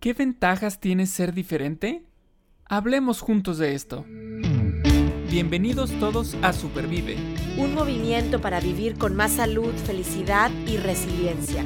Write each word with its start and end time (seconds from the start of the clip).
¿Qué 0.00 0.12
ventajas 0.12 0.78
tiene 0.78 1.06
ser 1.06 1.34
diferente? 1.34 2.04
Hablemos 2.66 3.20
juntos 3.20 3.58
de 3.58 3.74
esto. 3.74 4.04
Bienvenidos 5.28 5.90
todos 5.98 6.36
a 6.40 6.52
Supervive. 6.52 7.16
Un 7.56 7.74
movimiento 7.74 8.40
para 8.40 8.60
vivir 8.60 8.96
con 8.96 9.16
más 9.16 9.32
salud, 9.32 9.74
felicidad 9.86 10.52
y 10.68 10.76
resiliencia. 10.76 11.64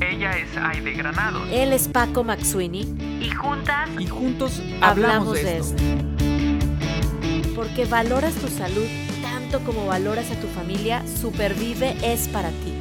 Ella 0.00 0.38
es 0.38 0.56
Aide 0.56 0.94
Granados. 0.94 1.46
Él 1.52 1.74
es 1.74 1.86
Paco 1.86 2.24
Maxuini. 2.24 2.96
Y 3.20 3.28
juntas. 3.28 3.90
Y 3.98 4.06
juntos 4.06 4.62
hablamos, 4.80 5.34
de, 5.34 5.58
esto. 5.58 5.82
Porque 7.54 7.84
valoras 7.84 8.34
tu 8.36 8.48
salud 8.48 8.86
tanto 9.20 9.60
como 9.66 9.84
valoras 9.84 10.30
a 10.30 10.40
tu 10.40 10.46
familia, 10.46 11.06
Supervive 11.06 11.94
es 12.02 12.26
para 12.28 12.48
ti. 12.48 12.71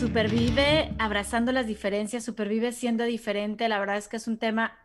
Supervive 0.00 0.94
abrazando 0.98 1.52
las 1.52 1.66
diferencias, 1.66 2.24
supervive 2.24 2.72
siendo 2.72 3.04
diferente. 3.04 3.68
La 3.68 3.78
verdad 3.78 3.98
es 3.98 4.08
que 4.08 4.16
es 4.16 4.26
un 4.28 4.38
tema 4.38 4.78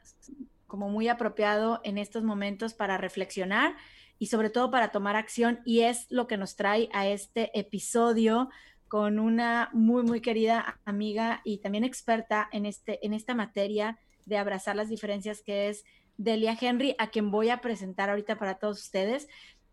como 0.67 0.89
muy 0.89 1.07
apropiado 1.07 1.79
en 1.85 1.97
estos 1.97 2.25
momentos 2.25 2.73
para 2.73 2.97
reflexionar 2.97 3.77
y 4.19 4.25
sobre 4.25 4.49
todo 4.49 4.71
para 4.71 4.91
tomar 4.91 5.15
acción 5.15 5.61
y 5.63 5.83
es 5.83 6.05
lo 6.09 6.27
que 6.27 6.35
nos 6.35 6.57
trae 6.57 6.89
a 6.91 7.07
este 7.07 7.57
episodio 7.57 8.49
con 8.89 9.17
una 9.17 9.69
muy 9.71 10.03
muy 10.03 10.19
querida 10.19 10.81
amiga 10.83 11.39
y 11.45 11.59
también 11.59 11.85
experta 11.85 12.49
en 12.51 12.65
este 12.65 12.99
en 13.05 13.13
esta 13.13 13.33
materia 13.35 13.97
de 14.25 14.37
abrazar 14.37 14.75
las 14.75 14.89
diferencias 14.89 15.41
que 15.41 15.69
es 15.69 15.85
Delia 16.17 16.57
Henry, 16.59 16.93
a 16.97 17.07
quien 17.07 17.31
voy 17.31 17.51
a 17.51 17.61
presentar 17.61 18.09
ahorita 18.09 18.37
para 18.37 18.55
todos 18.55 18.81
ustedes. 18.81 19.29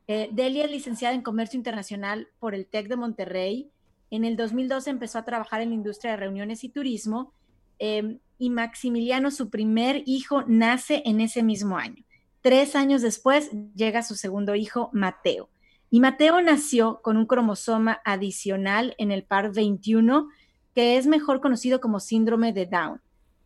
Eh, 0.07 0.29
Delia 0.31 0.67
es 0.67 0.71
licenciada 0.71 1.17
en 1.17 1.23
Comercio 1.23 1.57
Internacional 1.57 2.29
por 2.39 2.55
el 2.55 2.65
TEC 2.65 2.87
de 2.87 2.97
Monterrey 2.97 3.73
en 4.13 4.27
el 4.27 4.37
2012 4.37 4.91
empezó 4.91 5.19
a 5.19 5.25
trabajar 5.25 5.63
en 5.63 5.71
la 5.71 5.75
industria 5.75 6.13
de 6.13 6.19
reuniones 6.19 6.65
y 6.65 6.69
turismo 6.69 7.33
em, 7.79 8.19
y 8.39 8.51
Maximiliano, 8.51 9.31
su 9.31 9.49
primer 9.49 10.03
hijo, 10.05 10.45
nace 10.47 11.03
en 11.07 11.23
ese 11.23 11.43
mismo 11.43 11.79
año. 11.79 12.05
Tres 12.43 12.77
años 12.77 13.01
después 13.01 13.51
llega 13.75 14.03
su 14.03 14.15
segundo 14.15 14.55
hijo, 14.55 14.91
Mateo. 14.93 15.49
Y 15.89 16.01
Mateo 16.01 16.43
nació 16.43 17.01
con 17.03 17.17
un 17.17 17.25
cromosoma 17.25 18.03
adicional 18.05 18.95
en 18.99 19.13
el 19.13 19.25
par 19.25 19.51
21, 19.55 20.29
que 20.75 20.99
es 20.99 21.07
mejor 21.07 21.41
conocido 21.41 21.81
como 21.81 21.99
síndrome 21.99 22.53
de 22.53 22.67
Down. 22.67 23.01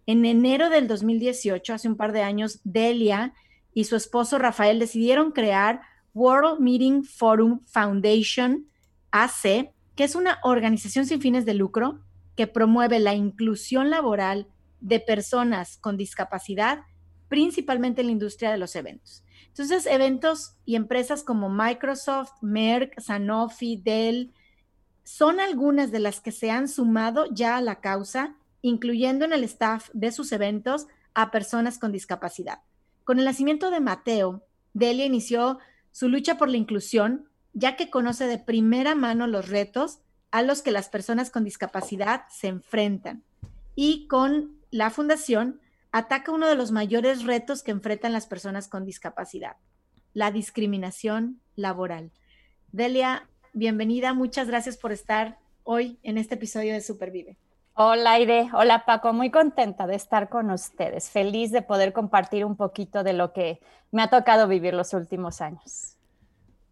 En 0.06 0.24
enero 0.24 0.68
del 0.68 0.88
2018, 0.88 1.74
hace 1.74 1.88
un 1.88 1.96
par 1.96 2.10
de 2.10 2.22
años, 2.22 2.60
Delia 2.64 3.34
y 3.72 3.84
su 3.84 3.94
esposo 3.94 4.38
Rafael 4.38 4.80
decidieron 4.80 5.30
crear 5.30 5.80
World 6.12 6.58
Meeting 6.58 7.04
Forum 7.04 7.60
Foundation, 7.66 8.66
AC, 9.12 9.75
que 9.96 10.04
es 10.04 10.14
una 10.14 10.38
organización 10.44 11.06
sin 11.06 11.20
fines 11.20 11.44
de 11.44 11.54
lucro 11.54 12.00
que 12.36 12.46
promueve 12.46 13.00
la 13.00 13.14
inclusión 13.14 13.90
laboral 13.90 14.46
de 14.80 15.00
personas 15.00 15.78
con 15.78 15.96
discapacidad, 15.96 16.80
principalmente 17.28 18.02
en 18.02 18.08
la 18.08 18.12
industria 18.12 18.52
de 18.52 18.58
los 18.58 18.76
eventos. 18.76 19.24
Entonces, 19.48 19.86
eventos 19.86 20.54
y 20.66 20.76
empresas 20.76 21.22
como 21.22 21.48
Microsoft, 21.48 22.32
Merck, 22.42 23.00
Sanofi, 23.00 23.80
Dell, 23.82 24.34
son 25.02 25.40
algunas 25.40 25.90
de 25.90 26.00
las 26.00 26.20
que 26.20 26.30
se 26.30 26.50
han 26.50 26.68
sumado 26.68 27.24
ya 27.32 27.56
a 27.56 27.62
la 27.62 27.80
causa, 27.80 28.36
incluyendo 28.60 29.24
en 29.24 29.32
el 29.32 29.44
staff 29.44 29.88
de 29.94 30.12
sus 30.12 30.30
eventos 30.32 30.88
a 31.14 31.30
personas 31.30 31.78
con 31.78 31.90
discapacidad. 31.90 32.60
Con 33.04 33.18
el 33.18 33.24
nacimiento 33.24 33.70
de 33.70 33.80
Mateo, 33.80 34.42
Delia 34.74 35.06
inició 35.06 35.58
su 35.90 36.08
lucha 36.08 36.36
por 36.36 36.50
la 36.50 36.58
inclusión 36.58 37.30
ya 37.56 37.74
que 37.74 37.88
conoce 37.88 38.26
de 38.26 38.36
primera 38.36 38.94
mano 38.94 39.26
los 39.26 39.48
retos 39.48 40.00
a 40.30 40.42
los 40.42 40.60
que 40.60 40.70
las 40.70 40.90
personas 40.90 41.30
con 41.30 41.42
discapacidad 41.42 42.24
se 42.28 42.48
enfrentan. 42.48 43.24
Y 43.74 44.06
con 44.08 44.60
la 44.70 44.90
fundación 44.90 45.58
ataca 45.90 46.32
uno 46.32 46.48
de 46.48 46.54
los 46.54 46.70
mayores 46.70 47.24
retos 47.24 47.62
que 47.62 47.70
enfrentan 47.70 48.12
las 48.12 48.26
personas 48.26 48.68
con 48.68 48.84
discapacidad, 48.84 49.56
la 50.12 50.30
discriminación 50.30 51.40
laboral. 51.54 52.10
Delia, 52.72 53.26
bienvenida, 53.54 54.12
muchas 54.12 54.48
gracias 54.48 54.76
por 54.76 54.92
estar 54.92 55.38
hoy 55.64 55.98
en 56.02 56.18
este 56.18 56.34
episodio 56.34 56.74
de 56.74 56.82
Supervive. 56.82 57.38
Hola 57.72 58.12
Aide, 58.12 58.50
hola 58.52 58.84
Paco, 58.84 59.14
muy 59.14 59.30
contenta 59.30 59.86
de 59.86 59.94
estar 59.94 60.28
con 60.28 60.50
ustedes, 60.50 61.08
feliz 61.08 61.52
de 61.52 61.62
poder 61.62 61.94
compartir 61.94 62.44
un 62.44 62.56
poquito 62.56 63.02
de 63.02 63.14
lo 63.14 63.32
que 63.32 63.60
me 63.92 64.02
ha 64.02 64.10
tocado 64.10 64.46
vivir 64.46 64.74
los 64.74 64.92
últimos 64.92 65.40
años. 65.40 65.95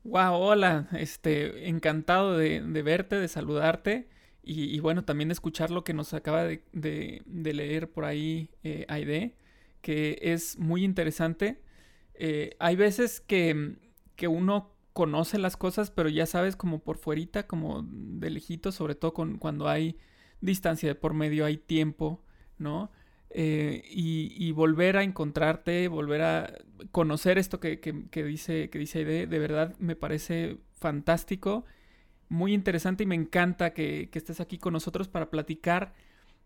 Wow, 0.05 0.35
hola, 0.35 0.87
este, 0.93 1.71
encantado 1.71 2.37
de, 2.37 2.61
verte, 2.83 3.17
de 3.17 3.27
saludarte 3.27 4.07
y, 4.43 4.79
bueno, 4.81 5.05
también 5.07 5.29
de 5.31 5.33
escuchar 5.33 5.71
lo 5.71 5.83
que 5.83 5.95
nos 5.95 6.13
acaba 6.13 6.45
de, 6.45 7.23
leer 7.25 7.91
por 7.91 8.05
ahí 8.05 8.51
eh, 8.63 8.85
Aide, 8.89 9.35
que 9.81 10.19
es 10.21 10.59
muy 10.59 10.85
interesante. 10.85 11.63
Eh, 12.13 12.55
hay 12.59 12.77
veces 12.77 13.21
que, 13.21 13.77
que, 14.15 14.29
uno 14.29 14.75
conoce 14.93 15.39
las 15.39 15.57
cosas, 15.57 15.91
pero 15.91 16.11
ya 16.11 16.27
sabes 16.27 16.55
como 16.55 16.81
por 16.81 16.99
fuerita, 16.99 17.47
como 17.47 17.83
de 17.83 18.29
lejito, 18.29 18.73
sobre 18.73 18.95
todo 18.95 19.15
con, 19.15 19.39
cuando 19.39 19.69
hay 19.69 19.97
distancia 20.43 20.91
de 20.91 20.95
por 20.97 21.15
medio, 21.15 21.47
hay 21.47 21.57
tiempo, 21.57 22.23
¿no? 22.59 22.93
Eh, 23.37 23.83
y, 23.91 24.53
volver 24.53 24.97
a 24.97 25.03
encontrarte, 25.03 25.89
volver 25.89 26.23
a 26.23 26.55
conocer 26.93 27.37
esto 27.37 27.59
que, 27.59 27.81
dice, 28.13 28.71
que 28.71 28.79
dice 28.79 29.01
Aide, 29.01 29.27
de 29.27 29.39
verdad 29.41 29.75
me 29.81 29.97
parece 29.97 30.59
fantástico, 30.75 31.65
muy 32.29 32.55
interesante 32.55 33.03
y 33.03 33.07
me 33.07 33.17
encanta 33.17 33.75
que, 33.75 34.09
estés 34.13 34.41
aquí 34.41 34.59
con 34.59 34.73
nosotros 34.73 35.09
para 35.09 35.31
platicar 35.31 35.95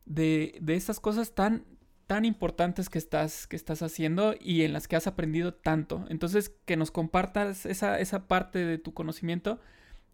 de, 0.06 0.56
de 0.62 0.76
estas 0.76 0.98
cosas 0.98 1.34
tan, 1.34 1.66
tan 2.06 2.24
importantes 2.24 2.88
que 2.88 2.96
estás, 2.96 3.46
que 3.46 3.56
estás 3.56 3.82
haciendo 3.82 4.34
y 4.40 4.62
en 4.62 4.72
las 4.72 4.88
que 4.88 4.96
has 4.96 5.06
aprendido 5.06 5.52
tanto. 5.52 6.06
Entonces, 6.08 6.56
que 6.64 6.78
nos 6.78 6.90
compartas 6.90 7.66
esa, 7.66 8.00
esa 8.00 8.26
parte 8.28 8.64
de 8.64 8.78
tu 8.78 8.94
conocimiento 8.94 9.60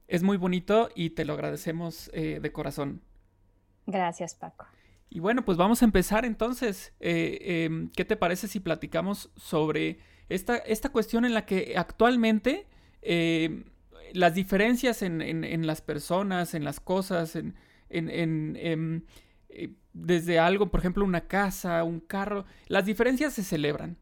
es 0.08 0.24
muy 0.24 0.36
bonito 0.38 0.88
y 0.96 1.10
te 1.10 1.24
lo 1.24 1.34
agradecemos 1.34 2.10
eh, 2.14 2.40
de 2.42 2.52
corazón. 2.52 3.00
Gracias, 3.86 4.34
Paco. 4.34 4.66
Y 5.14 5.20
bueno, 5.20 5.44
pues 5.44 5.56
vamos 5.56 5.80
a 5.80 5.84
empezar 5.84 6.24
entonces. 6.24 6.92
Eh, 6.98 7.66
em, 7.66 7.88
¿Qué 7.90 8.04
te 8.04 8.16
parece 8.16 8.48
si 8.48 8.58
platicamos 8.58 9.30
sobre 9.36 10.00
esta, 10.28 10.56
esta 10.56 10.88
cuestión 10.88 11.24
en 11.24 11.34
la 11.34 11.46
que 11.46 11.74
actualmente 11.76 12.66
em, 13.00 13.62
las 14.12 14.34
diferencias 14.34 15.02
en, 15.02 15.66
las 15.68 15.82
personas, 15.82 16.54
en 16.54 16.64
las 16.64 16.80
cosas, 16.80 17.36
en, 17.36 17.54
em, 17.90 19.02
eh, 19.50 19.74
desde 19.92 20.40
algo, 20.40 20.72
por 20.72 20.80
ejemplo, 20.80 21.04
una 21.04 21.28
casa, 21.28 21.84
un 21.84 22.00
carro, 22.00 22.44
las 22.66 22.84
diferencias 22.84 23.34
se 23.34 23.44
celebran, 23.44 23.96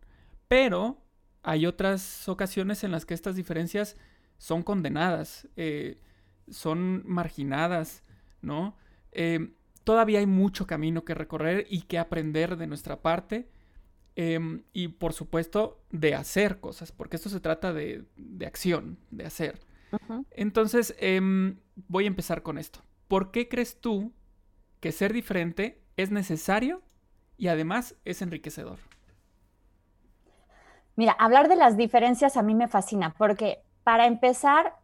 pero 0.49 0.97
hay 1.43 1.67
otras 1.67 2.27
ocasiones 2.27 2.85
en 2.85 2.91
las 2.91 3.05
que 3.05 3.13
estas 3.13 3.37
diferencias 3.37 3.99
son 4.39 4.63
condenadas, 4.63 5.47
eh, 5.57 5.99
son 6.49 7.03
marginadas, 7.05 8.03
¿no? 8.41 8.79
Todavía 9.85 10.21
hay 10.21 10.27
mucho 10.27 10.67
camino 10.67 11.05
que 11.05 11.15
recorrer 11.15 11.67
y 11.69 11.83
que 11.83 11.99
aprender 11.99 12.57
de 12.57 12.67
nuestra 12.67 13.01
parte. 13.01 13.49
Em, 14.15 14.63
y 14.75 14.89
por 14.89 15.15
supuesto 15.15 15.81
de 15.91 16.15
hacer 16.15 16.61
cosas, 16.61 16.93
porque 16.93 17.17
esto 17.17 17.31
se 17.31 17.41
trata 17.41 17.73
de, 17.73 18.05
acción, 18.47 18.99
de 19.11 19.25
hacer. 19.25 19.61
Entonces, 20.31 20.95
em, 20.99 21.59
voy 21.89 22.05
a 22.05 22.09
empezar 22.09 22.43
con 22.43 22.59
esto. 22.59 22.81
¿Por 23.09 23.31
qué 23.31 23.49
crees 23.49 23.81
tú 23.81 24.13
que 24.81 24.93
ser 24.93 25.13
diferente 25.13 25.83
es 25.97 26.11
necesario 26.11 26.83
y 27.39 27.49
además 27.49 27.95
es 28.05 28.21
enriquecedor? 28.21 28.79
Mira, 30.97 31.13
hablar 31.13 31.49
de 31.49 31.57
las 31.57 31.77
diferencias 31.77 32.37
a 32.37 32.43
mí 32.43 32.55
me 32.55 32.69
fascina, 32.69 33.15
porque 33.17 33.63
para 33.83 34.07
empezar, 34.07 34.77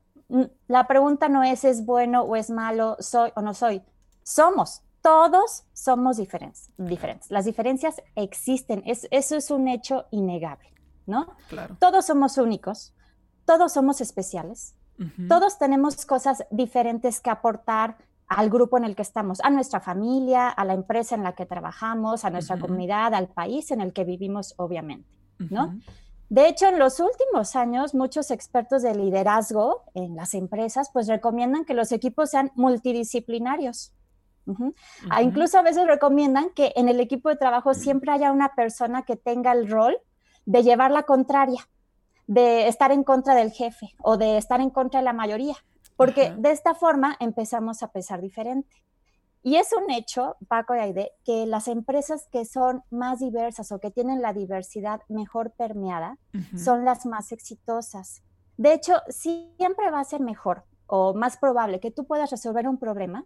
la 0.67 0.87
pregunta 0.87 1.29
no 1.29 1.43
es 1.43 1.65
es 1.65 1.85
bueno 1.85 2.23
o 2.23 2.37
es 2.37 2.51
malo, 2.51 2.97
soy 3.01 3.31
o 3.35 3.43
no 3.43 3.53
soy. 3.53 3.83
Somos, 4.23 4.83
todos 5.03 5.65
somos 5.73 6.17
diferentes, 6.17 6.71
diferentes. 6.77 7.31
Las 7.31 7.45
diferencias 7.45 8.03
existen, 8.15 8.83
eso 8.85 9.37
es 9.37 9.51
un 9.51 9.69
hecho 9.69 10.07
innegable, 10.11 10.73
¿no? 11.07 11.35
Claro. 11.49 11.77
Todos 11.79 12.07
somos 12.07 12.39
únicos, 12.39 12.95
todos 13.45 13.73
somos 13.73 14.01
especiales, 14.01 14.75
todos 15.29 15.59
tenemos 15.59 16.05
cosas 16.07 16.45
diferentes 16.51 17.21
que 17.21 17.31
aportar 17.31 17.99
al 18.27 18.51
grupo 18.51 18.77
en 18.79 18.85
el 18.85 18.97
que 18.97 19.03
estamos, 19.03 19.41
a 19.41 19.49
nuestra 19.49 19.81
familia, 19.81 20.49
a 20.49 20.65
la 20.65 20.75
empresa 20.75 21.15
en 21.15 21.23
la 21.23 21.35
que 21.35 21.47
trabajamos, 21.47 22.25
a 22.25 22.31
nuestra 22.31 22.59
comunidad, 22.59 23.15
al 23.15 23.29
país 23.29 23.71
en 23.71 23.81
el 23.81 23.93
que 23.93 24.05
vivimos, 24.05 24.55
obviamente, 24.57 25.09
¿no? 25.39 25.79
De 26.29 26.47
hecho, 26.47 26.67
en 26.67 26.79
los 26.79 27.01
últimos 27.01 27.57
años, 27.57 27.95
muchos 27.95 28.31
expertos 28.31 28.83
de 28.83 28.95
liderazgo 28.95 29.85
en 29.95 30.15
las 30.15 30.35
empresas 30.35 30.91
pues 30.93 31.07
recomiendan 31.07 31.65
que 31.65 31.73
los 31.73 31.91
equipos 31.91 32.31
sean 32.31 32.53
multidisciplinarios, 32.55 33.95
Ah, 35.11 35.23
incluso 35.23 35.59
a 35.59 35.63
veces 35.63 35.87
recomiendan 35.87 36.51
que 36.51 36.73
en 36.77 36.89
el 36.89 37.01
equipo 37.01 37.29
de 37.29 37.37
trabajo 37.37 37.75
siempre 37.75 38.13
haya 38.13 38.33
una 38.33 38.55
persona 38.55 39.03
que 39.03 39.17
tenga 39.17 39.53
el 39.53 39.69
rol 39.69 39.99
de 40.47 40.63
llevar 40.63 40.91
la 40.91 41.03
contraria, 41.03 41.69
de 42.27 42.69
estar 42.69 42.93
en 42.93 43.05
contra 43.05 43.35
del 43.35 43.53
jefe 43.53 43.95
o 44.03 44.17
de 44.17 44.39
estar 44.39 44.61
en 44.61 44.71
contra 44.71 45.01
de 45.01 45.05
la 45.05 45.13
mayoría, 45.13 45.57
porque 45.97 46.33
de 46.39 46.51
esta 46.51 46.75
forma 46.75 47.17
empezamos 47.21 47.83
a 47.83 47.89
pensar 47.89 48.21
diferente. 48.21 48.83
Y 49.43 49.57
es 49.57 49.73
un 49.73 49.91
hecho, 49.91 50.37
Paco 50.49 50.75
y 50.75 50.79
Aide, 50.79 51.13
que 51.25 51.47
las 51.47 51.69
empresas 51.69 52.29
que 52.31 52.45
son 52.45 52.83
más 52.91 53.21
diversas 53.21 53.71
o 53.73 53.79
que 53.79 53.91
tienen 53.91 54.21
la 54.21 54.33
diversidad 54.33 55.01
mejor 55.09 55.53
permeada 55.53 56.19
son 56.57 56.85
las 56.85 57.07
más 57.07 57.33
exitosas. 57.33 58.23
De 58.57 58.73
hecho, 58.73 58.95
siempre 59.09 59.91
va 59.91 60.01
a 60.01 60.05
ser 60.05 60.21
mejor 60.21 60.65
o 60.87 61.15
más 61.15 61.37
probable 61.37 61.81
que 61.81 61.91
tú 61.91 62.05
puedas 62.05 62.31
resolver 62.31 62.67
un 62.67 62.79
problema 62.79 63.25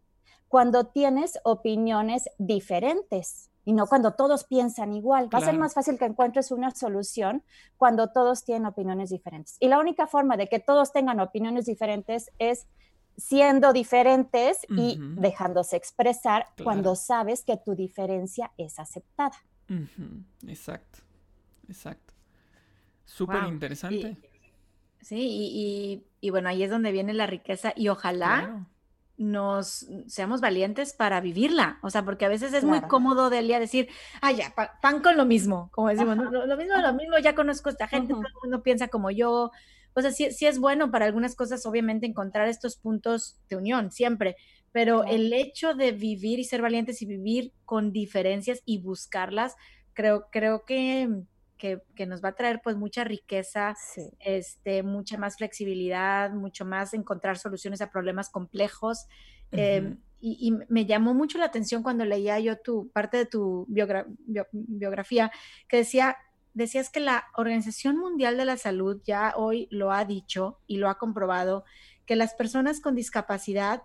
cuando 0.53 0.85
tienes 0.85 1.39
opiniones 1.45 2.29
diferentes 2.37 3.51
y 3.65 3.73
no 3.73 3.87
cuando 3.87 4.13
todos 4.13 4.45
piensan 4.45 4.93
igual. 4.93 5.31
Va 5.35 5.39
a 5.39 5.41
ser 5.41 5.57
más 5.57 5.73
fácil 5.73 5.97
que 5.99 6.05
encuentres 6.05 6.51
una 6.51 6.73
solución 6.73 7.43
cuando 7.79 8.11
todos 8.11 8.45
tienen 8.45 8.67
opiniones 8.67 9.09
diferentes. 9.09 9.57
Y 9.61 9.69
la 9.69 9.79
única 9.79 10.07
forma 10.07 10.37
de 10.37 10.51
que 10.51 10.59
todos 10.59 10.93
tengan 10.93 11.21
opiniones 11.21 11.65
diferentes 11.65 12.31
es 12.39 12.67
siendo 13.17 13.73
diferentes 13.73 14.59
y 14.69 14.99
dejándose 15.17 15.77
expresar 15.77 16.49
cuando 16.63 16.97
sabes 16.97 17.45
que 17.45 17.57
tu 17.57 17.75
diferencia 17.75 18.53
es 18.59 18.79
aceptada. 18.79 19.39
Exacto, 20.47 20.99
exacto. 21.67 22.13
Súper 23.07 23.45
interesante. 23.45 24.19
Sí, 25.01 26.05
y, 26.21 26.29
bueno, 26.29 26.51
ahí 26.51 26.63
es 26.63 26.71
donde 26.71 26.93
viene 26.93 27.15
la 27.15 27.27
riqueza 27.27 27.73
y 27.75 27.89
ojalá 27.89 28.67
nos 29.23 29.87
seamos 30.07 30.41
valientes 30.41 30.93
para 30.93 31.21
vivirla. 31.21 31.79
O 31.83 31.91
sea, 31.91 32.05
porque 32.05 32.25
a 32.25 32.29
veces 32.29 32.53
es 32.53 32.65
muy 32.65 32.81
cómodo 32.83 33.31
Delia 33.31 33.61
decir, 33.61 33.89
ah, 34.21 34.33
ya, 34.33 34.55
pan, 34.81 35.01
con 35.01 35.17
lo 35.17 35.25
mismo, 35.25 35.71
como 35.73 35.89
decimos, 35.89 36.17
lo, 36.17 36.57
mismo, 36.57 36.77
lo 36.77 36.95
mismo, 36.95 37.19
ya 37.19 37.35
conozco 37.35 37.69
a 37.69 37.73
esta 37.73 37.89
gente, 37.89 38.13
todo 38.13 38.27
el 38.27 38.35
mundo 38.43 38.63
piensa 38.63 38.89
como 38.89 39.11
yo. 39.11 39.51
O 39.95 40.01
sea, 40.01 40.11
sí, 40.11 40.31
sí, 40.33 40.47
es 40.47 40.59
bueno 40.59 40.91
para 40.91 41.07
algunas 41.07 41.35
cosas, 41.35 41.65
obviamente, 41.67 42.07
encontrar 42.07 42.49
estos 42.49 42.77
puntos 42.77 43.39
de 43.49 43.57
unión, 43.57 43.91
siempre. 43.91 44.37
Pero 44.73 45.05
el 45.05 45.33
hecho 45.33 45.75
de 45.75 45.93
vivir 45.93 46.39
y 46.39 46.45
ser 46.45 46.63
valientes 46.63 47.03
y 47.03 47.07
vivir 47.07 47.53
con 47.65 47.93
diferencias 47.93 48.63
y 48.65 48.81
buscarlas, 48.81 49.55
creo, 49.93 50.29
creo 50.31 50.65
que 50.65 51.25
que, 51.95 52.07
nos 52.07 52.23
va 52.23 52.31
a 52.31 52.35
traer 52.35 52.61
pues 52.63 52.77
mucha 52.77 53.05
riqueza, 53.05 53.77
este, 54.19 54.83
mucha 54.83 55.17
más 55.17 55.37
flexibilidad, 55.37 56.33
mucho 56.33 56.65
más 56.65 56.93
encontrar 56.93 57.39
soluciones 57.39 57.81
a 57.81 57.91
problemas 57.91 58.31
complejos. 58.31 59.07
Em, 59.53 59.99
y, 60.21 60.53
me 60.69 60.87
llamó 60.87 61.15
mucho 61.15 61.39
la 61.39 61.47
atención 61.47 61.83
cuando 61.83 62.05
leía 62.05 62.41
yo 62.41 62.59
tu 62.59 62.89
parte 62.89 63.17
de 63.17 63.27
tu 63.27 63.67
biografía, 63.69 65.31
que 65.69 65.79
decía, 65.79 66.17
decías 66.53 66.91
que 66.91 67.01
la 67.01 67.27
Organización 67.37 67.97
Mundial 67.97 68.37
de 68.37 68.45
la 68.45 68.57
Salud 68.57 69.01
ya 69.05 69.35
hoy 69.37 69.69
lo 69.71 69.93
ha 69.93 70.05
dicho 70.05 70.59
y 70.67 70.79
lo 70.79 70.89
ha 70.89 70.99
comprobado, 70.99 71.65
que 72.07 72.17
las 72.17 72.35
personas 72.35 72.81
con 72.81 72.97
discapacidad 72.97 73.83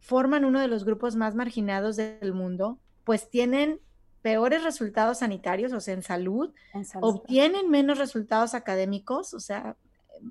forman 0.00 0.46
uno 0.46 0.60
de 0.60 0.68
los 0.68 0.84
grupos 0.84 1.16
más 1.16 1.34
marginados 1.34 1.96
del 1.96 2.32
mundo, 2.32 2.78
pues 3.04 3.28
tienen 3.28 3.80
peores 4.22 4.64
resultados 4.64 5.18
sanitarios, 5.18 5.72
o 5.72 5.80
sea, 5.80 5.94
en 5.94 6.02
salud, 6.02 6.52
obtienen 7.00 7.70
menos 7.70 7.98
resultados 7.98 8.54
académicos, 8.54 9.34
o 9.34 9.40
sea, 9.40 9.76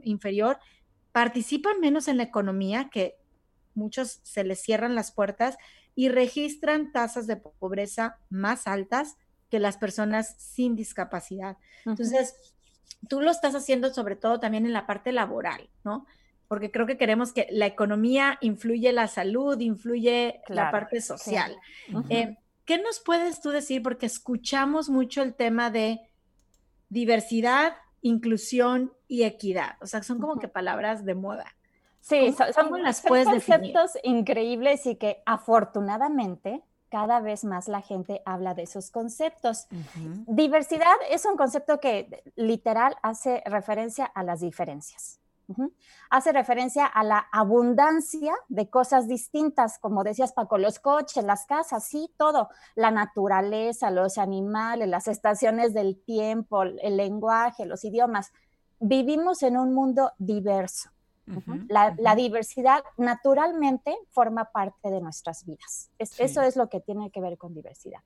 inferior, 0.04 0.60
participan 1.12 1.80
menos 1.80 2.08
en 2.08 2.18
la 2.18 2.24
economía, 2.24 2.90
que 2.92 3.16
muchos 3.74 4.20
se 4.24 4.44
les 4.44 4.62
cierran 4.62 4.96
las 4.96 5.12
puertas, 5.12 5.58
y 5.96 6.10
registran 6.10 6.92
tasas 6.92 7.26
de 7.26 7.38
pobreza 7.38 8.20
más 8.30 8.68
altas 8.68 9.18
que 9.50 9.60
las 9.60 9.78
personas 9.78 10.36
sin 10.38 10.76
discapacidad. 10.76 11.58
Entonces, 11.86 12.36
tú 13.08 13.22
lo 13.22 13.32
estás 13.32 13.56
haciendo 13.56 13.94
sobre 13.94 14.16
todo 14.16 14.40
también 14.40 14.66
en 14.66 14.74
la 14.74 14.86
parte 14.86 15.12
laboral, 15.12 15.70
¿no? 15.84 16.06
Porque 16.48 16.72
creo 16.72 16.86
que 16.86 16.98
queremos 16.98 17.34
que 17.34 17.48
la 17.52 17.66
economía 17.66 18.38
influye 18.42 18.92
la 18.94 19.08
salud, 19.08 19.60
influye 19.60 20.42
la 20.48 20.72
parte 20.72 21.02
social. 21.02 21.56
¿Qué 22.68 22.78
nos 22.78 23.00
puedes 23.00 23.40
tú 23.40 23.52
decir? 23.52 23.82
Porque 23.82 24.06
escuchamos 24.06 24.90
mucho 24.90 25.22
el 25.22 25.34
tema 25.34 25.72
de 25.72 26.02
diversidad, 26.90 27.78
inclusión 28.02 28.92
y 29.08 29.24
equidad. 29.24 29.78
O 29.80 29.88
sea, 29.88 30.04
son 30.04 30.20
como 30.20 30.38
que 30.38 30.50
palabras 30.50 31.06
de 31.06 31.16
moda. 31.16 31.56
Sí, 32.02 32.34
son, 32.34 32.84
las 32.84 33.02
conceptos 33.02 33.98
increíbles 34.04 34.86
y 34.86 34.96
que 34.96 35.24
afortunadamente 35.26 36.62
cada 36.90 37.22
vez 37.22 37.46
más 37.46 37.70
la 37.70 37.82
gente 37.82 38.22
habla 38.26 38.54
de 38.54 38.64
esos 38.64 38.92
conceptos. 38.92 39.68
Diversidad 40.28 40.96
es 41.10 41.26
un 41.26 41.38
concepto 41.38 41.80
que 41.80 42.22
literal 42.36 42.98
hace 43.02 43.44
referencia 43.46 44.06
a 44.06 44.24
las 44.24 44.42
diferencias. 44.42 45.22
Hace 46.10 46.32
referencia 46.32 46.86
a 46.86 47.04
la 47.04 47.28
abundancia 47.32 48.34
de 48.50 48.70
cosas 48.70 49.08
distintas, 49.08 49.80
como 49.80 50.04
decías 50.04 50.34
Paco, 50.34 50.58
los 50.58 50.80
coches, 50.80 51.24
las 51.24 51.46
casas, 51.46 51.86
sí, 51.86 52.12
todo, 52.18 52.50
la 52.76 52.92
naturaleza, 52.92 53.92
los 53.92 54.18
animales, 54.18 54.88
las 54.88 55.08
estaciones 55.08 55.74
del 55.74 56.02
tiempo, 56.04 56.64
el 56.64 56.98
lenguaje, 56.98 57.66
los 57.66 57.84
idiomas. 57.86 58.32
Vivimos 58.80 59.42
en 59.44 59.58
un 59.58 59.74
mundo 59.74 60.12
diverso. 60.18 60.90
la, 61.68 62.16
diversidad 62.16 62.84
naturalmente 62.98 63.98
forma 64.10 64.46
parte 64.46 64.90
de 64.90 65.02
nuestras 65.02 65.46
vidas. 65.46 65.92
Eso 66.00 66.42
es 66.42 66.56
lo 66.56 66.70
que 66.70 66.80
tiene 66.80 67.12
que 67.12 67.22
ver 67.22 67.38
con 67.38 67.54
diversidad. 67.54 68.02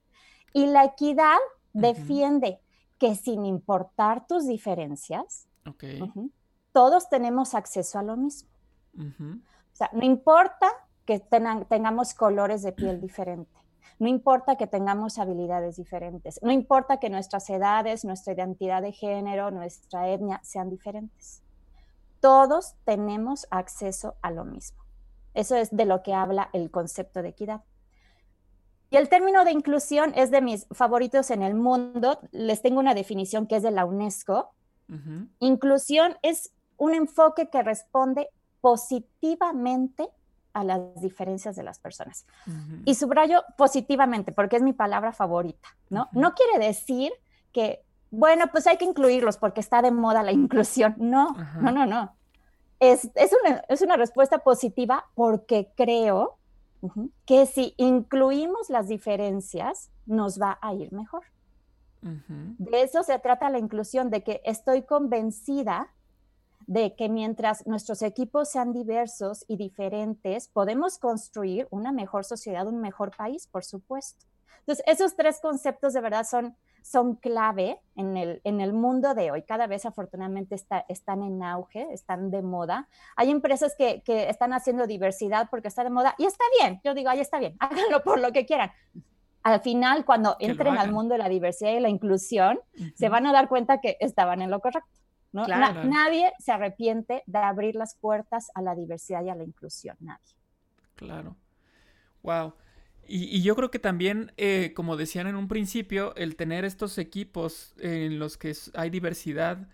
Y 0.54 0.66
la 0.68 0.86
equidad 0.86 1.38
defiende 1.74 2.60
que 2.98 3.16
sin 3.16 3.46
importar 3.46 4.28
tus 4.28 4.48
diferencias, 4.48 5.48
todos 6.72 7.10
tenemos 7.10 7.54
acceso 7.54 8.00
a 8.00 8.04
lo 8.04 8.18
mismo. 8.18 8.50
O 8.98 9.76
sea, 9.76 9.90
no 9.94 10.04
importa 10.04 10.68
que 11.06 11.20
tengamos 11.20 12.14
colores 12.14 12.62
de 12.62 12.72
piel 12.72 13.00
diferentes, 13.02 13.60
no 14.00 14.08
importa 14.08 14.56
que 14.56 14.68
tengamos 14.68 15.18
habilidades 15.18 15.78
diferentes, 15.78 16.40
no 16.42 16.52
importa 16.52 16.98
que 16.98 17.10
nuestras 17.10 17.50
edades, 17.50 18.04
nuestra 18.04 18.34
identidad 18.34 18.82
de 18.82 18.92
género, 18.92 19.52
nuestra 19.52 20.10
etnia 20.10 20.40
sean 20.44 20.70
diferentes. 20.70 21.44
Todos 22.20 22.76
tenemos 22.84 23.48
acceso 23.50 24.16
a 24.22 24.32
lo 24.32 24.46
mismo. 24.46 24.84
Eso 25.34 25.56
es 25.56 25.76
de 25.76 25.86
lo 25.86 26.04
que 26.04 26.14
habla 26.14 26.50
el 26.54 26.70
concepto 26.70 27.22
de 27.22 27.30
equidad. 27.30 27.62
Y 28.90 28.98
el 28.98 29.08
término 29.08 29.46
de 29.46 29.52
inclusión 29.52 30.12
es 30.16 30.32
de 30.32 30.42
mis 30.42 30.68
favoritos 30.72 31.32
en 31.32 31.42
el 31.42 31.56
mundo. 31.56 32.20
Les 32.32 32.62
tengo 32.62 32.80
una 32.80 32.94
definición 32.94 33.48
que 33.48 33.56
es 33.56 33.64
de 33.64 33.72
la 33.72 33.86
UNESCO. 33.86 34.54
Inclusión 35.40 36.18
es 36.22 36.52
un 36.82 36.96
enfoque 36.96 37.48
que 37.48 37.62
responde 37.62 38.28
positivamente 38.60 40.10
a 40.52 40.64
las 40.64 41.00
diferencias 41.00 41.56
de 41.56 41.62
las 41.62 41.78
personas. 41.78 42.26
Y 42.86 42.96
subrayo 42.96 43.44
positivamente 43.56 44.32
porque 44.32 44.56
es 44.56 44.64
mi 44.64 44.74
palabra 44.74 45.12
favorita, 45.12 45.70
¿no? 45.92 46.10
No 46.12 46.34
quiere 46.34 46.66
decir 46.66 47.12
que, 47.52 47.86
bueno, 48.10 48.46
pues 48.52 48.66
hay 48.66 48.78
que 48.78 48.86
incluirlos 48.86 49.38
porque 49.38 49.60
está 49.60 49.84
de 49.84 49.92
moda 49.92 50.24
la 50.24 50.32
inclusión. 50.32 50.96
No, 50.98 51.36
no, 51.62 51.72
no, 51.72 51.86
no. 51.86 52.16
Es, 52.80 53.12
una, 53.84 53.96
respuesta 53.96 54.40
positiva 54.40 55.06
porque 55.14 55.72
creo 55.78 56.40
que 57.28 57.46
si 57.46 57.76
incluimos 57.78 58.72
las 58.72 58.88
diferencias, 58.88 59.92
nos 60.08 60.42
va 60.42 60.58
a 60.64 60.74
ir 60.74 60.92
mejor. 60.92 61.26
De 62.02 62.82
eso 62.82 63.04
se 63.04 63.20
trata 63.20 63.52
la 63.52 63.60
inclusión, 63.60 64.10
de 64.10 64.24
que 64.24 64.42
estoy 64.44 64.82
convencida 64.82 65.92
de 66.68 66.96
que 66.96 67.10
mientras 67.10 67.66
nuestros 67.68 68.02
equipos 68.02 68.50
sean 68.50 68.74
diversos 68.74 69.46
y 69.48 69.58
diferentes, 69.58 70.48
podemos 70.48 70.98
construir 70.98 71.68
una 71.72 71.92
mejor 71.92 72.26
sociedad, 72.26 72.68
un 72.68 72.82
mejor 72.82 73.16
país, 73.16 73.48
por 73.48 73.64
supuesto. 73.64 74.26
Entonces, 74.60 74.86
esos 74.88 75.16
tres 75.16 75.40
conceptos 75.42 75.94
de 75.94 76.02
verdad 76.02 76.24
son, 76.24 76.56
son 76.84 77.16
clave 77.16 77.80
en 77.96 78.16
el, 78.16 78.42
en 78.44 78.62
el 78.62 78.74
mundo 78.74 79.14
de 79.16 79.32
hoy. 79.32 79.42
Cada 79.44 79.68
vez 79.68 79.86
afortunadamente 79.86 80.56
está, 80.56 80.86
están 80.88 81.24
en 81.24 81.44
auge, 81.44 81.88
están 81.92 82.30
de 82.30 82.42
moda. 82.42 82.88
Hay 83.16 83.32
empresas 83.32 83.76
que, 83.76 84.04
que, 84.04 84.30
están 84.30 84.54
haciendo 84.54 84.86
diversidad 84.86 85.48
porque 85.50 85.68
está 85.68 85.84
de 85.84 85.90
moda 85.90 86.16
y 86.18 86.26
está 86.26 86.44
bien. 86.60 86.80
Yo 86.84 86.94
digo, 86.94 87.10
ahí 87.10 87.20
está 87.20 87.40
bien, 87.40 87.56
háganlo 87.60 88.04
por 88.04 88.20
lo 88.20 88.32
que 88.32 88.46
quieran. 88.46 88.72
Al 89.44 89.62
final, 89.62 90.06
cuando 90.06 90.36
entren 90.40 90.78
al 90.78 90.92
mundo 90.92 91.14
de 91.14 91.18
la 91.18 91.28
diversidad 91.28 91.72
y 91.72 91.80
la 91.80 91.90
inclusión, 91.90 92.60
se 92.94 93.10
van 93.10 93.26
a 93.26 93.34
dar 93.34 93.50
cuenta 93.50 93.82
que 93.82 93.98
estaban 94.00 94.40
en 94.44 94.52
lo 94.52 94.60
correcto 94.60 95.01
nadie 95.34 96.32
se 96.40 96.52
arrepiente 96.52 97.24
de 97.26 97.38
abrir 97.40 97.76
las 97.76 97.96
puertas 97.96 98.52
a 98.54 98.62
la 98.62 98.76
diversidad 98.76 99.24
y 99.24 99.30
a 99.30 99.36
la 99.36 99.44
inclusión, 99.44 99.96
nadie. 100.00 100.36
Claro. 100.96 101.36
Wow. 102.24 102.54
Y, 103.08 103.42
yo 103.42 103.56
creo 103.56 103.72
que 103.72 103.80
también, 103.80 104.32
eh, 104.38 104.74
como 104.76 104.96
decían 104.96 105.28
en 105.28 105.36
un 105.36 105.48
principio, 105.48 106.16
el 106.16 106.36
tener 106.36 106.66
estos 106.66 106.98
equipos 106.98 107.74
en 107.80 108.20
los 108.20 108.38
que 108.38 108.56
hay 108.74 108.90
diversidad 108.90 109.68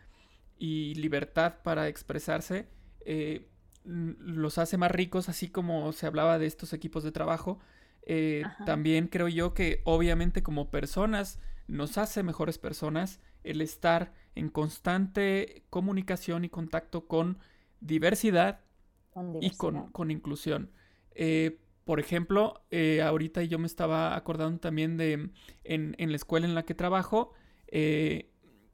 y 0.58 0.96
libertad 0.96 1.56
para 1.64 1.88
expresarse, 1.88 2.68
eh, 3.06 3.48
los 3.84 4.58
hace 4.58 4.78
más 4.78 4.92
ricos, 4.92 5.30
así 5.30 5.50
como 5.50 5.92
se 5.94 6.08
hablaba 6.08 6.40
de 6.40 6.48
estos 6.48 6.74
equipos 6.74 7.04
de 7.04 7.12
trabajo. 7.12 7.60
Eh, 8.04 8.44
también 8.66 9.08
creo 9.08 9.28
yo 9.28 9.54
que 9.54 9.82
obviamente 9.84 10.42
como 10.42 10.72
personas 10.72 11.40
nos 11.68 11.98
hace 11.98 12.24
mejores 12.24 12.58
personas 12.58 13.20
el 13.44 13.62
estar 13.62 14.14
en 14.36 14.50
constante 14.50 15.64
comunicación 15.70 16.46
y 16.46 16.50
contacto 16.50 17.08
con 17.08 17.40
diversidad, 17.80 18.62
y 19.42 19.52
con, 19.52 20.12
inclusión. 20.12 20.72
Eh, 21.16 21.60
por 21.86 22.00
ejemplo, 22.00 22.66
eh, 22.70 23.02
ahorita 23.02 23.44
yo 23.44 23.58
me 23.60 23.66
estaba 23.66 24.16
acordando 24.16 24.60
también 24.60 24.98
de 24.98 25.32
en, 25.64 25.96
la 25.98 26.16
escuela 26.16 26.46
en 26.46 26.56
la 26.56 26.64
que 26.64 26.76
trabajo, 26.76 27.34
eh, 27.68 28.30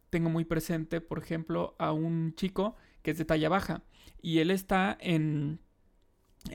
tengo 0.09 0.29
muy 0.29 0.45
presente, 0.45 1.01
por 1.01 1.19
ejemplo, 1.19 1.75
a 1.79 1.91
un 1.91 2.33
chico 2.35 2.75
que 3.01 3.11
es 3.11 3.17
de 3.17 3.25
talla 3.25 3.49
baja 3.49 3.83
y 4.21 4.39
él 4.39 4.51
está 4.51 4.97
en, 4.99 5.59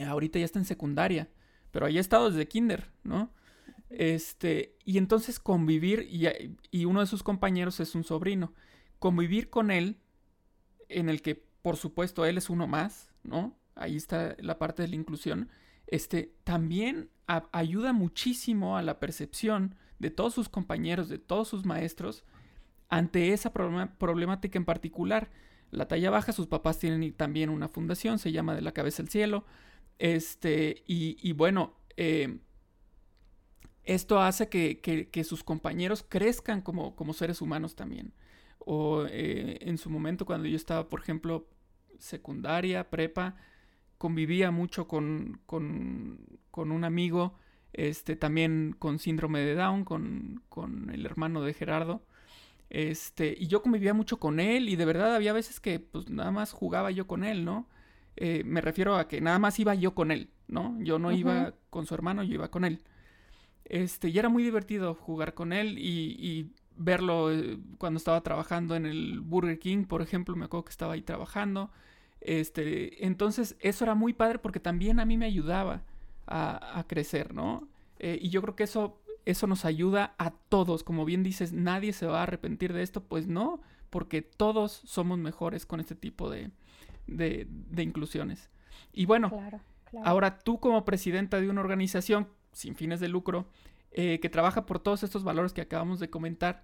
ahorita 0.07 0.39
ya 0.39 0.45
está 0.45 0.59
en 0.59 0.65
secundaria, 0.65 1.29
pero 1.71 1.87
ahí 1.87 1.99
ha 1.99 2.01
estado 2.01 2.31
desde 2.31 2.49
kinder, 2.49 2.91
¿no? 3.05 3.33
Este, 3.91 4.77
y 4.85 4.99
entonces 4.99 5.39
convivir, 5.39 6.07
y, 6.11 6.27
y 6.71 6.85
uno 6.85 7.01
de 7.01 7.07
sus 7.07 7.23
compañeros 7.23 7.81
es 7.81 7.95
un 7.95 8.05
sobrino, 8.05 8.53
convivir 8.99 9.51
con 9.51 9.71
él, 9.71 9.99
en 10.89 11.09
el 11.09 11.23
que 11.23 11.35
por 11.63 11.77
supuesto 11.77 12.25
él 12.25 12.39
es 12.39 12.51
uno 12.51 12.67
más, 12.67 13.11
¿no? 13.23 13.57
Ahí 13.75 13.97
está 13.97 14.37
la 14.41 14.59
parte 14.59 14.83
de 14.83 14.89
la 14.89 14.97
inclusión 14.97 15.49
este, 15.91 16.35
también 16.45 17.11
ayuda 17.27 17.93
muchísimo 17.93 18.77
a 18.77 18.83
la 18.83 19.01
percepción 19.01 19.75
de 19.99 20.11
todos 20.11 20.35
sus 20.35 20.49
compañeros, 20.49 21.09
de 21.09 21.19
todos 21.19 21.49
sus 21.49 21.65
maestros, 21.65 22.25
ante 22.89 23.33
esa 23.33 23.53
problemática 23.53 24.59
en 24.59 24.65
particular. 24.65 25.31
La 25.71 25.89
talla 25.89 26.11
baja, 26.11 26.33
sus 26.33 26.47
papás 26.47 26.79
tienen 26.79 27.13
también 27.15 27.51
una 27.51 27.69
fundación, 27.69 28.19
se 28.19 28.33
llama 28.33 28.55
De 28.55 28.63
la 28.63 28.73
Cabeza 28.73 29.03
al 29.03 29.09
Cielo. 29.09 29.45
Este, 29.99 30.85
y, 30.87 31.33
bueno, 31.33 31.75
eh, 31.97 32.39
esto 33.89 34.21
hace 34.21 34.51
que, 34.51 35.25
sus 35.25 35.43
compañeros 35.43 36.05
crezcan 36.07 36.61
como, 36.61 36.95
como 36.95 37.15
seres 37.15 37.41
humanos 37.41 37.75
también. 37.75 38.13
O 38.59 39.07
eh, 39.09 39.59
en 39.63 39.79
su 39.79 39.89
momento, 39.89 40.27
cuando 40.27 40.47
yo 40.47 40.57
estaba, 40.57 40.91
por 40.91 41.01
ejemplo, 41.01 41.49
secundaria, 41.99 42.91
prepa, 42.91 43.37
convivía 43.97 44.51
mucho 44.51 44.87
con, 44.87 45.41
un 46.53 46.85
amigo, 46.85 47.39
este, 47.73 48.15
también 48.15 48.77
con 48.79 48.99
síndrome 48.99 49.41
de 49.41 49.55
Down, 49.55 49.85
con, 49.85 50.91
el 50.93 51.07
hermano 51.07 51.41
de 51.41 51.55
Gerardo. 51.55 52.05
Este, 52.69 53.35
y 53.39 53.47
yo 53.47 53.63
convivía 53.63 53.95
mucho 53.95 54.21
con 54.21 54.39
él 54.39 54.69
y 54.69 54.77
de 54.77 54.85
verdad 54.85 55.15
había 55.15 55.33
veces 55.33 55.61
que 55.61 55.81
pues 55.81 56.11
nada 56.11 56.31
más 56.31 56.53
jugaba 56.53 56.91
yo 56.91 57.07
con 57.07 57.25
él, 57.25 57.47
¿no? 57.47 57.67
Eh, 58.17 58.43
me 58.45 58.61
refiero 58.61 58.97
a 58.97 59.09
que 59.09 59.23
nada 59.23 59.39
más 59.39 59.59
iba 59.59 59.75
yo 59.75 59.95
con 59.95 60.11
él, 60.11 60.29
¿no? 60.47 60.77
Yo 60.83 60.99
no 60.99 61.11
iba 61.11 61.55
con 61.71 61.87
su 61.87 61.95
hermano, 61.95 62.23
yo 62.23 62.35
iba 62.35 62.51
con 62.51 62.67
él. 62.67 62.83
Este, 63.69 64.09
y 64.09 64.19
era 64.19 64.29
muy 64.29 64.43
divertido 64.43 64.95
jugar 64.95 65.35
con 65.35 65.53
él 65.53 65.79
y, 65.79 66.17
y 66.19 66.53
verlo 66.79 67.33
eh, 67.33 67.59
cuando 67.77 67.99
estaba 67.99 68.23
trabajando 68.23 68.75
en 68.77 68.87
el 68.87 69.21
Burger 69.21 69.59
King, 69.59 69.85
por 69.85 70.01
ejemplo, 70.01 70.35
me 70.37 70.47
acuerdo 70.47 70.65
que 70.65 70.71
estaba 70.71 70.95
ahí 70.95 71.03
trabajando. 71.03 71.71
Este, 72.21 73.05
entonces, 73.05 73.57
eso 73.61 73.85
era 73.85 73.95
muy 73.95 74.13
padre 74.13 74.39
porque 74.39 74.61
también 74.61 75.01
a 75.01 75.05
mí 75.05 75.17
me 75.17 75.27
ayudaba 75.27 75.83
a, 76.27 76.85
crecer, 76.87 77.33
¿no? 77.33 77.69
Eh, 77.99 78.19
y 78.21 78.29
yo 78.29 78.43
creo 78.43 78.55
que 78.55 78.65
eso, 78.65 79.01
eso 79.25 79.47
nos 79.47 79.65
ayuda 79.65 80.15
a 80.19 80.31
todos. 80.31 80.85
Como 80.85 81.05
bien 81.05 81.23
dices, 81.23 81.53
nadie 81.53 81.93
se 81.93 82.07
va 82.07 82.21
a 82.21 82.25
arrepentir 82.25 82.73
de 82.75 82.83
esto, 82.83 83.03
pues 83.03 83.27
no, 83.27 83.63
porque 83.89 84.21
todos 84.21 84.83
somos 84.85 85.19
mejores 85.19 85.65
con 85.65 85.81
este 85.81 85.95
tipo 85.95 86.31
de, 86.31 86.51
inclusiones. 87.79 88.51
Y 88.93 89.07
bueno, 89.07 89.33
ahora 90.05 90.39
tú 90.39 90.61
como 90.61 90.85
presidenta 90.85 91.41
de 91.41 91.49
una 91.49 91.63
organización 91.63 92.29
sin 92.53 92.75
fines 92.75 93.01
de 93.01 93.09
lucro, 93.09 93.47
eh, 93.93 94.21
que 94.21 94.29
trabaja 94.29 94.67
por 94.67 94.79
todos 94.79 95.03
estos 95.03 95.25
valores 95.25 95.53
que 95.53 95.61
acabamos 95.61 95.99
de 96.01 96.11
comentar, 96.11 96.63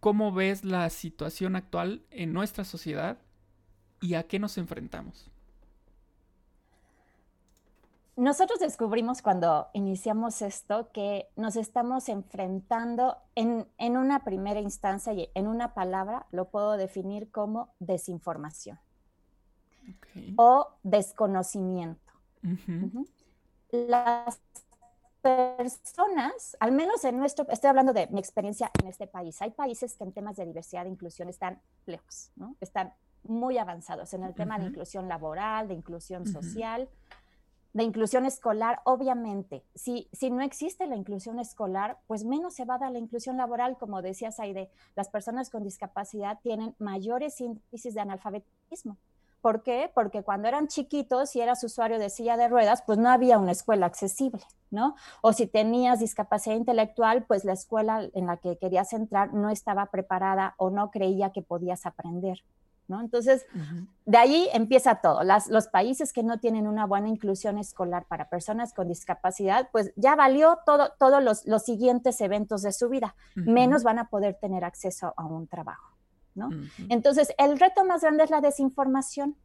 ¿cómo 0.00 0.32
ves 0.32 0.64
la 0.64 0.88
situación 0.90 1.56
actual 1.56 2.02
en 2.10 2.32
nuestra 2.32 2.64
sociedad 2.64 3.18
y 4.00 4.14
a 4.14 4.24
qué 4.24 4.38
nos 4.38 4.58
enfrentamos? 4.58 5.30
Nosotros 8.18 8.58
descubrimos 8.58 9.22
cuando 9.22 9.68
iniciamos 9.74 10.42
esto 10.42 10.90
que 10.92 11.28
nos 11.36 11.54
estamos 11.54 12.08
enfrentando 12.08 13.16
en, 13.36 13.68
una 13.78 14.24
primera 14.24 14.60
instancia 14.60 15.12
y 15.12 15.30
en 15.34 15.46
una 15.46 15.72
palabra 15.72 16.26
lo 16.32 16.50
puedo 16.50 16.76
definir 16.76 17.30
como 17.30 17.72
desinformación 17.78 18.80
o 20.34 20.66
desconocimiento. 20.82 22.12
Las 23.70 24.40
personas, 25.22 26.56
al 26.60 26.72
menos 26.72 27.04
en 27.04 27.18
nuestro, 27.18 27.46
estoy 27.50 27.68
hablando 27.68 27.92
de 27.92 28.06
mi 28.08 28.20
experiencia 28.20 28.70
en 28.80 28.88
este 28.88 29.06
país, 29.06 29.40
hay 29.42 29.50
países 29.50 29.96
que 29.96 30.04
en 30.04 30.12
temas 30.12 30.36
de 30.36 30.46
diversidad 30.46 30.86
e 30.86 30.90
inclusión 30.90 31.28
están 31.28 31.60
lejos, 31.86 32.30
¿no? 32.36 32.56
Están 32.60 32.92
muy 33.24 33.58
avanzados 33.58 34.14
en 34.14 34.22
el 34.22 34.34
tema 34.34 34.58
de 34.58 34.66
inclusión 34.66 35.08
laboral, 35.08 35.68
de 35.68 35.74
inclusión 35.74 36.26
social, 36.26 36.88
de 37.72 37.84
inclusión 37.84 38.24
escolar. 38.24 38.80
Obviamente, 38.84 39.64
si, 39.74 40.08
si 40.12 40.30
no 40.30 40.42
existe 40.42 40.86
la 40.86 40.96
inclusión 40.96 41.38
escolar, 41.38 41.98
pues 42.06 42.24
menos 42.24 42.54
se 42.54 42.64
va 42.64 42.76
a 42.76 42.78
dar 42.78 42.92
la 42.92 42.98
inclusión 42.98 43.36
laboral. 43.36 43.76
Como 43.76 44.02
decías, 44.02 44.40
Aide, 44.40 44.70
las 44.96 45.08
personas 45.08 45.50
con 45.50 45.62
discapacidad 45.62 46.38
tienen 46.42 46.74
mayores 46.78 47.40
índices 47.40 47.94
de 47.94 48.00
analfabetismo. 48.00 48.96
¿Por 49.40 49.62
qué? 49.62 49.90
Porque 49.94 50.22
cuando 50.22 50.48
eran 50.48 50.68
chiquitos 50.68 51.34
y 51.36 51.40
eras 51.40 51.62
usuario 51.64 51.98
de 51.98 52.10
silla 52.10 52.36
de 52.36 52.48
ruedas, 52.48 52.82
pues 52.86 52.98
no 52.98 53.08
había 53.08 53.38
una 53.38 53.52
escuela 53.52 53.86
accesible, 53.86 54.42
¿no? 54.70 54.96
O 55.22 55.32
si 55.32 55.46
tenías 55.46 56.00
discapacidad 56.00 56.56
intelectual, 56.56 57.24
pues 57.24 57.44
la 57.44 57.52
escuela 57.52 58.08
en 58.14 58.26
la 58.26 58.38
que 58.38 58.58
querías 58.58 58.92
entrar 58.92 59.32
no 59.32 59.50
estaba 59.50 59.86
preparada 59.86 60.54
o 60.58 60.70
no 60.70 60.90
creía 60.90 61.30
que 61.30 61.42
podías 61.42 61.86
aprender. 61.86 62.42
Entonces, 62.96 63.44
de 64.06 64.18
ahí 64.18 64.48
empieza 64.52 64.96
todo. 64.96 65.20
los 65.22 65.68
países 65.68 66.12
que 66.12 66.22
no 66.22 66.38
tienen 66.38 66.66
una 66.66 66.86
buena 66.86 67.08
inclusión 67.08 67.58
escolar 67.58 68.06
para 68.06 68.30
personas 68.30 68.72
con 68.72 68.88
discapacidad, 68.88 69.68
pues 69.72 69.92
ya 69.96 70.16
valió 70.16 70.58
todo, 70.64 70.92
todos 70.98 71.22
los, 71.22 71.62
siguientes 71.62 72.20
eventos 72.20 72.62
de 72.62 72.72
su 72.72 72.88
vida, 72.88 73.14
menos 73.34 73.82
van 73.82 73.98
a 73.98 74.08
poder 74.08 74.36
tener 74.40 74.64
acceso 74.64 75.12
a 75.16 75.26
un 75.26 75.46
trabajo, 75.46 75.92
¿no? 76.38 76.50
Entonces, 76.88 77.34
el 77.38 77.58
reto 77.58 77.84
más 77.84 78.02
grande 78.02 78.24
es 78.24 78.30
la 78.30 78.40
desinformación. 78.40 79.36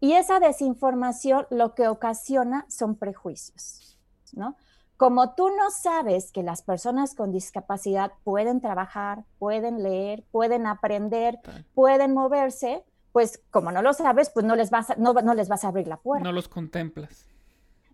Y 0.00 0.12
esa 0.12 0.38
desinformación 0.38 1.46
lo 1.50 1.74
que 1.74 1.88
ocasiona 1.88 2.64
son 2.68 2.94
prejuicios, 2.94 3.98
¿no? 4.32 4.56
Como 4.96 5.34
tú 5.34 5.48
no 5.50 5.70
sabes 5.70 6.32
que 6.32 6.42
las 6.42 6.62
personas 6.62 7.14
con 7.14 7.30
discapacidad 7.30 8.12
pueden 8.24 8.60
trabajar, 8.60 9.24
pueden 9.38 9.82
leer, 9.82 10.24
pueden 10.32 10.66
aprender, 10.66 11.38
pueden 11.74 12.14
moverse, 12.14 12.84
pues 13.12 13.40
como 13.50 13.70
no 13.70 13.82
lo 13.82 13.92
sabes, 13.92 14.30
pues 14.30 14.44
no 14.44 14.56
les 14.56 14.70
vas 14.70 14.90
a, 14.90 14.96
no, 14.96 15.12
no 15.14 15.34
les 15.34 15.48
vas 15.48 15.64
a 15.64 15.68
abrir 15.68 15.86
la 15.86 15.98
puerta. 15.98 16.24
No 16.24 16.32
los 16.32 16.48
contemplas 16.48 17.28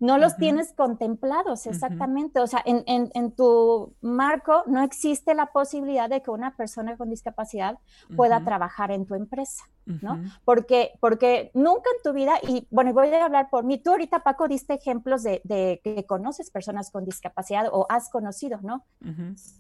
no 0.01 0.19
los 0.19 0.37
tienes 0.37 0.73
contemplados, 0.73 1.67
exactamente. 1.67 2.41
O 2.41 2.47
sea, 2.47 2.63
en, 2.65 3.33
tu 3.33 3.95
marco 4.01 4.65
no 4.67 4.83
existe 4.83 5.35
la 5.35 5.47
posibilidad 5.47 6.09
de 6.09 6.23
que 6.23 6.31
una 6.31 6.57
persona 6.57 6.97
con 6.97 7.11
discapacidad 7.11 7.79
pueda 8.17 8.45
trabajar 8.45 8.91
en 8.91 9.07
tu 9.07 9.15
empresa, 9.15 9.65
¿no? 9.87 10.23
Porque, 10.45 10.93
porque 11.01 11.51
nunca 11.55 11.89
en 11.97 12.03
tu 12.03 12.13
vida, 12.13 12.35
y 12.43 12.67
bueno, 12.71 12.93
voy 12.93 13.09
a 13.09 13.25
hablar 13.25 13.51
por 13.51 13.65
mí, 13.65 13.79
tú 13.79 13.91
ahorita, 13.91 14.21
Paco, 14.21 14.49
diste 14.49 14.75
ejemplos 14.75 15.23
de, 15.23 15.81
que 15.83 16.05
conoces 16.07 16.51
personas 16.51 16.91
con 16.91 17.05
discapacidad 17.05 17.69
o 17.73 17.87
has 17.89 18.11
conocido, 18.11 18.61
¿no? 18.63 18.85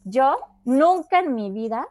Yo 0.05 0.37
nunca 0.64 1.21
en 1.21 1.35
mi 1.35 1.50
vida 1.50 1.87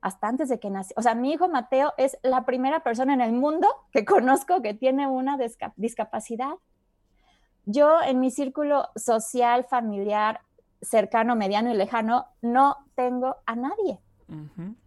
hasta 0.00 0.28
antes 0.28 0.48
de 0.48 0.60
que 0.60 0.70
nací. 0.70 0.94
O 0.96 1.02
sea, 1.02 1.14
mi 1.16 1.32
hijo 1.32 1.48
Mateo 1.48 1.92
es 1.96 2.16
la 2.22 2.44
primera 2.44 2.80
persona 2.80 3.14
en 3.14 3.20
el 3.20 3.32
mundo 3.32 3.66
que 3.90 4.04
conozco 4.04 4.62
que 4.62 4.74
tiene 4.74 5.08
una 5.08 5.36
discapacidad 5.76 6.54
yo 7.66 8.00
en 8.00 8.20
mi 8.20 8.30
círculo 8.30 8.88
social, 8.96 9.66
familiar, 9.68 10.40
cercano, 10.80 11.36
mediano 11.36 11.70
y 11.70 11.74
lejano, 11.74 12.26
no 12.40 12.76
tengo 12.94 13.36
a 13.44 13.56
nadie. 13.56 14.00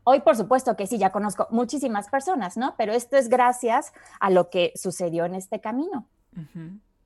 Hoy, 0.03 0.19
por 0.21 0.36
supuesto 0.36 0.75
que 0.75 0.88
sí, 0.88 0.98
ya 0.98 1.12
conozco 1.12 1.48
muchísimas 1.50 2.09
personas, 2.09 2.57
¿no? 2.57 2.75
Pero 2.77 2.93
esto 2.93 3.15
es 3.15 3.29
gracias 3.29 3.93
a 4.19 4.29
lo 4.29 4.50
que 4.50 4.74
sucedió 4.75 5.25
en 5.25 5.36
este 5.36 5.62
camino. 5.62 6.05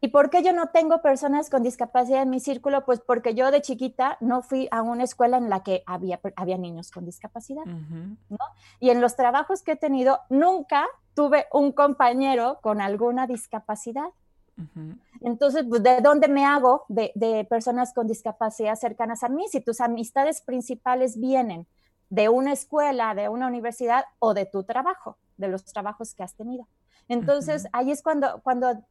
¿Y 0.01 0.09
por 0.09 0.29
qué 0.29 0.43
yo 0.43 0.51
no 0.51 0.67
tengo 0.67 1.01
personas 1.01 1.49
con 1.49 1.63
discapacidad 1.63 2.23
en 2.23 2.29
mi 2.29 2.39
círculo? 2.39 2.85
Pues 2.85 2.99
porque 2.99 3.35
yo 3.35 3.51
de 3.51 3.61
chiquita 3.61 4.17
no 4.19 4.41
fui 4.41 4.67
a 4.71 4.81
una 4.81 5.03
escuela 5.03 5.37
en 5.37 5.49
la 5.49 5.63
que 5.63 5.83
había, 5.85 6.19
había 6.35 6.57
niños 6.57 6.91
con 6.91 7.05
discapacidad, 7.05 7.65
¿no? 7.65 8.37
Y 8.79 8.89
en 8.89 8.99
los 8.99 9.15
trabajos 9.15 9.61
que 9.63 9.73
he 9.73 9.75
tenido, 9.75 10.19
nunca 10.29 10.87
tuve 11.13 11.45
un 11.53 11.71
compañero 11.71 12.59
con 12.61 12.81
alguna 12.81 13.27
discapacidad. 13.27 14.09
Entonces, 15.23 15.65
pues, 15.67 15.81
¿de 15.81 16.01
dónde 16.01 16.27
me 16.27 16.45
hago 16.45 16.85
de, 16.89 17.47
personas 17.49 17.93
con 17.93 18.07
discapacidad 18.07 18.75
cercanas 18.75 19.23
a 19.23 19.29
mí? 19.29 19.45
Si 19.49 19.61
tus 19.61 19.79
amistades 19.79 20.41
principales 20.41 21.17
vienen 21.17 21.65
de 22.09 22.27
una 22.27 22.51
escuela, 22.51 23.15
de 23.15 23.29
una 23.29 23.47
universidad 23.47 24.03
o 24.19 24.33
de 24.33 24.45
tu 24.45 24.63
trabajo, 24.63 25.17
de 25.37 25.47
los 25.47 25.63
trabajos 25.63 26.13
que 26.13 26.23
has 26.23 26.35
tenido. 26.35 26.67
Entonces, 27.07 27.67
ahí 27.71 27.89
es 27.89 28.03
cuando, 28.03 28.41
cuando 28.43 28.83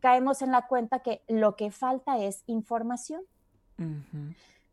caemos 0.00 0.42
en 0.42 0.52
la 0.52 0.66
cuenta 0.66 1.00
que 1.00 1.22
lo 1.28 1.56
que 1.56 1.70
falta 1.70 2.18
es 2.18 2.44
información. 2.46 3.22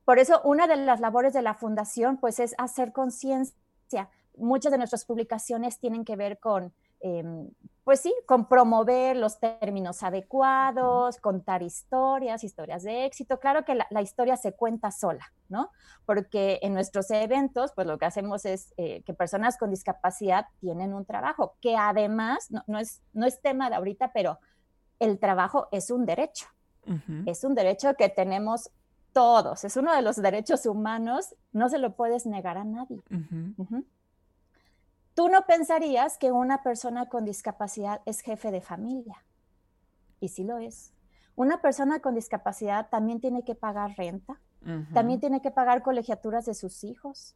Por 0.04 0.20
eso, 0.20 0.42
una 0.44 0.68
de 0.68 0.76
las 0.76 1.00
labores 1.00 1.32
de 1.32 1.42
la 1.42 1.54
fundación, 1.54 2.18
pues, 2.18 2.40
es 2.42 2.54
hacer 2.58 2.92
conciencia. 2.92 4.10
Muchas 4.36 4.74
de 4.74 4.78
nuestras 4.78 5.06
publicaciones 5.06 5.80
tienen 5.80 6.04
que 6.04 6.18
ver 6.18 6.38
con 6.40 6.74
em, 7.00 7.50
pues 7.84 8.02
sí, 8.02 8.14
con 8.26 8.50
promover 8.50 9.16
los 9.16 9.40
términos 9.40 10.04
adecuados, 10.04 11.22
contar 11.22 11.64
historias, 11.64 12.44
historias 12.44 12.84
de 12.84 13.06
éxito. 13.06 13.40
Claro 13.40 13.64
que 13.64 13.76
la, 13.76 14.02
historia 14.02 14.36
se 14.36 14.52
cuenta 14.52 14.92
sola, 14.92 15.32
¿no? 15.48 15.72
Porque 16.06 16.60
en 16.64 16.74
nuestros 16.74 17.10
eventos, 17.12 17.72
pues 17.74 17.88
lo 17.88 17.98
que 17.98 18.04
hacemos 18.04 18.44
es 18.44 18.74
eh, 18.76 19.04
que 19.04 19.14
personas 19.14 19.58
con 19.58 19.70
discapacidad 19.70 20.48
tienen 20.60 20.94
un 20.94 21.06
trabajo, 21.06 21.56
que 21.62 21.78
además, 21.78 22.50
no, 22.68 22.78
es, 22.78 23.02
no 23.14 23.26
es 23.26 23.42
tema 23.42 23.70
de 23.70 23.78
ahorita, 23.78 24.12
pero 24.12 24.38
el 25.00 25.18
trabajo 25.18 25.70
es 25.72 25.90
un 25.90 26.06
derecho. 26.06 26.48
Es 27.26 27.44
un 27.44 27.54
derecho 27.54 27.96
que 27.96 28.08
tenemos 28.08 28.70
todos, 29.12 29.64
es 29.64 29.76
uno 29.76 29.94
de 29.94 30.02
los 30.02 30.16
derechos 30.18 30.66
humanos, 30.66 31.36
no 31.52 31.70
se 31.70 31.80
lo 31.80 31.96
puedes 31.96 32.26
negar 32.26 32.58
a 32.58 32.64
nadie. 32.64 33.02
Tú 35.18 35.30
no 35.30 35.48
pensarías 35.48 36.20
que 36.20 36.32
una 36.32 36.62
persona 36.62 37.10
con 37.10 37.26
discapacidad 37.26 38.02
es 38.06 38.22
jefe 38.22 38.52
de 38.52 38.62
familia. 38.62 39.26
Y 40.20 40.28
sí 40.28 40.44
lo 40.44 40.60
es. 40.60 40.94
Una 41.36 41.60
persona 41.60 42.02
con 42.02 42.14
discapacidad 42.14 42.88
también 42.92 43.20
tiene 43.20 43.44
que 43.44 43.56
pagar 43.56 43.96
renta, 43.98 44.40
también 44.94 45.20
tiene 45.20 45.42
que 45.42 45.50
pagar 45.50 45.82
colegiaturas 45.82 46.46
de 46.46 46.54
sus 46.54 46.84
hijos. 46.84 47.36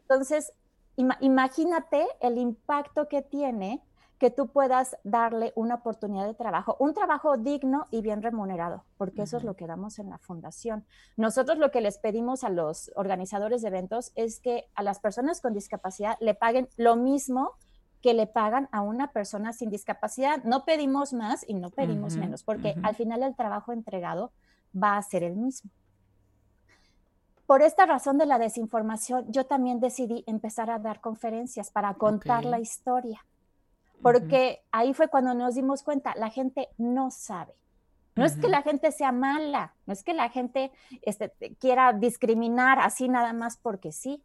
Entonces, 0.00 0.54
imagínate 0.96 2.06
el 2.20 2.38
impacto 2.38 3.08
que 3.08 3.20
tiene 3.20 3.84
que 4.18 4.30
tú 4.30 4.48
puedas 4.48 4.96
darle 5.04 5.52
una 5.56 5.76
oportunidad 5.76 6.26
de 6.26 6.34
trabajo, 6.34 6.76
un 6.78 6.94
trabajo 6.94 7.36
digno 7.36 7.86
y 7.90 8.00
bien 8.00 8.22
remunerado, 8.22 8.84
porque 8.96 9.22
eso 9.22 9.36
es 9.36 9.44
lo 9.44 9.56
que 9.56 9.66
damos 9.66 9.98
en 9.98 10.08
la 10.08 10.18
fundación. 10.18 10.86
Nosotros 11.16 11.58
lo 11.58 11.70
que 11.70 11.82
les 11.82 11.98
pedimos 11.98 12.42
a 12.42 12.48
los 12.48 12.90
organizadores 12.96 13.62
de 13.62 13.68
eventos 13.68 14.12
es 14.14 14.40
que 14.40 14.68
a 14.74 14.82
las 14.82 15.00
personas 15.00 15.40
con 15.40 15.52
discapacidad 15.52 16.16
le 16.20 16.34
paguen 16.34 16.68
lo 16.76 16.96
mismo 16.96 17.52
que 18.00 18.14
le 18.14 18.26
pagan 18.26 18.68
a 18.72 18.80
una 18.82 19.12
persona 19.12 19.52
sin 19.52 19.68
discapacidad. 19.68 20.42
No 20.44 20.64
pedimos 20.64 21.12
más 21.12 21.44
y 21.46 21.54
no 21.54 21.70
pedimos 21.70 22.16
menos, 22.16 22.42
porque 22.42 22.74
al 22.82 22.94
final 22.94 23.22
el 23.22 23.34
trabajo 23.34 23.72
entregado 23.72 24.32
va 24.74 24.96
a 24.96 25.02
ser 25.02 25.24
el 25.24 25.36
mismo. 25.36 25.70
Por 27.46 27.62
esta 27.62 27.86
razón 27.86 28.18
de 28.18 28.26
la 28.26 28.38
desinformación, 28.38 29.30
yo 29.30 29.46
también 29.46 29.78
decidí 29.80 30.24
empezar 30.26 30.70
a 30.70 30.78
dar 30.78 31.00
conferencias 31.00 31.70
para 31.70 31.94
contar 31.94 32.44
la 32.44 32.58
historia 32.58 33.24
porque 34.02 34.62
ahí 34.72 34.94
fue 34.94 35.08
cuando 35.08 35.34
nos 35.34 35.54
dimos 35.54 35.82
cuenta, 35.82 36.14
la 36.16 36.30
gente 36.30 36.68
no 36.78 37.10
sabe. 37.10 37.54
No 38.14 38.24
es 38.24 38.36
que 38.36 38.48
la 38.48 38.62
gente 38.62 38.92
sea 38.92 39.12
mala, 39.12 39.74
no 39.84 39.92
es 39.92 40.02
que 40.02 40.14
la 40.14 40.30
gente 40.30 40.72
este, 41.02 41.30
quiera 41.60 41.92
discriminar 41.92 42.78
así 42.78 43.08
nada 43.08 43.32
más 43.32 43.58
porque 43.58 43.92
sí. 43.92 44.22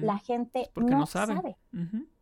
La 0.00 0.18
gente 0.18 0.70
no, 0.74 1.04
sabe. 1.04 1.56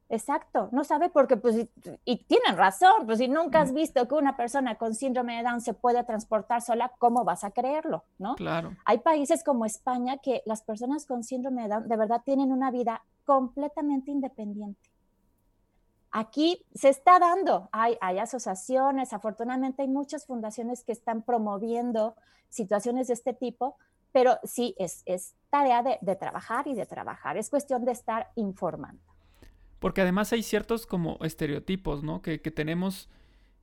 Exacto, 0.08 0.68
no 0.72 0.84
sabe 0.84 1.08
porque, 1.08 1.36
pues, 1.36 1.68
y, 2.04 2.16
tienen 2.24 2.56
razón, 2.56 3.06
pues 3.06 3.18
si 3.18 3.28
nunca 3.28 3.60
has 3.60 3.72
visto 3.72 4.06
que 4.06 4.14
una 4.14 4.36
persona 4.36 4.74
con 4.74 4.94
síndrome 4.94 5.36
de 5.36 5.44
Down 5.44 5.60
se 5.60 5.72
puede 5.72 6.02
transportar 6.04 6.62
sola, 6.62 6.92
¿cómo 6.98 7.24
vas 7.24 7.44
a 7.44 7.52
creerlo? 7.52 8.04
¿No? 8.18 8.34
Claro. 8.34 8.76
Hay 8.84 8.98
países 8.98 9.44
como 9.44 9.66
España 9.66 10.18
que 10.18 10.42
las 10.46 10.62
personas 10.62 11.06
con 11.06 11.22
síndrome 11.22 11.62
de 11.62 11.68
Down 11.68 11.88
de 11.88 11.96
verdad 11.96 12.22
tienen 12.24 12.52
una 12.52 12.70
vida 12.70 13.02
completamente 13.24 14.10
independiente. 14.10 14.80
Aquí 16.16 16.64
se 16.72 16.90
está 16.90 17.18
dando, 17.18 17.68
hay, 17.72 17.98
hay, 18.00 18.20
asociaciones, 18.20 19.12
afortunadamente 19.12 19.82
hay 19.82 19.88
muchas 19.88 20.26
fundaciones 20.26 20.84
que 20.84 20.92
están 20.92 21.22
promoviendo 21.22 22.14
situaciones 22.50 23.08
de 23.08 23.14
este 23.14 23.32
tipo, 23.32 23.76
pero 24.12 24.38
sí 24.44 24.76
es, 24.78 25.02
es 25.06 25.34
tarea 25.50 25.82
de, 25.82 26.14
trabajar 26.14 26.68
y 26.68 26.74
de 26.74 26.86
trabajar, 26.86 27.36
es 27.36 27.50
cuestión 27.50 27.84
de 27.84 27.90
estar 27.90 28.30
informando. 28.36 29.02
Porque 29.80 30.02
además 30.02 30.32
hay 30.32 30.44
ciertos 30.44 30.86
como 30.86 31.18
estereotipos, 31.20 32.04
¿no? 32.04 32.22
Que, 32.22 32.38
tenemos 32.38 33.10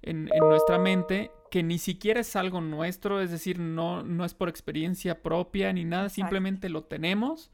en, 0.02 0.26
nuestra 0.26 0.78
mente 0.78 1.32
que 1.52 1.64
ni 1.64 1.78
siquiera 1.78 2.20
es 2.20 2.36
algo 2.36 2.60
nuestro, 2.60 3.22
es 3.22 3.32
decir, 3.32 3.60
no, 3.60 4.04
no 4.04 4.26
es 4.26 4.34
por 4.34 4.50
experiencia 4.50 5.24
propia 5.24 5.72
ni 5.72 5.86
nada, 5.86 6.10
simplemente 6.10 6.68
lo 6.68 6.84
tenemos 6.84 7.50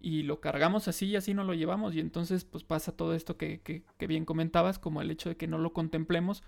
y 0.00 0.22
lo 0.22 0.40
cargamos 0.40 0.88
así 0.88 1.06
y 1.06 1.16
así 1.16 1.34
no 1.34 1.44
lo 1.44 1.54
llevamos 1.54 1.94
y 1.94 2.00
entonces 2.00 2.44
pues 2.44 2.64
pasa 2.64 2.92
todo 2.92 3.14
esto 3.14 3.36
que, 3.36 3.60
que, 3.60 4.06
bien 4.06 4.24
comentabas 4.24 4.78
como 4.78 5.02
el 5.02 5.10
hecho 5.10 5.28
de 5.28 5.36
que 5.36 5.46
no 5.46 5.58
lo 5.58 5.72
contemplemos 5.72 6.42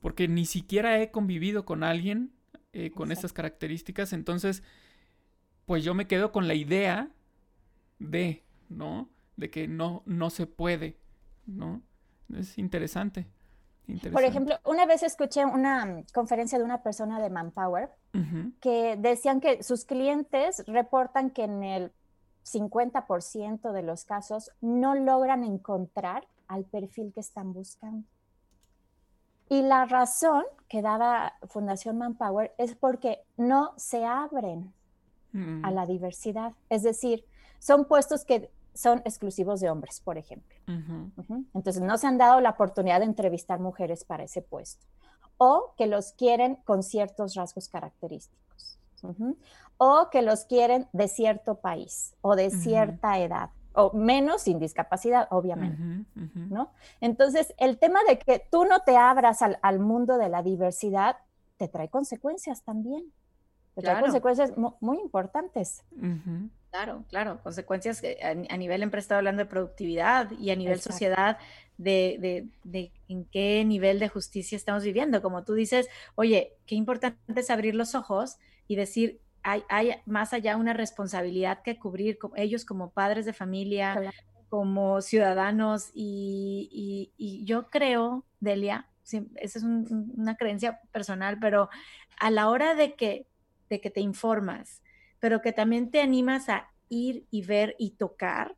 porque 0.00 0.28
ni 0.28 0.44
siquiera 0.46 1.00
he 1.00 1.10
convivido 1.10 1.64
con 1.64 1.84
alguien 1.84 2.32
eh, 2.72 2.90
con 2.90 3.12
estas 3.12 3.32
características 3.32 4.12
entonces 4.12 4.62
pues 5.66 5.84
yo 5.84 5.94
me 5.94 6.06
quedo 6.06 6.32
con 6.32 6.48
la 6.48 6.54
idea 6.54 7.10
de 7.98 8.42
no 8.68 9.08
de 9.36 9.50
que 9.50 9.68
no 9.68 10.02
no 10.06 10.30
se 10.30 10.46
puede 10.46 10.96
no 11.46 11.82
es 12.32 12.58
interesante, 12.58 13.26
Por 14.12 14.24
ejemplo, 14.24 14.58
una 14.64 14.86
vez 14.86 15.02
escuché 15.02 15.44
una 15.44 16.02
conferencia 16.14 16.58
de 16.58 16.64
una 16.64 16.82
persona 16.82 17.20
de 17.20 17.30
Manpower 17.30 17.90
que 18.60 18.96
decían 18.96 19.40
que 19.40 19.62
sus 19.62 19.84
clientes 19.84 20.64
reportan 20.66 21.30
que 21.30 21.44
en 21.44 21.62
el 21.64 21.92
50% 22.44 23.72
de 23.72 23.82
los 23.82 24.04
casos 24.04 24.50
no 24.60 24.94
logran 24.94 25.44
encontrar 25.44 26.26
al 26.46 26.64
perfil 26.64 27.12
que 27.12 27.20
están 27.20 27.52
buscando. 27.52 28.06
Y 29.48 29.62
la 29.62 29.84
razón 29.84 30.44
que 30.68 30.82
daba 30.82 31.34
Fundación 31.48 31.98
Manpower 31.98 32.54
es 32.58 32.74
porque 32.74 33.24
no 33.36 33.72
se 33.76 34.04
abren 34.04 34.72
a 35.32 35.36
mm. 35.36 35.74
la 35.74 35.86
diversidad. 35.86 36.52
Es 36.70 36.82
decir, 36.82 37.24
son 37.58 37.86
puestos 37.86 38.24
que 38.24 38.50
son 38.72 39.00
exclusivos 39.04 39.60
de 39.60 39.70
hombres, 39.70 40.00
por 40.00 40.18
ejemplo. 40.18 40.56
Entonces, 41.54 41.82
no 41.82 41.96
se 41.98 42.06
han 42.06 42.18
dado 42.18 42.40
la 42.40 42.50
oportunidad 42.50 43.00
de 43.00 43.06
entrevistar 43.06 43.60
mujeres 43.60 44.04
para 44.04 44.24
ese 44.24 44.42
puesto. 44.42 44.84
O 45.36 45.74
que 45.76 45.86
los 45.86 46.12
quieren 46.12 46.56
con 46.64 46.82
ciertos 46.82 47.34
rasgos 47.34 47.68
característicos 47.68 48.44
o 49.76 50.08
que 50.10 50.22
los 50.22 50.44
quieren 50.44 50.88
de 50.92 51.08
cierto 51.08 51.56
país 51.56 52.14
o 52.20 52.36
de 52.36 52.50
cierta 52.50 53.18
edad 53.18 53.50
o 53.74 53.92
menos 53.92 54.42
sin 54.42 54.58
discapacidad, 54.58 55.26
obviamente, 55.30 56.06
¿no? 56.34 56.72
Entonces, 57.00 57.52
el 57.58 57.78
tema 57.78 57.98
de 58.08 58.18
que 58.18 58.44
tú 58.50 58.64
no 58.64 58.80
te 58.80 58.96
abras 58.96 59.40
al, 59.42 59.78
mundo 59.80 60.16
de 60.16 60.28
la 60.28 60.42
diversidad 60.42 61.16
te 61.56 61.68
trae 61.68 61.88
consecuencias 61.88 62.62
también, 62.62 63.12
te 63.74 63.82
trae 63.82 64.00
consecuencias 64.00 64.52
muy 64.56 65.00
importantes. 65.00 65.82
Claro, 66.70 67.04
claro, 67.08 67.40
consecuencias 67.42 68.02
a, 68.22 68.56
nivel 68.56 68.82
empresa, 68.82 69.16
hablando 69.16 69.42
de 69.42 69.50
productividad 69.50 70.30
y 70.32 70.50
a 70.50 70.56
nivel 70.56 70.80
sociedad, 70.80 71.38
de, 71.76 72.48
de, 72.62 72.92
en 73.08 73.24
qué 73.26 73.64
nivel 73.64 73.98
de 73.98 74.08
justicia 74.08 74.56
estamos 74.56 74.84
viviendo. 74.84 75.20
Como 75.20 75.44
tú 75.44 75.54
dices, 75.54 75.88
oye, 76.14 76.56
qué 76.66 76.76
importante 76.76 77.40
es 77.40 77.50
abrir 77.50 77.74
los 77.74 77.94
ojos 77.94 78.38
y 78.68 78.76
decir, 78.76 79.20
hay, 79.44 79.92
más 80.06 80.32
allá 80.32 80.56
una 80.56 80.72
responsabilidad 80.72 81.62
que 81.62 81.78
cubrir 81.78 82.18
ellos 82.34 82.64
como 82.64 82.90
padres 82.90 83.26
de 83.26 83.32
familia, 83.32 84.12
como 84.48 85.00
ciudadanos 85.02 85.90
y, 85.94 87.12
yo 87.44 87.68
creo, 87.70 88.24
Delia, 88.40 88.88
esa 89.04 89.58
es 89.58 89.62
una 89.62 90.36
creencia 90.36 90.80
personal, 90.92 91.38
pero 91.38 91.68
a 92.18 92.30
la 92.30 92.48
hora 92.48 92.74
de 92.74 92.94
que, 92.94 93.26
de 93.68 93.80
que 93.80 93.90
te 93.90 94.00
informas, 94.00 94.82
pero 95.20 95.42
que 95.42 95.52
también 95.52 95.90
te 95.90 96.00
animas 96.00 96.48
a 96.48 96.70
ir 96.88 97.26
y 97.30 97.42
ver 97.42 97.76
y 97.78 97.92
tocar, 97.92 98.56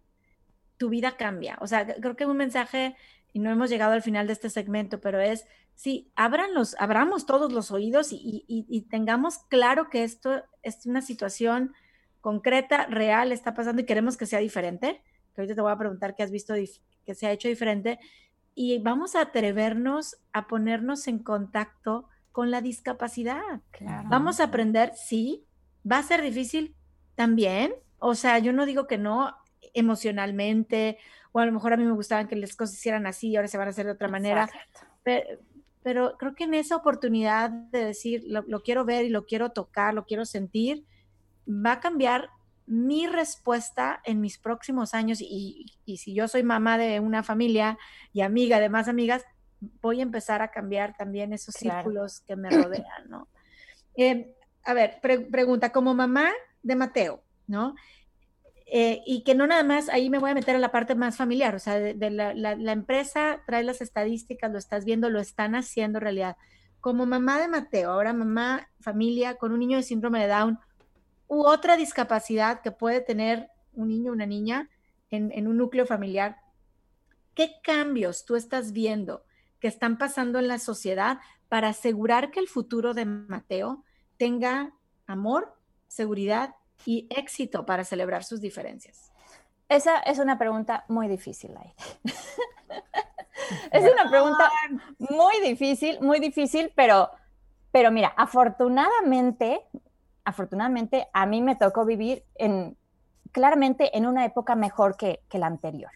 tu 0.76 0.88
vida 0.88 1.16
cambia. 1.16 1.58
O 1.60 1.66
sea, 1.66 1.86
creo 1.86 2.16
que 2.16 2.26
un 2.26 2.36
mensaje, 2.36 2.96
y 3.36 3.38
no 3.38 3.50
hemos 3.50 3.68
llegado 3.68 3.92
al 3.92 4.00
final 4.00 4.26
de 4.26 4.32
este 4.32 4.48
segmento, 4.48 4.98
pero 4.98 5.20
es 5.20 5.44
sí, 5.74 6.10
abran 6.16 6.54
los, 6.54 6.74
abramos 6.78 7.26
todos 7.26 7.52
los 7.52 7.70
oídos 7.70 8.08
y, 8.10 8.86
tengamos 8.88 9.40
claro 9.50 9.90
que 9.90 10.04
esto 10.04 10.42
es 10.62 10.86
una 10.86 11.02
situación 11.02 11.74
concreta, 12.22 12.86
real, 12.86 13.32
está 13.32 13.52
pasando 13.52 13.82
y 13.82 13.84
queremos 13.84 14.16
que 14.16 14.24
sea 14.24 14.38
diferente. 14.38 15.02
Que 15.34 15.42
ahorita 15.42 15.54
te 15.54 15.60
voy 15.60 15.70
a 15.70 15.76
preguntar 15.76 16.14
qué 16.16 16.22
has 16.22 16.30
visto 16.30 16.54
que 17.04 17.14
se 17.14 17.26
ha 17.26 17.30
hecho 17.30 17.48
diferente. 17.48 17.98
Y 18.54 18.78
vamos 18.78 19.14
a 19.14 19.20
atrevernos 19.20 20.16
a 20.32 20.46
ponernos 20.46 21.06
en 21.06 21.18
contacto 21.18 22.08
con 22.32 22.50
la 22.50 22.62
discapacidad. 22.62 23.60
Vamos 24.06 24.40
a 24.40 24.44
aprender, 24.44 24.94
sí, 24.94 25.44
va 25.84 25.98
a 25.98 26.02
ser 26.02 26.22
difícil 26.22 26.74
también. 27.16 27.74
O 27.98 28.14
sea, 28.14 28.38
yo 28.38 28.54
no 28.54 28.64
digo 28.64 28.86
que 28.86 28.96
no 28.96 29.36
emocionalmente, 29.74 30.96
o 31.36 31.38
a 31.38 31.44
lo 31.44 31.52
mejor 31.52 31.74
a 31.74 31.76
mí 31.76 31.84
me 31.84 31.92
gustaban 31.92 32.28
que 32.28 32.34
las 32.34 32.56
cosas 32.56 32.76
hicieran 32.76 33.06
así 33.06 33.28
y 33.28 33.36
ahora 33.36 33.46
se 33.46 33.58
van 33.58 33.66
a 33.66 33.70
hacer 33.70 33.84
de 33.84 33.92
otra 33.92 34.08
manera. 34.08 34.48
Pero, 35.02 35.38
pero 35.82 36.16
creo 36.16 36.34
que 36.34 36.44
en 36.44 36.54
esa 36.54 36.76
oportunidad 36.76 37.50
de 37.50 37.84
decir, 37.84 38.24
lo, 38.26 38.62
quiero 38.62 38.86
ver 38.86 39.04
y 39.04 39.10
lo 39.10 39.26
quiero 39.26 39.50
tocar, 39.50 39.92
lo 39.92 40.06
quiero 40.06 40.24
sentir, 40.24 40.86
va 41.46 41.72
a 41.72 41.80
cambiar 41.80 42.30
mi 42.64 43.06
respuesta 43.06 44.00
en 44.04 44.22
mis 44.22 44.38
próximos 44.38 44.94
años 44.94 45.18
y, 45.20 45.66
si 45.98 46.14
yo 46.14 46.26
soy 46.26 46.42
mamá 46.42 46.78
de 46.78 47.00
una 47.00 47.22
familia 47.22 47.76
y 48.14 48.22
amiga 48.22 48.58
de 48.58 48.70
más 48.70 48.88
amigas, 48.88 49.22
voy 49.82 50.00
a 50.00 50.04
empezar 50.04 50.40
a 50.40 50.50
cambiar 50.50 50.96
también 50.96 51.34
esos 51.34 51.54
círculos 51.54 52.20
que 52.20 52.34
me 52.34 52.48
rodean, 52.48 53.10
¿no? 53.10 53.28
Em, 53.94 54.24
a 54.64 54.72
ver, 54.72 55.00
pregunta, 55.02 55.70
como 55.70 55.92
mamá 55.92 56.32
de 56.62 56.76
Mateo, 56.76 57.22
¿no? 57.46 57.74
Eh, 58.68 59.00
y 59.06 59.22
que 59.22 59.36
no 59.36 59.46
nada 59.46 59.62
más, 59.62 59.88
ahí 59.88 60.10
me 60.10 60.18
voy 60.18 60.30
a 60.30 60.34
meter 60.34 60.56
a 60.56 60.58
la 60.58 60.72
parte 60.72 60.96
más 60.96 61.16
familiar, 61.16 61.54
o 61.54 61.60
sea, 61.60 61.78
de, 61.78 62.10
la, 62.10 62.72
empresa 62.72 63.42
trae 63.46 63.62
las 63.62 63.80
estadísticas, 63.80 64.50
lo 64.50 64.58
estás 64.58 64.84
viendo, 64.84 65.08
lo 65.08 65.20
están 65.20 65.54
haciendo 65.54 66.00
realidad. 66.00 66.36
Como 66.80 67.06
mamá 67.06 67.40
de 67.40 67.46
Mateo, 67.46 67.92
ahora 67.92 68.12
mamá, 68.12 68.68
familia 68.80 69.36
con 69.36 69.52
un 69.52 69.60
niño 69.60 69.76
de 69.76 69.84
síndrome 69.84 70.20
de 70.20 70.28
Down 70.28 70.58
u 71.28 71.46
otra 71.46 71.76
discapacidad 71.76 72.60
que 72.60 72.72
puede 72.72 73.00
tener 73.00 73.48
un 73.72 73.88
niño 73.88 74.12
una 74.12 74.26
niña 74.26 74.68
en 75.10 75.46
un 75.46 75.56
núcleo 75.56 75.86
familiar, 75.86 76.36
¿qué 77.34 77.52
cambios 77.62 78.24
tú 78.24 78.34
estás 78.34 78.72
viendo 78.72 79.24
que 79.60 79.68
están 79.68 79.96
pasando 79.96 80.40
en 80.40 80.48
la 80.48 80.58
sociedad 80.58 81.18
para 81.48 81.68
asegurar 81.68 82.32
que 82.32 82.40
el 82.40 82.48
futuro 82.48 82.92
de 82.92 83.04
Mateo 83.04 83.84
tenga 84.16 84.74
amor, 85.06 85.54
seguridad 85.86 86.55
y 86.84 87.06
éxito 87.10 87.64
para 87.64 87.84
celebrar 87.84 88.24
sus 88.24 88.40
diferencias? 88.40 89.12
Esa 89.68 89.98
es 90.00 90.18
una 90.18 90.38
pregunta 90.38 90.84
muy 90.88 91.08
difícil, 91.08 91.52
es 93.72 93.92
una 93.92 94.08
pregunta 94.08 94.50
muy 94.98 95.40
difícil, 95.42 96.00
muy 96.00 96.20
difícil, 96.20 96.72
pero, 96.76 97.10
pero 97.72 97.90
mira, 97.90 98.12
afortunadamente, 98.16 99.60
afortunadamente 100.24 101.08
a 101.12 101.26
mí 101.26 101.42
me 101.42 101.56
tocó 101.56 101.84
vivir 101.84 102.24
en, 102.36 102.76
claramente 103.32 103.96
en 103.96 104.06
una 104.06 104.24
época 104.24 104.54
mejor 104.54 104.96
que, 104.96 105.20
que 105.28 105.38
la 105.38 105.46
anterior. 105.46 105.90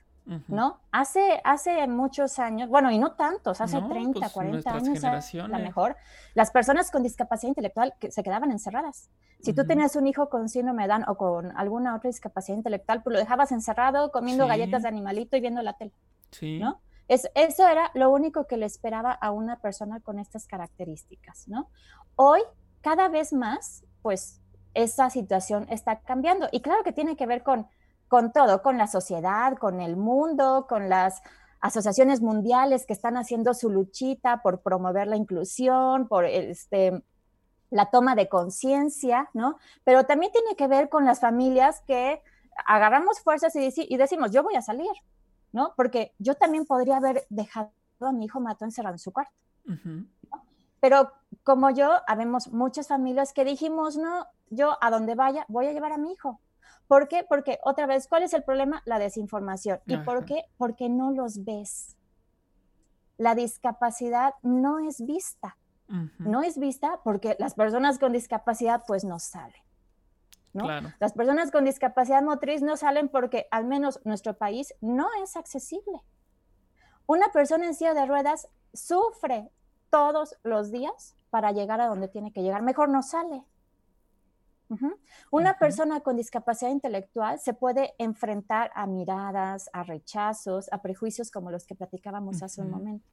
¿No? 0.48 0.80
Hace, 0.92 1.40
hace 1.44 1.86
muchos 1.88 2.38
años, 2.38 2.68
bueno, 2.68 2.90
y 2.90 2.98
no 2.98 3.12
tantos, 3.12 3.60
hace 3.60 3.80
30, 3.80 4.30
40 4.30 4.70
pues, 4.70 5.04
años, 5.04 5.34
la 5.48 5.58
mejor, 5.58 5.96
las 6.34 6.50
personas 6.50 6.90
con 6.90 7.02
discapacidad 7.02 7.48
intelectual 7.48 7.94
que 7.98 8.10
se 8.10 8.22
quedaban 8.22 8.50
encerradas. 8.50 9.10
Si 9.40 9.52
tú 9.52 9.66
tenías 9.66 9.96
un 9.96 10.06
hijo 10.06 10.28
con 10.28 10.48
síndrome 10.48 10.82
de 10.82 10.88
Down 10.88 11.04
o 11.08 11.16
con 11.16 11.56
alguna 11.56 11.96
otra 11.96 12.08
discapacidad 12.08 12.56
intelectual, 12.56 13.02
pues 13.02 13.14
lo 13.14 13.18
dejabas 13.18 13.52
encerrado 13.52 14.12
comiendo 14.12 14.46
galletas 14.46 14.82
de 14.82 14.88
animalito 14.88 15.36
y 15.36 15.40
viendo 15.40 15.62
la 15.62 15.74
tele, 15.74 15.92
¿no? 16.60 16.80
Es, 17.08 17.28
eso 17.34 17.66
era 17.66 17.90
lo 17.94 18.10
único 18.10 18.46
que 18.46 18.56
le 18.56 18.66
esperaba 18.66 19.10
a 19.10 19.32
una 19.32 19.58
persona 19.60 19.98
con 19.98 20.20
estas 20.20 20.46
características, 20.46 21.48
¿no? 21.48 21.68
Hoy, 22.14 22.40
cada 22.82 23.08
vez 23.08 23.32
más, 23.32 23.84
pues 24.00 24.40
esa 24.74 25.10
situación 25.10 25.66
está 25.70 26.00
cambiando. 26.00 26.48
Y 26.52 26.60
claro 26.60 26.84
que 26.84 26.92
tiene 26.92 27.16
que 27.16 27.26
ver 27.26 27.42
con 27.42 27.66
con 28.10 28.32
todo, 28.32 28.60
con 28.60 28.76
la 28.76 28.88
sociedad, 28.88 29.56
con 29.56 29.80
el 29.80 29.96
mundo, 29.96 30.66
con 30.68 30.88
las 30.88 31.22
asociaciones 31.60 32.20
mundiales 32.20 32.84
que 32.84 32.92
están 32.92 33.16
haciendo 33.16 33.54
su 33.54 33.70
luchita 33.70 34.42
por 34.42 34.62
promover 34.62 35.06
la 35.06 35.14
inclusión, 35.14 36.08
por 36.08 36.24
este, 36.24 37.04
la 37.70 37.88
toma 37.88 38.16
de 38.16 38.28
conciencia, 38.28 39.30
¿no? 39.32 39.58
Pero 39.84 40.06
también 40.06 40.32
tiene 40.32 40.56
que 40.56 40.66
ver 40.66 40.88
con 40.88 41.04
las 41.04 41.20
familias 41.20 41.82
que 41.86 42.20
agarramos 42.66 43.20
fuerzas 43.20 43.54
y, 43.54 43.70
y, 43.76 43.96
decimos, 43.96 44.32
yo 44.32 44.42
voy 44.42 44.56
a 44.56 44.62
salir, 44.62 44.90
¿no? 45.52 45.72
Porque 45.76 46.12
yo 46.18 46.34
también 46.34 46.66
podría 46.66 46.96
haber 46.96 47.26
dejado 47.28 47.70
a 48.00 48.10
mi 48.10 48.24
hijo 48.24 48.40
Mato 48.40 48.64
encerrado 48.64 48.96
en 48.96 48.98
su 48.98 49.12
cuarto. 49.12 49.32
Pero 50.80 51.12
como 51.44 51.70
yo, 51.70 51.92
habemos 52.08 52.48
muchas 52.48 52.88
familias 52.88 53.32
que 53.32 53.44
dijimos, 53.44 53.96
no, 53.96 54.26
yo 54.48 54.76
a 54.80 54.90
donde 54.90 55.14
vaya 55.14 55.44
voy 55.46 55.68
a 55.68 55.72
llevar 55.72 55.92
a 55.92 55.98
mi 55.98 56.10
hijo, 56.10 56.40
¿Por 56.88 57.08
qué? 57.08 57.24
Porque 57.28 57.58
otra 57.62 57.86
vez, 57.86 58.08
¿cuál 58.08 58.22
es 58.22 58.34
el 58.34 58.42
problema? 58.42 58.82
La 58.84 58.98
desinformación. 58.98 59.80
¿Y 59.86 59.96
por 59.98 60.24
qué? 60.24 60.44
Porque 60.56 60.88
no 60.88 61.12
los 61.12 61.44
ves. 61.44 61.96
La 63.16 63.34
discapacidad 63.34 64.34
no 64.42 64.78
es 64.78 65.04
vista. 65.04 65.56
No 66.18 66.42
es 66.42 66.56
vista 66.56 67.00
porque 67.02 67.36
las 67.40 67.54
personas 67.54 67.98
con 67.98 68.12
discapacidad 68.12 68.84
pues 68.86 69.04
no 69.04 69.18
salen. 69.18 69.60
¿no? 70.52 70.68
Las 70.98 71.12
personas 71.12 71.50
con 71.50 71.64
discapacidad 71.64 72.22
motriz 72.22 72.62
no 72.62 72.76
salen 72.76 73.08
porque 73.08 73.46
al 73.50 73.66
menos 73.66 74.00
nuestro 74.04 74.36
país 74.36 74.74
no 74.80 75.08
es 75.22 75.36
accesible. 75.36 76.00
Una 77.06 77.28
persona 77.32 77.66
en 77.66 77.74
silla 77.74 77.94
de 77.94 78.06
ruedas 78.06 78.48
sufre 78.72 79.50
todos 79.90 80.36
los 80.42 80.70
días 80.70 81.16
para 81.30 81.52
llegar 81.52 81.80
a 81.80 81.86
donde 81.86 82.08
tiene 82.08 82.32
que 82.32 82.42
llegar. 82.42 82.62
Mejor 82.62 82.88
no 82.88 83.02
sale. 83.02 83.44
Una 85.30 85.58
persona 85.58 86.00
con 86.00 86.16
discapacidad 86.16 86.70
intelectual 86.70 87.38
se 87.40 87.54
puede 87.54 87.94
enfrentar 87.98 88.70
a 88.74 88.86
miradas, 88.86 89.68
a 89.72 89.82
rechazos, 89.82 90.72
a 90.72 90.80
prejuicios 90.80 91.30
como 91.30 91.50
los 91.50 91.66
que 91.66 91.74
platicábamos 91.74 92.42
hace 92.42 92.62
un 92.62 92.70
momento. 92.70 93.08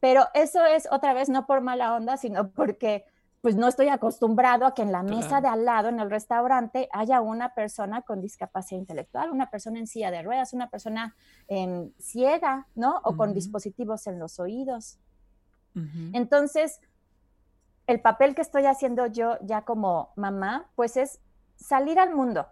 Pero 0.00 0.26
eso 0.34 0.64
es 0.64 0.86
otra 0.90 1.12
vez 1.14 1.28
no 1.28 1.46
por 1.46 1.60
mala 1.60 1.94
onda, 1.94 2.16
sino 2.16 2.50
porque 2.50 3.04
pues 3.44 3.56
no 3.56 3.68
estoy 3.68 3.88
acostumbrado 3.88 4.64
a 4.64 4.72
que 4.72 4.80
en 4.80 4.90
la 4.90 5.02
mesa 5.02 5.42
de 5.42 5.48
al 5.48 5.66
lado, 5.66 5.90
en 5.90 6.00
el 6.00 6.08
restaurante, 6.08 6.88
haya 6.92 7.20
una 7.20 7.52
persona 7.52 8.00
con 8.00 8.22
discapacidad 8.22 8.80
intelectual, 8.80 9.30
una 9.30 9.50
persona 9.50 9.78
en 9.78 9.86
silla 9.86 10.10
de 10.10 10.22
ruedas, 10.22 10.54
una 10.54 10.70
persona 10.70 11.14
em, 11.46 11.90
ciega, 11.98 12.66
¿no? 12.74 13.02
O 13.04 13.16
con 13.18 13.34
dispositivos 13.34 14.06
en 14.06 14.18
los 14.18 14.40
oídos. 14.40 14.98
Entonces, 16.14 16.80
el 17.86 18.00
papel 18.00 18.34
que 18.34 18.42
estoy 18.42 18.66
haciendo 18.66 19.06
yo 19.06 19.38
ya 19.42 19.62
como 19.62 20.12
mamá, 20.16 20.70
pues 20.74 20.96
es 20.96 21.20
salir 21.56 21.98
al 21.98 22.14
mundo, 22.14 22.46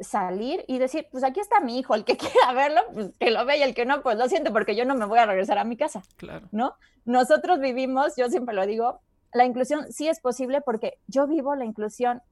salir 0.00 0.64
y 0.66 0.78
decir, 0.78 1.06
pues 1.10 1.24
aquí 1.24 1.40
está 1.40 1.60
mi 1.60 1.78
hijo, 1.78 1.94
el 1.94 2.04
que 2.04 2.16
quiera 2.18 2.52
verlo, 2.52 2.80
pues 2.92 3.10
que 3.18 3.30
lo 3.30 3.44
vea 3.44 3.56
y 3.56 3.62
el 3.62 3.74
que 3.74 3.86
no, 3.86 4.02
pues 4.02 4.16
lo 4.16 4.28
siento 4.28 4.52
porque 4.52 4.74
yo 4.74 4.84
no 4.84 4.94
me 4.94 5.06
voy 5.06 5.18
a 5.18 5.26
regresar 5.26 5.58
a 5.58 5.64
mi 5.64 5.76
casa. 5.76 6.02
Claro. 6.16 6.48
¿No? 6.52 6.74
Nosotros 7.04 7.60
vivimos, 7.60 8.16
yo 8.16 8.28
siempre 8.28 8.54
lo 8.54 8.66
digo, 8.66 9.00
la 9.32 9.44
inclusión 9.44 9.90
sí 9.92 10.08
es 10.08 10.20
posible 10.20 10.60
porque 10.60 10.98
yo 11.06 11.26
vivo 11.26 11.54
la 11.54 11.64
inclusión 11.64 12.22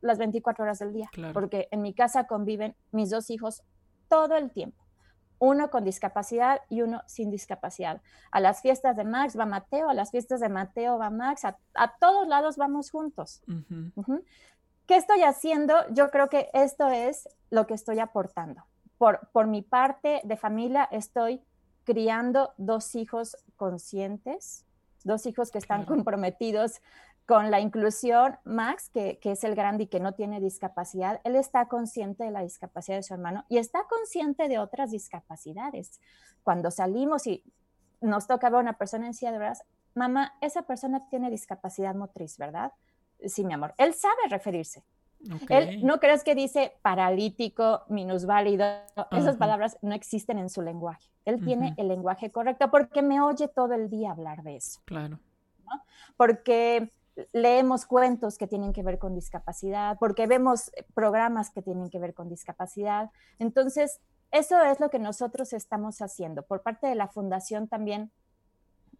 las 0.00 0.18
24 0.18 0.64
horas 0.64 0.78
del 0.78 0.92
día, 0.92 1.08
porque 1.32 1.68
en 1.70 1.80
mi 1.80 1.94
casa 1.94 2.26
conviven 2.26 2.76
mis 2.92 3.08
dos 3.10 3.30
hijos 3.30 3.62
todo 4.08 4.36
el 4.36 4.50
tiempo 4.50 4.83
uno 5.38 5.70
con 5.70 5.84
discapacidad 5.84 6.60
y 6.68 6.82
uno 6.82 7.02
sin 7.06 7.30
discapacidad. 7.30 8.00
A 8.30 8.40
las 8.40 8.62
fiestas 8.62 8.96
de 8.96 9.04
Max 9.04 9.38
va 9.38 9.46
Mateo, 9.46 9.88
a 9.88 9.94
las 9.94 10.10
fiestas 10.10 10.40
de 10.40 10.48
Mateo 10.48 10.98
va 10.98 11.10
Max, 11.10 11.44
a, 11.44 11.56
todos 12.00 12.26
lados 12.28 12.56
vamos 12.56 12.90
juntos. 12.90 13.42
¿Qué 14.86 14.96
estoy 14.96 15.22
haciendo? 15.22 15.74
Yo 15.90 16.10
creo 16.10 16.28
que 16.28 16.50
esto 16.52 16.88
es 16.88 17.28
lo 17.50 17.66
que 17.66 17.74
estoy 17.74 17.98
aportando. 17.98 18.64
Por, 18.98 19.28
por 19.32 19.46
mi 19.46 19.62
parte 19.62 20.20
de 20.24 20.36
familia 20.36 20.84
estoy 20.90 21.42
criando 21.84 22.52
dos 22.56 22.94
hijos 22.94 23.36
conscientes, 23.56 24.64
dos 25.04 25.26
hijos 25.26 25.50
que 25.50 25.58
están 25.58 25.84
comprometidos 25.84 26.80
con 27.26 27.50
la 27.50 27.60
inclusión, 27.60 28.36
Max, 28.44 28.90
que, 28.90 29.18
es 29.22 29.44
el 29.44 29.54
grande 29.54 29.84
y 29.84 29.86
que 29.86 30.00
no 30.00 30.12
tiene 30.12 30.40
discapacidad, 30.40 31.20
él 31.24 31.36
está 31.36 31.68
consciente 31.68 32.24
de 32.24 32.30
la 32.30 32.42
discapacidad 32.42 32.98
de 32.98 33.02
su 33.02 33.14
hermano 33.14 33.44
y 33.48 33.58
está 33.58 33.84
consciente 33.88 34.48
de 34.48 34.58
otras 34.58 34.90
discapacidades. 34.90 36.00
Cuando 36.42 36.70
salimos 36.70 37.26
y 37.26 37.42
nos 38.02 38.26
toca 38.26 38.50
ver 38.50 38.58
a 38.58 38.62
una 38.62 38.76
persona 38.76 39.06
en 39.06 39.14
silla 39.14 39.32
de 39.32 39.38
ruedas, 39.38 39.64
mamá, 39.94 40.34
esa 40.42 40.62
persona 40.62 41.08
tiene 41.08 41.30
discapacidad 41.30 41.94
motriz, 41.94 42.36
¿verdad? 42.36 42.72
Sí, 43.24 43.44
mi 43.44 43.54
amor. 43.54 43.74
Él 43.78 43.94
sabe 43.94 44.28
referirse. 44.28 44.84
Él 45.48 45.82
no 45.86 46.00
crees 46.00 46.22
que 46.22 46.34
dice 46.34 46.76
paralítico, 46.82 47.84
minusválido, 47.88 48.66
esas 49.10 49.36
palabras 49.36 49.78
no 49.80 49.94
existen 49.94 50.38
en 50.38 50.50
su 50.50 50.60
lenguaje. 50.60 51.08
Él 51.24 51.42
tiene 51.42 51.72
el 51.78 51.88
lenguaje 51.88 52.30
correcto 52.30 52.70
porque 52.70 53.00
me 53.00 53.22
oye 53.22 53.48
todo 53.48 53.72
el 53.72 53.88
día 53.88 54.10
hablar 54.10 54.42
de 54.42 54.56
eso. 54.56 54.82
Claro. 54.84 55.18
Porque 56.18 56.92
leemos 57.32 57.86
cuentos 57.86 58.38
que 58.38 58.46
tienen 58.46 58.72
que 58.72 58.82
ver 58.82 58.98
con 58.98 59.14
discapacidad, 59.14 59.96
porque 59.98 60.26
vemos 60.26 60.70
programas 60.94 61.50
que 61.50 61.62
tienen 61.62 61.90
que 61.90 61.98
ver 61.98 62.14
con 62.14 62.28
discapacidad. 62.28 63.10
Entonces, 63.38 64.00
eso 64.30 64.60
es 64.62 64.80
lo 64.80 64.90
que 64.90 64.98
nosotros 64.98 65.52
estamos 65.52 66.02
haciendo. 66.02 66.42
Por 66.42 66.62
parte 66.62 66.86
de 66.86 66.94
la 66.94 67.08
fundación 67.08 67.68
también 67.68 68.10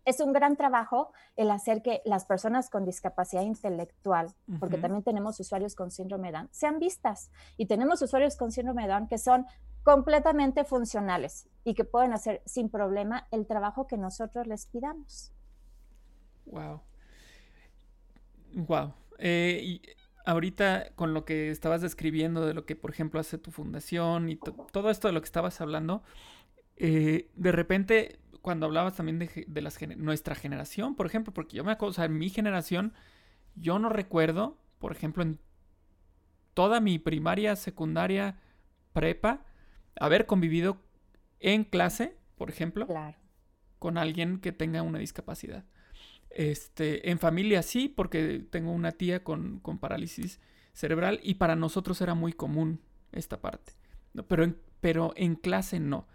es 0.05 0.21
un 0.21 0.33
gran 0.33 0.57
trabajo 0.57 1.13
el 1.37 1.51
hacer 1.51 1.83
que 1.83 2.03
las 2.05 2.25
personas 2.27 2.69
con 2.71 2.85
discapacidad 2.85 3.43
intelectual, 3.43 4.35
porque 4.61 4.79
también 4.79 5.03
tenemos 5.03 5.41
usuarios 5.41 5.75
con 5.75 5.91
síndrome 5.91 6.29
de 6.29 6.39
Down, 6.39 6.49
sean 6.53 6.79
vistas. 6.79 7.31
Y 7.57 7.67
tenemos 7.67 8.03
usuarios 8.03 8.37
con 8.37 8.53
síndrome 8.53 8.83
de 8.83 8.89
Down 8.89 9.09
que 9.09 9.19
son 9.19 9.47
completamente 9.83 10.65
funcionales 10.65 11.49
y 11.65 11.75
que 11.75 11.85
pueden 11.85 12.13
hacer 12.13 12.43
sin 12.47 12.69
problema 12.69 13.27
el 13.31 13.47
trabajo 13.47 13.87
que 13.87 13.97
nosotros 13.97 14.47
les 14.47 14.67
pidamos. 14.67 15.33
Wow. 16.47 16.81
Wow. 18.55 18.95
Eh, 19.19 19.61
y 19.63 19.83
ahorita 20.25 20.93
con 20.95 21.13
lo 21.13 21.25
que 21.25 21.51
estabas 21.51 21.83
describiendo 21.83 22.47
de 22.47 22.55
lo 22.55 22.65
que, 22.65 22.77
por 22.77 22.91
ejemplo, 22.91 23.21
hace 23.21 23.39
tu 23.39 23.51
fundación 23.51 24.31
y 24.31 24.37
todo 24.37 24.91
esto 24.91 25.09
de 25.09 25.13
lo 25.13 25.21
que 25.21 25.27
estabas 25.27 25.61
hablando, 25.61 26.03
eh, 26.77 27.31
de 27.35 27.53
repente, 27.53 28.21
cuando 28.41 28.67
hablabas 28.67 28.95
también 28.95 29.19
de, 29.19 29.45
de 29.47 29.63
las 29.63 29.79
nuestra 29.97 30.35
generación, 30.35 30.95
por 30.95 31.07
ejemplo, 31.07 31.33
porque 31.33 31.57
yo 31.57 31.65
me 31.65 31.73
acuerdo, 31.73 31.91
o 31.91 31.95
sea, 31.95 32.05
en 32.07 32.19
mi 32.19 32.31
generación, 32.31 32.95
yo 33.55 33.79
no 33.79 33.89
recuerdo, 33.89 34.59
por 34.79 34.93
ejemplo, 34.93 35.23
en 35.23 35.39
toda 36.55 36.81
mi 36.81 36.99
primaria, 36.99 37.57
secundaria, 37.57 38.39
prepa, 38.93 39.45
haber 40.01 40.27
convivido 40.27 40.81
en 41.41 41.65
clase, 41.65 42.17
por 42.37 42.49
ejemplo, 42.49 42.87
con 43.79 43.99
alguien 43.99 44.41
que 44.41 44.53
tenga 44.53 44.83
una 44.83 44.99
discapacidad. 44.99 45.65
Este, 46.35 47.11
en 47.11 47.21
familia 47.21 47.63
sí, 47.63 47.89
porque 47.89 48.45
tengo 48.51 48.73
una 48.73 48.91
tía 48.91 49.23
con, 49.23 49.61
parálisis 49.81 50.41
cerebral 50.73 51.21
y 51.23 51.35
para 51.35 51.55
nosotros 51.55 52.01
era 52.01 52.15
muy 52.15 52.33
común 52.33 52.81
esta 53.13 53.41
parte. 53.41 53.73
Pero, 54.27 54.43
en, 54.43 54.59
pero 54.81 55.13
en 55.17 55.37
clase 55.37 55.79
no. 55.79 56.09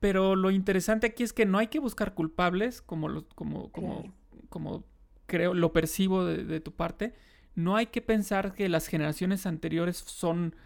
Pero 0.00 0.36
lo 0.36 0.50
interesante 0.50 1.08
aquí 1.08 1.22
es 1.22 1.34
que 1.34 1.44
no 1.44 1.58
hay 1.58 1.66
que 1.66 1.80
buscar 1.80 2.14
culpables, 2.14 2.80
como, 2.80 3.08
lo, 3.08 3.28
como, 3.28 3.70
como, 3.70 4.14
como 4.48 4.84
creo, 5.26 5.52
lo 5.52 5.74
percibo 5.74 6.24
de, 6.24 6.60
tu 6.60 6.72
parte. 6.72 7.14
No 7.54 7.76
hay 7.76 7.86
que 7.86 8.00
pensar 8.00 8.54
que 8.54 8.70
las 8.70 8.86
generaciones 8.86 9.44
anteriores 9.44 9.98
son 9.98 10.56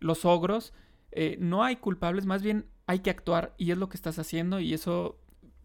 los 0.00 0.26
ogros. 0.26 0.74
Eh, 1.12 1.38
no 1.40 1.64
hay 1.64 1.76
culpables, 1.76 2.26
más 2.26 2.42
bien 2.42 2.66
hay 2.86 2.98
que 2.98 3.10
actuar 3.10 3.54
y 3.56 3.70
es 3.70 3.78
lo 3.78 3.88
que 3.88 3.96
estás 3.96 4.18
haciendo 4.18 4.60
y 4.60 4.74
eso 4.74 5.19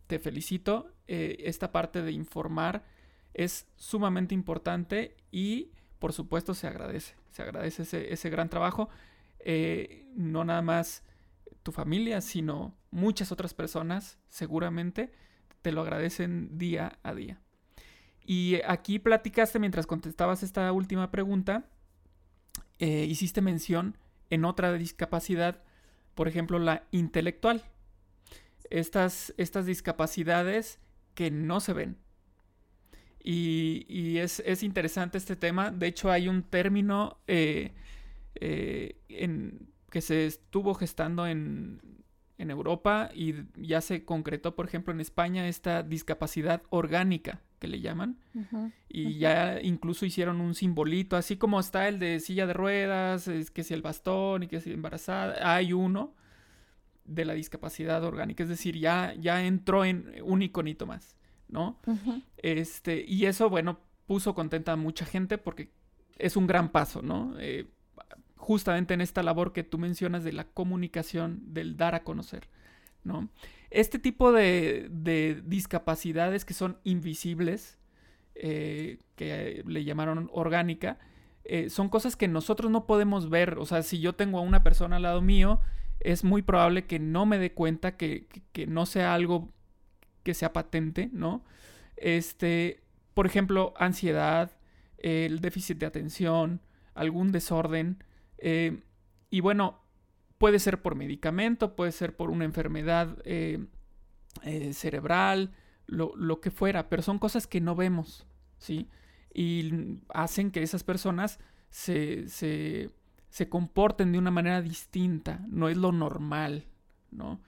te 0.08 0.20
felicito. 0.20 0.92
Eh, 1.08 1.38
esta 1.46 1.72
parte 1.72 2.02
de 2.02 2.12
informar 2.12 2.84
es 3.34 3.68
sumamente 3.76 4.34
importante 4.34 5.16
y 5.32 5.72
por 6.00 6.14
supuesto 6.14 6.54
se 6.54 6.68
agradece. 6.68 7.16
Se 7.32 7.42
agradece 7.42 8.12
ese, 8.12 8.30
gran 8.30 8.50
trabajo. 8.50 8.90
Eh, 9.40 10.06
no 10.16 10.44
nada 10.44 10.62
más 10.62 11.04
tu 11.64 11.72
familia, 11.72 12.22
sino 12.22 12.76
muchas 12.92 13.32
otras 13.32 13.54
personas 13.54 14.20
seguramente 14.30 15.12
te 15.62 15.72
lo 15.72 15.82
agradecen 15.82 16.58
día 16.58 17.00
a 17.04 17.14
día. 17.14 17.42
Y 18.24 18.62
aquí 18.68 19.00
platicaste 19.00 19.60
mientras 19.60 19.88
contestabas 19.88 20.44
esta 20.44 20.72
última 20.72 21.12
pregunta, 21.12 21.66
eh, 22.80 23.06
hiciste 23.10 23.42
mención 23.42 23.98
en 24.30 24.46
otra 24.46 24.74
discapacidad, 24.74 25.62
por 26.14 26.28
ejemplo, 26.28 26.60
la 26.60 26.84
intelectual. 26.92 27.64
Estas, 28.70 29.34
estas 29.38 29.66
discapacidades 29.66 30.80
que 31.14 31.32
no 31.32 31.60
se 31.60 31.74
ven. 31.74 31.98
Y, 33.28 34.18
es, 34.20 34.62
interesante 34.62 35.18
este 35.18 35.36
tema. 35.36 35.72
De 35.72 35.88
hecho, 35.88 36.12
hay 36.12 36.28
un 36.28 36.44
término 36.44 37.18
eh, 37.28 37.74
eh, 38.36 38.98
en, 39.10 39.68
que 39.90 40.02
se 40.02 40.28
estuvo 40.28 40.76
gestando 40.76 41.26
en, 41.26 41.82
Europa 42.38 43.10
y 43.16 43.34
ya 43.56 43.82
se 43.82 44.06
concretó, 44.06 44.56
por 44.56 44.68
ejemplo, 44.68 44.94
en 44.94 45.00
España, 45.00 45.48
esta 45.48 45.82
discapacidad 45.82 46.62
orgánica 46.70 47.42
que 47.60 47.68
le 47.68 47.80
llaman. 47.80 48.20
Y 48.88 49.18
ya 49.18 49.60
incluso 49.62 50.06
hicieron 50.06 50.42
un 50.42 50.54
simbolito, 50.54 51.16
así 51.16 51.38
como 51.38 51.60
está 51.60 51.88
el 51.88 51.98
de 51.98 52.20
silla 52.20 52.46
de 52.46 52.54
ruedas, 52.54 53.28
es 53.28 53.50
que 53.50 53.64
si 53.64 53.74
el 53.74 53.82
bastón 53.82 54.44
y 54.44 54.48
que 54.48 54.60
si 54.60 54.74
embarazada, 54.74 55.56
hay 55.56 55.74
uno 55.74 56.14
de 57.06 57.26
la 57.26 57.34
discapacidad 57.34 58.04
orgánica, 58.04 58.44
es 58.44 58.50
decir, 58.50 58.78
ya, 58.78 59.14
ya 59.20 59.46
entró 59.46 59.86
en 59.86 60.14
un 60.24 60.42
iconito 60.42 60.86
más, 60.86 61.16
¿no? 61.48 61.80
Este, 62.38 63.06
y 63.08 63.26
eso, 63.26 63.50
bueno, 63.50 63.80
puso 64.08 64.34
contenta 64.36 64.74
a 64.74 64.76
mucha 64.76 65.06
gente 65.06 65.38
porque 65.38 65.70
es 66.18 66.36
un 66.36 66.48
gran 66.48 66.72
paso, 66.72 67.02
¿no? 67.02 67.36
Eh, 67.40 67.68
justamente 68.36 68.94
en 68.94 69.02
esta 69.02 69.24
labor 69.24 69.54
que 69.54 69.64
tú 69.64 69.78
mencionas 69.78 70.24
de 70.24 70.34
la 70.34 70.46
comunicación, 70.46 71.42
del 71.54 71.78
dar 71.78 71.96
a 71.96 72.04
conocer, 72.04 72.48
¿no? 73.04 73.30
Este 73.70 74.00
tipo 74.00 74.32
de, 74.32 74.90
discapacidades 75.46 76.46
que 76.46 76.54
son 76.54 76.78
invisibles, 76.84 77.78
eh, 78.36 79.00
que 79.16 79.64
le 79.66 79.84
llamaron 79.84 80.30
orgánica, 80.32 80.98
eh, 81.44 81.70
son 81.70 81.90
cosas 81.90 82.16
que 82.16 82.28
nosotros 82.28 82.72
no 82.72 82.86
podemos 82.86 83.30
ver. 83.30 83.58
O 83.60 83.66
sea, 83.66 83.84
si 83.84 84.00
yo 84.00 84.14
tengo 84.14 84.40
a 84.40 84.42
una 84.42 84.64
persona 84.64 84.96
al 84.96 85.04
lado 85.04 85.22
mío, 85.22 85.60
es 86.06 86.24
muy 86.24 86.44
probable 86.44 86.86
que 86.86 87.00
no 87.00 87.26
me 87.26 87.40
dé 87.40 87.54
cuenta 87.54 87.98
que, 87.98 88.28
no 88.68 88.86
sea 88.86 89.14
algo 89.14 89.52
que 90.24 90.34
sea 90.34 90.54
patente, 90.54 91.10
¿no? 91.12 91.44
Este, 91.98 92.82
por 93.14 93.26
ejemplo, 93.26 93.74
ansiedad, 93.78 94.52
el 95.00 95.42
déficit 95.42 95.78
de 95.80 95.88
atención, 95.88 96.62
algún 96.94 97.32
desorden, 97.32 98.04
eh, 98.38 98.82
y 99.30 99.40
bueno, 99.40 99.82
puede 100.38 100.60
ser 100.60 100.82
por 100.82 100.96
medicamento, 100.96 101.76
puede 101.76 101.92
ser 101.92 102.16
por 102.16 102.30
una 102.30 102.46
enfermedad 102.46 103.18
eh, 103.26 103.66
eh, 104.44 104.74
cerebral, 104.74 105.54
lo, 105.88 106.42
que 106.42 106.52
fuera, 106.52 106.90
pero 106.90 107.02
son 107.02 107.20
cosas 107.20 107.48
que 107.48 107.62
no 107.62 107.76
vemos, 107.76 108.28
¿sí? 108.58 108.90
Y 109.34 110.00
hacen 110.10 110.52
que 110.52 110.64
esas 110.64 110.84
personas 110.84 111.40
se, 111.70 112.28
se, 112.30 112.90
comporten 113.50 114.12
de 114.12 114.18
una 114.18 114.32
manera 114.32 114.62
distinta, 114.62 115.42
no 115.48 115.68
es 115.68 115.78
lo 115.78 115.92
normal, 115.92 116.66
¿no? 117.12 117.42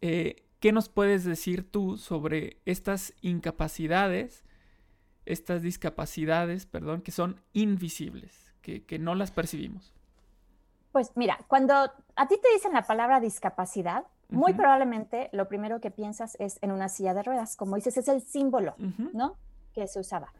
¿Qué 0.00 0.72
nos 0.72 0.88
puedes 0.88 1.24
decir 1.24 1.70
tú 1.70 1.96
sobre 1.96 2.60
estas 2.66 3.14
incapacidades, 3.22 4.44
estas 5.24 5.62
discapacidades, 5.62 6.66
perdón, 6.66 7.00
que 7.02 7.12
son 7.12 7.40
invisibles, 7.52 8.52
que 8.60 8.98
no 8.98 9.14
las 9.14 9.30
percibimos? 9.30 9.94
Pues 10.92 11.12
mira, 11.14 11.38
cuando 11.48 11.74
a 11.74 12.28
ti 12.28 12.36
te 12.42 12.52
dicen 12.52 12.72
la 12.72 12.82
palabra 12.82 13.20
discapacidad, 13.20 14.04
muy 14.30 14.52
probablemente 14.52 15.30
lo 15.32 15.48
primero 15.48 15.80
que 15.80 15.90
piensas 15.90 16.36
es 16.38 16.58
en 16.60 16.70
una 16.70 16.90
silla 16.90 17.14
de 17.14 17.22
ruedas, 17.22 17.56
como 17.56 17.76
dices, 17.76 17.96
es 17.96 18.08
el 18.08 18.20
símbolo, 18.20 18.74
¿no? 19.14 19.36
Que 19.72 19.86
se 19.86 20.00
usaba. 20.00 20.32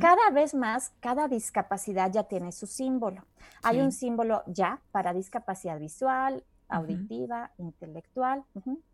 Cada 0.00 0.30
vez 0.30 0.54
más, 0.54 0.92
cada 1.00 1.28
discapacidad 1.28 2.10
ya 2.10 2.24
tiene 2.24 2.50
su 2.50 2.66
símbolo. 2.66 3.24
Hay 3.62 3.80
un 3.80 3.92
símbolo 3.92 4.42
ya 4.46 4.80
para 4.90 5.12
discapacidad 5.12 5.78
visual, 5.78 6.42
auditiva, 6.68 7.52
intelectual, 7.58 8.44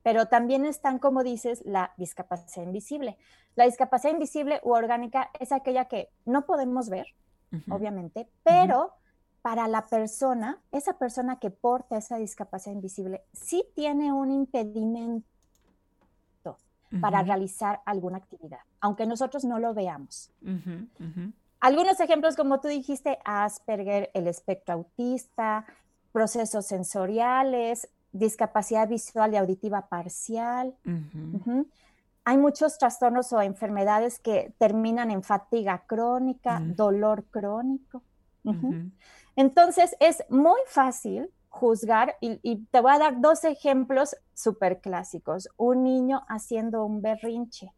pero 0.02 0.26
también 0.26 0.64
están, 0.66 0.98
como 0.98 1.22
dices, 1.22 1.62
la 1.64 1.92
discapacidad 1.96 2.66
invisible. 2.66 3.16
La 3.56 3.64
discapacidad 3.64 4.12
invisible 4.12 4.60
u 4.62 4.72
orgánica 4.72 5.30
es 5.40 5.52
aquella 5.52 5.86
que 5.86 6.10
no 6.26 6.44
podemos 6.44 6.88
ver, 6.90 7.06
obviamente, 7.70 8.28
pero 8.42 8.92
para 9.42 9.68
la 9.68 9.86
persona, 9.86 10.60
esa 10.72 10.98
persona 10.98 11.38
que 11.38 11.50
porta 11.50 11.96
esa 11.96 12.16
discapacidad 12.16 12.74
invisible, 12.74 13.24
sí 13.32 13.64
tiene 13.74 14.12
un 14.12 14.30
impedimento 14.30 15.26
para 17.00 17.22
realizar 17.22 17.80
alguna 17.84 18.18
actividad, 18.18 18.60
aunque 18.80 19.06
nosotros 19.06 19.44
no 19.44 19.58
lo 19.58 19.74
veamos. 19.74 20.32
Algunos 21.60 21.98
ejemplos, 22.00 22.36
como 22.36 22.60
tú 22.60 22.68
dijiste, 22.68 23.18
Asperger, 23.24 24.10
el 24.14 24.26
espectro 24.26 24.74
autista, 24.74 25.64
procesos 26.12 26.66
sensoriales, 26.66 27.88
discapacidad 28.12 28.88
visual 28.88 29.34
y 29.34 29.36
auditiva 29.36 29.88
parcial. 29.88 30.74
Hay 32.24 32.38
muchos 32.38 32.78
trastornos 32.78 33.32
o 33.32 33.42
enfermedades 33.42 34.18
que 34.18 34.54
terminan 34.58 35.10
en 35.10 35.22
fatiga 35.22 35.84
crónica, 35.86 36.60
dolor 36.60 37.24
crónico. 37.24 38.02
Entonces 39.36 39.96
es 40.00 40.22
muy 40.28 40.60
fácil 40.66 41.30
juzgar 41.54 42.16
y, 42.20 42.56
te 42.66 42.80
voy 42.80 42.92
a 42.92 42.98
dar 42.98 43.20
dos 43.20 43.44
ejemplos 43.44 44.16
súper 44.34 44.80
clásicos. 44.80 45.48
Un 45.56 45.84
niño 45.84 46.24
haciendo 46.28 46.84
un 46.84 47.00
berrinche. 47.00 47.72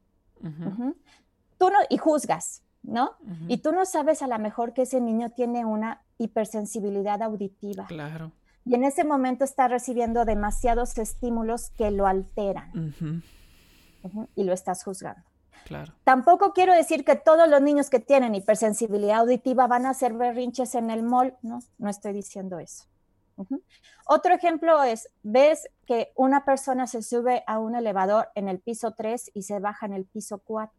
Tú 1.59 1.71
no, 1.71 1.79
y 1.91 1.99
juzgas, 1.99 2.62
¿no? 2.83 3.12
Y 3.49 3.59
tú 3.59 3.73
no 3.73 3.85
sabes 3.85 4.23
a 4.23 4.27
lo 4.27 4.39
mejor 4.39 4.73
que 4.73 4.83
ese 4.83 5.01
niño 5.01 5.31
tiene 5.31 5.65
una 5.65 6.03
hipersensibilidad 6.19 7.21
auditiva. 7.23 7.87
Claro. 7.87 8.33
Y 8.65 8.75
en 8.75 8.85
ese 8.85 9.05
momento 9.05 9.45
está 9.45 9.69
recibiendo 9.69 10.25
demasiados 10.25 10.97
estímulos 10.99 11.71
que 11.77 11.91
lo 11.91 12.07
alteran. 12.07 12.95
Y 14.35 14.45
lo 14.45 14.53
estás 14.53 14.85
juzgando. 14.85 15.23
Tampoco 16.05 16.53
quiero 16.53 16.73
decir 16.73 17.05
que 17.05 17.17
todos 17.17 17.49
los 17.49 17.61
niños 17.61 17.91
que 17.91 17.99
tienen 17.99 18.35
hipersensibilidad 18.35 19.19
auditiva 19.19 19.67
van 19.67 19.85
a 19.85 19.91
hacer 19.91 20.15
berrinches 20.15 20.77
en 20.77 20.91
el 20.91 21.03
mall, 21.03 21.35
no, 21.43 21.59
no 21.79 21.91
estoy 21.91 22.12
diciendo 22.12 22.59
eso. 22.61 22.85
Otro 24.07 24.35
ejemplo 24.35 24.83
es, 24.83 25.09
ves 25.22 25.68
que 25.87 26.12
una 26.14 26.44
persona 26.44 26.87
se 26.87 27.03
sube 27.03 27.44
a 27.46 27.59
un 27.59 27.75
elevador 27.75 28.29
en 28.35 28.49
el 28.49 28.61
piso 28.61 28.92
3 28.92 29.33
y 29.35 29.42
se 29.42 29.59
baja 29.59 29.87
en 29.87 29.92
el 29.92 30.05
piso 30.05 30.38
4. 30.38 30.72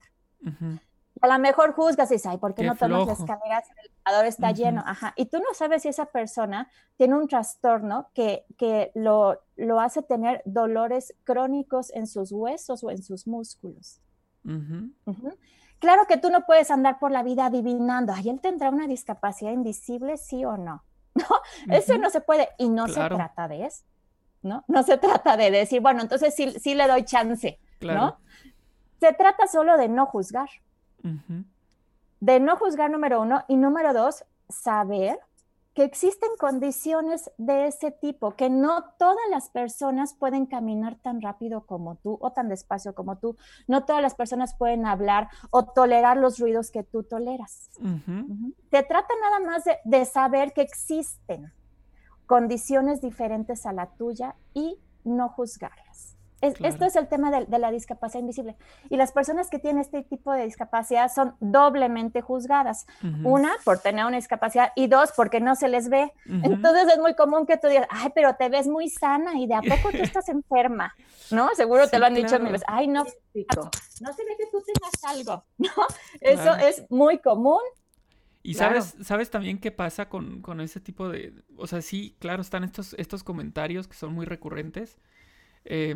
A 1.21 1.27
lo 1.27 1.39
mejor 1.39 1.73
juzgas 1.73 2.11
y 2.11 2.15
dices, 2.15 2.27
ay, 2.27 2.37
¿por 2.37 2.53
qué, 2.53 2.63
no 2.63 2.75
tomas 2.75 3.07
las 3.07 3.19
escaleras? 3.19 3.63
El 3.69 3.91
elevador 4.05 4.25
está 4.27 4.51
lleno. 4.51 4.83
Ajá. 4.85 5.13
Y 5.15 5.25
tú 5.25 5.37
no 5.39 5.53
sabes 5.53 5.81
si 5.81 5.87
esa 5.87 6.05
persona 6.05 6.69
tiene 6.95 7.15
un 7.15 7.27
trastorno 7.27 8.09
que, 8.13 8.45
que 8.57 8.91
lo, 8.93 9.41
lo 9.55 9.79
hace 9.79 10.03
tener 10.03 10.41
dolores 10.45 11.15
crónicos 11.23 11.91
en 11.93 12.07
sus 12.07 12.31
huesos 12.31 12.83
o 12.83 12.91
en 12.91 13.01
sus 13.01 13.27
músculos. 13.27 13.99
Claro 15.79 16.05
que 16.07 16.17
tú 16.17 16.29
no 16.29 16.45
puedes 16.45 16.71
andar 16.71 16.99
por 16.99 17.11
la 17.11 17.21
vida 17.21 17.47
adivinando, 17.47 18.13
ay, 18.13 18.29
él 18.29 18.39
tendrá 18.41 18.69
una 18.69 18.87
discapacidad 18.87 19.51
invisible, 19.51 20.17
sí 20.17 20.43
o 20.45 20.57
no. 20.57 20.83
No, 21.17 21.73
eso 21.73 21.97
no 21.97 22.09
se 22.09 22.21
puede 22.21 22.49
y 22.57 22.69
no 22.69 22.87
se 22.87 23.07
trata 23.09 23.47
de 23.47 23.65
eso, 23.65 23.83
¿no? 24.41 24.63
No 24.67 24.83
se 24.83 24.97
trata 24.97 25.37
de 25.37 25.51
decir, 25.51 25.81
bueno, 25.81 26.01
entonces 26.01 26.35
sí, 26.35 26.51
sí 26.59 26.75
le 26.75 26.87
doy 26.87 27.03
chance, 27.03 27.59
¿no? 27.81 28.19
Se 28.99 29.13
trata 29.13 29.47
solo 29.47 29.77
de 29.77 29.87
no 29.87 30.05
juzgar. 30.05 30.49
De 32.19 32.39
no 32.39 32.57
juzgar, 32.57 32.89
número 32.89 33.21
uno, 33.21 33.43
y 33.47 33.55
número 33.55 33.93
dos, 33.93 34.25
saber 34.49 35.19
que 35.77 35.83
existen 35.83 36.31
condiciones 36.39 37.29
de 37.37 37.67
ese 37.67 37.91
tipo, 37.91 38.31
que 38.31 38.49
no 38.49 38.83
todas 38.97 39.29
las 39.29 39.49
personas 39.49 40.15
pueden 40.15 40.47
caminar 40.47 40.95
tan 40.95 41.21
rápido 41.21 41.67
como 41.67 41.97
tú 41.97 42.17
o 42.19 42.31
tan 42.31 42.49
despacio 42.49 42.95
como 42.95 43.19
tú, 43.19 43.37
no 43.67 43.85
todas 43.85 44.01
las 44.01 44.15
personas 44.15 44.55
pueden 44.55 44.87
hablar 44.87 45.29
o 45.51 45.65
tolerar 45.65 46.17
los 46.17 46.39
ruidos 46.39 46.71
que 46.71 46.81
tú 46.81 47.03
toleras. 47.03 47.69
Se 48.71 48.81
trata 48.81 49.13
nada 49.21 49.39
más 49.39 49.65
de, 49.85 50.05
saber 50.05 50.51
que 50.53 50.61
existen. 50.61 51.53
condiciones 52.25 52.99
diferentes 52.99 53.67
a 53.67 53.71
la 53.71 53.85
tuya 53.85 54.35
y 54.55 54.79
no 55.03 55.29
juzgarlas. 55.29 56.16
Esto 56.41 56.85
es 56.85 56.95
el 56.95 57.07
tema 57.07 57.31
de, 57.31 57.47
la 57.57 57.71
discapacidad 57.71 58.21
invisible. 58.21 58.55
Y 58.89 58.97
las 58.97 59.11
personas 59.11 59.49
que 59.49 59.57
tienen 59.57 59.81
este 59.81 60.03
tipo 60.03 60.31
de 60.31 60.45
discapacidad 60.45 61.11
son 61.13 61.35
doblemente 61.39 62.21
juzgadas. 62.21 62.85
Una, 63.23 63.51
por 63.63 63.79
tener 63.79 64.05
una 64.05 64.17
discapacidad 64.17 64.71
y 64.75 64.87
dos, 64.87 65.11
porque 65.15 65.39
no 65.39 65.55
se 65.55 65.67
les 65.67 65.89
ve. 65.89 66.13
Entonces 66.25 66.93
es 66.93 66.99
muy 66.99 67.15
común 67.15 67.47
que 67.47 67.57
tú 67.57 67.67
digas, 67.67 67.87
ay, 67.89 68.11
pero 68.13 68.35
te 68.35 68.49
ves 68.49 68.67
muy 68.67 68.89
sana 68.89 69.39
y 69.39 69.47
de 69.47 69.55
a 69.55 69.61
poco 69.61 69.91
tú 69.91 69.97
estás 70.01 70.29
enferma, 70.29 70.93
¿no? 71.31 71.49
Seguro 71.55 71.87
te 71.87 71.97
lo 71.97 72.05
han 72.05 72.13
dicho 72.13 72.39
mil 72.39 72.51
veces. 72.51 72.67
Ay, 72.67 72.87
no, 72.87 73.03
no 73.03 74.13
se 74.13 74.23
ve 74.23 74.35
que 74.37 74.45
tú 74.51 74.63
tengas 74.63 75.03
algo, 75.03 75.43
¿no? 75.57 75.71
Eso 76.21 76.55
es 76.55 76.85
muy 76.89 77.17
común. 77.17 77.61
Y 78.43 78.53
sabes, 78.53 78.95
sabes 79.01 79.29
también 79.29 79.59
qué 79.59 79.71
pasa 79.71 80.07
con, 80.07 80.41
con, 80.41 80.61
ese 80.61 80.79
tipo 80.79 81.09
de, 81.09 81.33
o 81.57 81.67
sea, 81.67 81.81
sí, 81.81 82.15
claro, 82.19 82.41
están 82.41 82.63
estos, 82.63 82.93
estos 82.93 83.23
comentarios 83.23 83.89
que 83.89 83.95
son 83.95 84.13
muy 84.13 84.25
recurrentes. 84.25 84.97
Eh, 85.65 85.95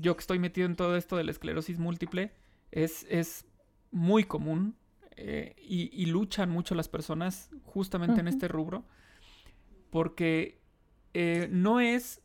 yo 0.00 0.16
que 0.16 0.20
estoy 0.20 0.38
metido 0.38 0.66
en 0.66 0.76
todo 0.76 0.96
esto 0.96 1.16
de 1.16 1.24
la 1.24 1.30
esclerosis 1.30 1.78
múltiple, 1.78 2.32
es, 2.70 3.06
es 3.08 3.44
muy 3.90 4.24
común 4.24 4.76
eh, 5.16 5.54
y, 5.58 6.06
luchan 6.06 6.50
mucho 6.50 6.74
las 6.74 6.88
personas 6.88 7.50
justamente 7.64 8.20
en 8.20 8.28
este 8.28 8.48
rubro, 8.48 8.84
porque 9.90 10.60
eh, 11.12 11.48
no 11.50 11.80
es, 11.80 12.22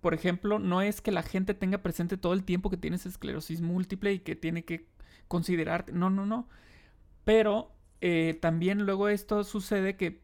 por 0.00 0.14
ejemplo, 0.14 0.58
no 0.58 0.82
es 0.82 1.00
que 1.00 1.10
la 1.10 1.22
gente 1.22 1.52
tenga 1.54 1.82
presente 1.82 2.16
todo 2.16 2.32
el 2.32 2.44
tiempo 2.44 2.70
que 2.70 2.76
tienes 2.76 3.06
esclerosis 3.06 3.60
múltiple 3.60 4.12
y 4.12 4.20
que 4.20 4.36
tiene 4.36 4.64
que 4.64 4.86
considerarte, 5.26 5.92
no, 5.92 6.08
no, 6.08 6.26
no, 6.26 6.48
pero 7.24 7.72
eh, 8.00 8.38
también 8.40 8.86
luego 8.86 9.08
esto 9.08 9.42
sucede 9.42 9.96
que 9.96 10.22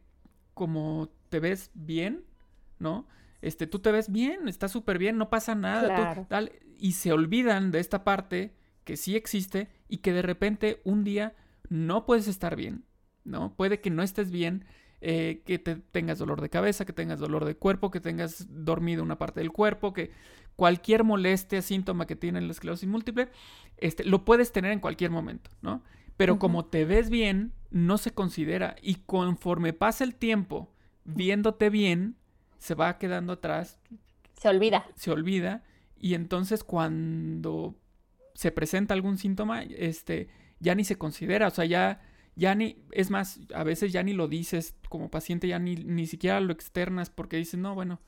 como 0.53 1.09
te 1.29 1.39
ves 1.39 1.69
bien, 1.73 2.23
¿no? 2.79 3.07
Este, 3.43 3.67
tú 3.67 3.79
te 3.79 3.91
ves 3.91 4.11
bien, 4.11 4.47
está 4.47 4.69
súper 4.69 4.97
bien, 4.97 5.17
no 5.17 5.29
pasa 5.29 5.53
nada, 5.53 6.25
y 6.77 6.93
se 6.93 7.11
olvidan 7.11 7.71
de 7.71 7.79
esta 7.79 8.03
parte 8.03 8.55
que 8.85 8.95
sí 8.97 9.15
existe 9.15 9.69
y 9.89 9.97
que 9.97 10.13
de 10.13 10.21
repente 10.21 10.81
un 10.85 11.03
día 11.03 11.35
no 11.69 12.05
puedes 12.05 12.27
estar 12.27 12.55
bien, 12.55 12.85
¿no? 13.25 13.53
Puede 13.55 13.81
que 13.81 13.89
no 13.89 14.01
estés 14.01 14.31
bien, 14.31 14.65
eh, 15.01 15.43
que 15.45 15.59
te 15.59 15.75
tengas 15.75 16.19
dolor 16.19 16.39
de 16.39 16.49
cabeza, 16.49 16.85
que 16.85 16.93
tengas 16.93 17.19
dolor 17.19 17.43
de 17.43 17.55
cuerpo, 17.55 17.91
que 17.91 17.99
tengas 17.99 18.47
dormido 18.49 19.03
una 19.03 19.17
parte 19.17 19.41
del 19.41 19.51
cuerpo, 19.51 19.93
que 19.93 20.11
cualquier 20.55 21.03
molestia, 21.03 21.61
síntoma 21.61 22.07
que 22.07 22.15
tiene 22.15 22.39
la 22.39 22.51
esclerosis 22.51 22.87
múltiple, 22.87 23.29
este, 23.75 24.05
lo 24.05 24.23
puedes 24.23 24.53
tener 24.53 24.71
en 24.71 24.79
cualquier 24.79 25.11
momento, 25.11 25.49
¿no? 25.61 25.83
Pero 26.15 26.39
como 26.39 26.65
te 26.65 26.85
ves 26.85 27.09
bien, 27.09 27.51
no 27.71 27.97
se 27.97 28.11
considera 28.11 28.75
y 28.81 28.95
conforme 28.95 29.73
pasa 29.73 30.05
el 30.05 30.15
tiempo 30.15 30.73
viéndote 31.03 31.69
bien, 31.69 32.15
se 32.63 32.75
va 32.75 32.97
quedando 32.97 33.33
atrás. 33.33 33.77
Se 34.39 34.47
olvida. 34.47 34.85
Se 34.95 35.11
olvida. 35.11 35.63
Y 35.97 36.13
entonces 36.13 36.63
cuando 36.63 37.75
se 38.35 38.53
presenta 38.53 38.93
algún 38.93 39.17
síntoma, 39.17 39.63
este, 39.63 40.29
ya 40.61 40.73
ni 40.73 40.85
se 40.85 40.97
considera, 40.97 41.47
o 41.47 41.49
sea, 41.49 41.65
ya, 41.65 42.01
ya 42.37 42.55
ni, 42.55 42.81
es 42.91 43.09
más, 43.09 43.41
a 43.53 43.65
veces 43.65 43.91
ya 43.91 44.01
ni 44.01 44.13
lo 44.13 44.29
dices 44.29 44.77
como 44.87 45.11
paciente, 45.11 45.49
ya 45.49 45.59
ni, 45.59 45.75
ni 45.75 46.07
siquiera 46.07 46.39
lo 46.39 46.53
externas 46.53 47.09
porque 47.09 47.35
dices, 47.35 47.59
no, 47.59 47.75
bueno, 47.75 47.99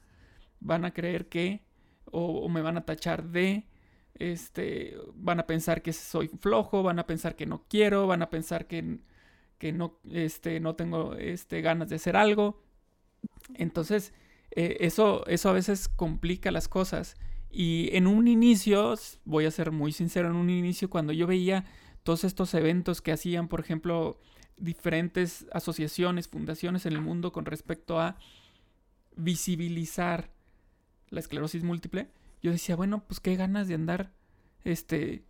van 0.61 0.85
a 0.85 0.93
creer 0.93 1.27
que, 1.27 1.65
o, 2.05 2.47
me 2.47 2.61
van 2.61 2.77
a 2.77 2.85
tachar 2.85 3.25
de, 3.25 3.67
este, 4.13 4.95
van 5.15 5.41
a 5.41 5.47
pensar 5.47 5.81
que 5.81 5.91
soy 5.91 6.29
flojo, 6.29 6.81
van 6.81 6.99
a 6.99 7.07
pensar 7.07 7.35
que 7.35 7.45
no 7.45 7.65
quiero, 7.67 8.07
van 8.07 8.21
a 8.21 8.29
pensar 8.29 8.67
que, 8.67 8.99
que 9.57 9.73
no, 9.73 9.99
este, 10.09 10.61
no 10.61 10.77
tengo, 10.77 11.15
este, 11.15 11.59
ganas 11.59 11.89
de 11.89 11.97
hacer 11.97 12.15
algo. 12.15 12.63
Entonces, 13.55 14.13
eh, 14.55 14.77
eso, 14.79 15.25
eso 15.27 15.49
a 15.49 15.53
veces 15.53 15.87
complica 15.87 16.49
las 16.51 16.67
cosas. 16.67 17.15
Y 17.51 17.89
en 17.93 18.07
un 18.07 18.27
inicio, 18.27 18.95
voy 19.23 19.45
a 19.45 19.51
ser 19.51 19.71
muy 19.71 19.91
sincero, 19.91 20.29
en 20.29 20.35
un 20.35 20.49
inicio 20.49 20.89
cuando 20.89 21.13
yo 21.13 21.27
veía 21.27 21.65
todos 22.03 22.23
estos 22.23 22.53
eventos 22.53 23.01
que 23.01 23.11
hacían, 23.11 23.47
por 23.47 23.59
ejemplo, 23.59 24.19
diferentes 24.57 25.45
asociaciones, 25.51 26.27
fundaciones 26.27 26.85
en 26.85 26.93
el 26.93 27.01
mundo 27.01 27.31
con 27.31 27.45
respecto 27.45 27.99
a 27.99 28.17
visibilizar 29.15 30.31
la 31.09 31.19
esclerosis 31.19 31.63
múltiple, 31.63 32.09
yo 32.41 32.51
decía, 32.51 32.75
bueno, 32.75 33.03
pues 33.07 33.19
qué 33.19 33.35
ganas 33.35 33.67
de 33.67 33.75
andar, 33.75 34.11
este, 34.63 35.23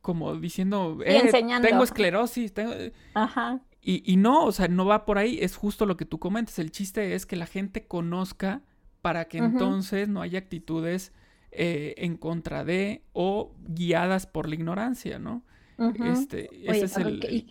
como 0.00 0.36
diciendo, 0.36 0.98
eh, 1.04 1.30
tengo 1.62 1.82
esclerosis, 1.82 2.52
tengo... 2.52 2.72
Ajá. 3.14 3.60
Y, 3.88 4.16
no, 4.16 4.44
o 4.44 4.50
sea, 4.50 4.66
no 4.66 4.84
va 4.84 5.04
por 5.04 5.16
ahí, 5.16 5.38
es 5.40 5.54
justo 5.54 5.86
lo 5.86 5.96
que 5.96 6.04
tú 6.04 6.18
comentas. 6.18 6.58
El 6.58 6.72
chiste 6.72 7.14
es 7.14 7.24
que 7.24 7.36
la 7.36 7.46
gente 7.46 7.86
conozca 7.86 8.62
para 9.00 9.26
que 9.26 9.38
entonces 9.38 10.08
no 10.08 10.22
haya 10.22 10.40
actitudes 10.40 11.12
eh, 11.52 11.94
en 11.98 12.16
contra 12.16 12.64
de 12.64 13.04
o 13.12 13.54
guiadas 13.68 14.26
por 14.26 14.48
la 14.48 14.56
ignorancia, 14.56 15.20
¿no? 15.20 15.44
Este, 16.04 16.50
ese 16.68 16.86
es 16.86 16.96
el... 16.96 17.46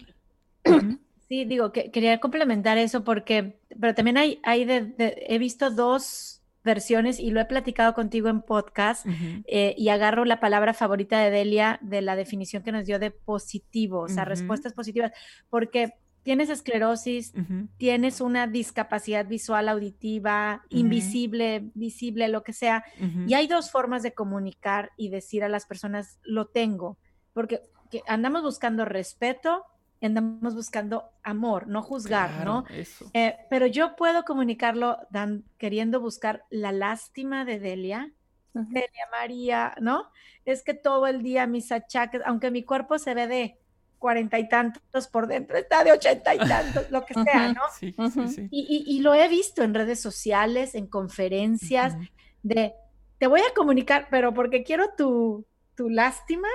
Sí, 1.28 1.43
digo, 1.45 1.71
que 1.71 1.89
quería 1.89 2.19
complementar 2.19 2.78
eso 2.78 3.04
porque, 3.04 3.58
pero 3.80 3.95
también 3.95 4.17
hay, 4.17 4.39
hay 4.43 4.63
de, 4.63 4.93
he 5.28 5.39
visto 5.39 5.71
dos 5.71 6.43
versiones 6.63 7.19
y 7.19 7.32
lo 7.32 7.39
he 7.39 7.45
platicado 7.45 7.95
contigo 7.95 8.30
en 8.30 8.41
podcast 8.41 9.08
eh, 9.48 9.74
y 9.76 9.89
agarro 9.89 10.24
la 10.26 10.39
palabra 10.39 10.76
favorita 10.76 11.19
de 11.19 11.32
Delia 11.32 11.80
de 11.82 12.02
la 12.04 12.15
definición 12.15 12.62
que 12.62 12.71
nos 12.71 12.86
dio 12.86 13.00
de 13.00 13.10
positivo, 13.10 14.02
o 14.02 14.08
sea, 14.08 14.26
respuestas 14.26 14.74
positivas, 14.74 15.13
porque 15.50 15.93
tienes 16.25 16.49
esclerosis, 16.49 17.33
tienes 17.77 18.19
una 18.19 18.47
discapacidad 18.47 19.27
visual, 19.27 19.69
auditiva, 19.69 20.63
invisible, 20.69 21.69
visible, 21.75 22.27
lo 22.29 22.43
que 22.43 22.51
sea. 22.51 22.83
Y 23.27 23.35
hay 23.35 23.45
dos 23.45 23.69
formas 23.69 24.01
de 24.01 24.15
comunicar 24.15 24.91
y 24.97 25.09
decir 25.09 25.43
a 25.43 25.49
las 25.49 25.67
personas, 25.67 26.17
lo 26.23 26.47
tengo, 26.47 26.97
porque 27.31 27.61
andamos 28.07 28.41
buscando 28.41 28.85
respeto, 28.85 29.65
andamos 30.01 30.55
buscando 30.55 31.11
amor, 31.21 31.67
no 31.67 31.83
juzgar, 31.83 32.43
¿no? 32.43 32.65
Eh, 33.13 33.38
pero 33.51 33.67
yo 33.67 33.95
puedo 33.95 34.25
comunicarlo 34.25 34.97
dan, 35.11 35.43
queriendo 35.59 36.01
buscar 36.01 36.43
la 36.49 36.71
lástima 36.71 37.45
de 37.45 37.59
Delia. 37.59 38.11
Delia 38.53 39.07
María, 39.11 39.75
¿no? 39.79 40.09
Es 40.43 40.63
que 40.63 40.73
todo 40.73 41.05
el 41.05 41.21
día 41.21 41.45
mis 41.45 41.71
achaques, 41.71 42.21
aunque 42.25 42.49
mi 42.49 42.63
cuerpo 42.63 42.97
se 42.97 43.13
ve 43.13 43.27
de 43.27 43.59
cuarenta 44.06 44.38
y 44.38 44.48
tantos 44.48 45.08
por 45.08 45.26
dentro, 45.26 45.58
está 45.58 45.84
de 45.84 45.91
ochenta 45.91 46.36
y 46.36 46.38
tantos, 46.38 46.91
lo 46.91 47.04
que 47.04 47.15
sea, 47.15 47.54
¿no? 47.54 47.62
Sí, 47.76 47.91
sí, 48.13 48.28
sí. 48.28 48.48
Y, 48.52 49.00
lo 49.00 49.15
he 49.15 49.28
visto 49.28 49.63
en 49.63 49.74
redes 49.74 50.00
sociales, 50.00 50.76
en 50.76 50.86
conferencias, 50.86 51.98
de 52.44 52.76
te 53.18 53.26
voy 53.26 53.41
a 53.41 53.52
comunicar, 53.56 54.06
pero 54.12 54.32
porque 54.32 54.63
quiero 54.63 54.91
tu, 54.96 55.48
tu 55.74 55.89
lástima 55.89 56.48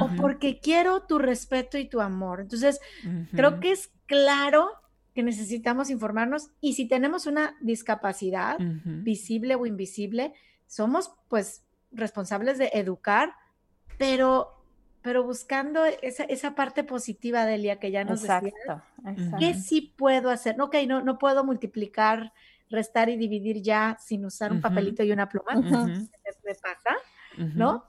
o 0.00 0.08
porque 0.16 0.58
quiero 0.58 1.02
tu 1.02 1.20
respeto 1.20 1.78
y 1.78 1.88
tu 1.88 2.00
amor. 2.00 2.40
Entonces, 2.40 2.80
creo 3.30 3.60
que 3.60 3.70
es 3.70 3.92
claro 4.06 4.68
que 5.14 5.22
necesitamos 5.22 5.90
informarnos 5.90 6.50
y 6.60 6.72
si 6.72 6.88
tenemos 6.88 7.26
una 7.26 7.56
discapacidad 7.60 8.56
visible 8.58 9.54
o 9.54 9.64
invisible, 9.64 10.32
somos 10.66 11.12
pues 11.28 11.62
responsables 11.92 12.58
de 12.58 12.72
educar, 12.74 13.32
pero 13.96 14.55
pero 15.06 15.22
buscando 15.22 15.84
esa, 16.02 16.24
esa 16.24 16.56
parte 16.56 16.82
positiva, 16.82 17.46
Delia, 17.46 17.78
que 17.78 17.92
ya 17.92 18.02
nos 18.02 18.22
exacto, 18.22 18.82
decías. 19.04 19.34
¿Qué 19.38 19.54
sí 19.54 19.94
puedo 19.96 20.30
hacer? 20.30 20.60
Ok, 20.60 20.74
no, 20.88 21.00
no 21.00 21.16
puedo 21.16 21.44
multiplicar, 21.44 22.32
restar 22.70 23.08
y 23.08 23.16
dividir 23.16 23.62
ya 23.62 23.96
sin 24.00 24.24
usar 24.24 24.50
un 24.50 24.60
papelito 24.60 25.04
y 25.04 25.12
una 25.12 25.28
pluma. 25.28 25.54
me, 25.54 26.54
pasa, 26.56 26.96
¿no? 27.36 27.84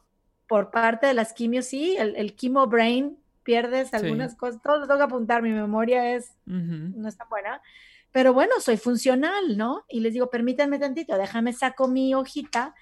Por 0.47 0.69
parte 0.69 1.07
de 1.07 1.15
las 1.15 1.33
quimios, 1.33 1.65
sí, 1.65 1.95
el, 1.97 2.15
el 2.17 2.35
quimo 2.35 2.67
brain, 2.67 3.17
pierdes 3.41 3.95
algunas 3.95 4.35
cosas, 4.35 4.61
todo 4.61 4.77
lo 4.77 4.85
tengo 4.85 4.99
que 4.99 5.05
apuntar, 5.05 5.41
mi 5.41 5.53
memoria 5.53 6.13
es, 6.13 6.35
no 6.45 7.09
es 7.09 7.17
tan 7.17 7.29
buena. 7.29 7.63
Pero 8.11 8.31
bueno, 8.31 8.53
soy 8.59 8.77
funcional, 8.77 9.57
¿no? 9.57 9.85
Y 9.89 10.01
les 10.01 10.13
digo, 10.13 10.29
permítanme 10.29 10.77
tantito, 10.77 11.17
déjame 11.17 11.53
saco 11.53 11.87
mi 11.87 12.13
hojita 12.13 12.75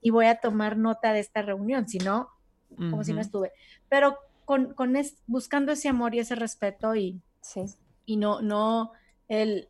y 0.00 0.10
voy 0.10 0.26
a 0.26 0.40
tomar 0.40 0.76
nota 0.76 1.12
de 1.12 1.20
esta 1.20 1.42
reunión, 1.42 1.86
si 1.86 1.98
no, 1.98 2.35
como 2.76 3.04
si 3.04 3.12
no 3.12 3.20
estuve. 3.20 3.52
Pero 3.88 4.18
con, 4.44 4.74
con 4.74 4.94
buscando 5.26 5.72
ese 5.72 5.88
amor 5.88 6.14
y 6.14 6.20
ese 6.20 6.34
respeto 6.34 6.94
y, 6.94 7.20
y 8.04 8.16
no, 8.16 8.40
no 8.40 8.92
el 9.28 9.68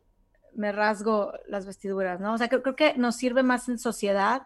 me 0.57 0.71
rasgo 0.71 1.33
las 1.47 1.65
vestiduras, 1.65 2.19
¿no? 2.19 2.33
O 2.33 2.37
sea, 2.37 2.49
creo, 2.49 2.75
que 2.75 2.95
nos 2.97 3.15
sirve 3.15 3.43
más 3.43 3.69
en 3.69 3.77
sociedad 3.77 4.41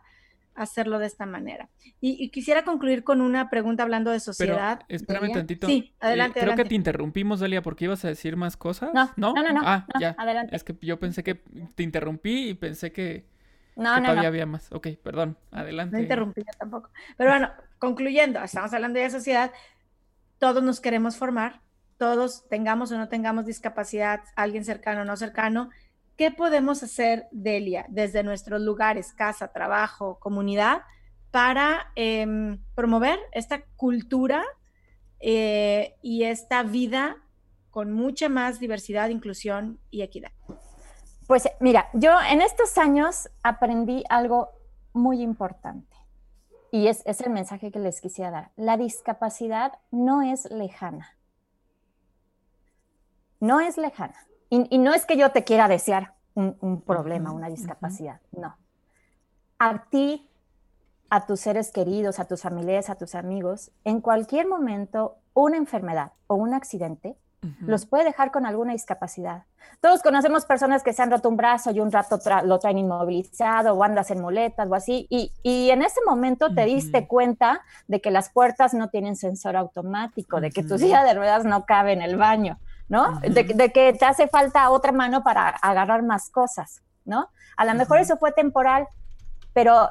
hacerlo 0.53 0.99
de 0.99 1.05
esta 1.05 1.25
manera. 1.25 1.69
Y, 2.01 2.29
quisiera 2.29 2.65
concluir 2.65 3.05
con 3.05 3.21
una 3.21 3.49
pregunta 3.49 3.83
hablando 3.83 4.11
de 4.11 4.19
sociedad. 4.19 4.81
Pero, 4.87 4.97
espérame 4.97 5.31
tantito. 5.31 5.67
Sí, 5.67 5.93
adelante. 6.01 6.41
creo 6.41 6.55
que 6.55 6.65
te 6.65 6.75
interrumpimos, 6.75 7.39
Delia, 7.39 7.61
porque 7.61 7.85
ibas 7.85 8.03
a 8.03 8.09
decir 8.09 8.35
más 8.35 8.57
cosas. 8.57 8.91
No, 8.93 9.09
no, 9.15 9.33
no, 9.33 9.53
no. 9.53 9.61
Ah, 9.63 9.87
ya. 9.99 10.13
Adelante. 10.17 10.53
Es 10.53 10.65
que 10.65 10.75
yo 10.81 10.99
pensé 10.99 11.23
que 11.23 11.35
te 11.75 11.83
interrumpí 11.83 12.49
y 12.49 12.53
pensé 12.53 12.91
que, 12.91 13.25
no, 13.77 13.95
no, 13.95 14.07
todavía 14.07 14.27
había 14.27 14.45
más. 14.45 14.69
Ok, 14.73 14.89
perdón, 15.01 15.37
adelante. 15.51 15.95
No 15.95 16.01
interrumpí 16.03 16.43
tampoco. 16.59 16.89
Pero 17.15 17.29
bueno, 17.29 17.49
concluyendo, 17.81 18.43
estamos 18.43 18.71
hablando 18.73 18.99
de 18.99 19.09
sociedad, 19.09 19.51
todos 20.37 20.61
nos 20.61 20.79
queremos 20.79 21.17
formar, 21.17 21.61
todos 21.97 22.47
tengamos 22.47 22.91
o 22.91 22.97
no 22.97 23.09
tengamos 23.09 23.47
discapacidad, 23.47 24.21
alguien 24.35 24.63
cercano 24.63 25.01
o 25.01 25.05
no 25.05 25.17
cercano, 25.17 25.71
¿qué 26.15 26.29
podemos 26.29 26.83
hacer, 26.83 27.25
Delia, 27.31 27.87
desde 27.89 28.21
nuestros 28.21 28.61
lugares, 28.61 29.13
casa, 29.13 29.51
trabajo, 29.51 30.19
comunidad, 30.19 30.83
para 31.31 31.91
em, 31.95 32.59
promover 32.75 33.17
esta 33.31 33.63
cultura 33.77 34.43
eh, 35.19 35.95
y 36.03 36.25
esta 36.25 36.61
vida 36.61 37.17
con 37.71 37.91
mucha 37.93 38.29
más 38.29 38.59
diversidad, 38.59 39.09
inclusión 39.09 39.79
y 39.89 40.03
equidad? 40.03 40.31
Pues 41.25 41.49
mira, 41.59 41.89
yo 41.93 42.11
en 42.29 42.41
estos 42.43 42.77
años 42.77 43.27
aprendí 43.41 44.03
algo 44.07 44.51
muy 44.93 45.23
importante 45.23 46.00
y 46.71 46.87
es, 46.87 47.03
el 47.05 47.29
mensaje 47.31 47.69
que 47.69 47.79
les 47.79 47.99
quisiera 47.99 48.31
dar. 48.31 48.51
La 48.55 48.77
discapacidad 48.77 49.73
no 49.91 50.21
es 50.21 50.49
lejana. 50.49 51.17
No 53.41 53.59
es 53.59 53.77
lejana. 53.77 54.15
Y, 54.49 54.77
no 54.77 54.93
es 54.93 55.05
que 55.05 55.17
yo 55.17 55.31
te 55.31 55.43
quiera 55.43 55.67
desear 55.67 56.13
un, 56.33 56.81
problema, 56.81 57.31
una 57.31 57.49
discapacidad, 57.49 58.21
no. 58.31 58.57
A 59.59 59.85
ti, 59.89 60.29
a 61.09 61.25
tus 61.25 61.41
seres 61.41 61.71
queridos, 61.71 62.19
a 62.19 62.25
tus 62.25 62.41
familiares, 62.41 62.89
a 62.89 62.95
tus 62.95 63.15
amigos, 63.15 63.71
en 63.83 64.01
cualquier 64.01 64.47
momento, 64.47 65.17
una 65.33 65.57
enfermedad 65.57 66.13
o 66.27 66.35
un 66.35 66.53
accidente 66.53 67.17
los 67.61 67.85
puede 67.85 68.03
dejar 68.03 68.31
con 68.31 68.45
alguna 68.45 68.73
discapacidad. 68.73 69.43
Todos 69.79 70.03
conocemos 70.03 70.45
personas 70.45 70.83
que 70.83 70.93
se 70.93 71.01
han 71.01 71.09
roto 71.09 71.27
un 71.27 71.37
brazo 71.37 71.71
y 71.71 71.79
un 71.79 71.91
rato 71.91 72.19
lo 72.43 72.59
traen 72.59 72.77
inmovilizado 72.77 73.73
o 73.73 73.83
andas 73.83 74.11
en 74.11 74.21
muletas 74.21 74.67
o 74.69 74.75
así, 74.75 75.07
y, 75.09 75.31
en 75.43 75.81
ese 75.81 76.01
momento 76.05 76.53
te 76.53 76.65
diste 76.65 77.07
cuenta 77.07 77.61
de 77.87 77.99
que 77.99 78.11
las 78.11 78.29
puertas 78.29 78.73
no 78.73 78.89
tienen 78.89 79.15
sensor 79.15 79.55
automático, 79.55 80.39
de 80.39 80.51
que 80.51 80.63
tu 80.63 80.77
silla 80.77 81.03
de 81.03 81.13
ruedas 81.13 81.45
no 81.45 81.65
cabe 81.65 81.93
en 81.93 82.01
el 82.01 82.15
baño, 82.15 82.59
¿no? 82.89 83.19
de, 83.21 83.71
que 83.71 83.93
te 83.93 84.05
hace 84.05 84.27
falta 84.27 84.69
otra 84.69 84.91
mano 84.91 85.23
para 85.23 85.49
agarrar 85.49 86.03
más 86.03 86.29
cosas, 86.29 86.83
¿no? 87.05 87.29
A 87.57 87.65
lo 87.65 87.73
mejor 87.73 87.99
eso 87.99 88.17
fue 88.17 88.31
temporal, 88.31 88.87
pero 89.53 89.89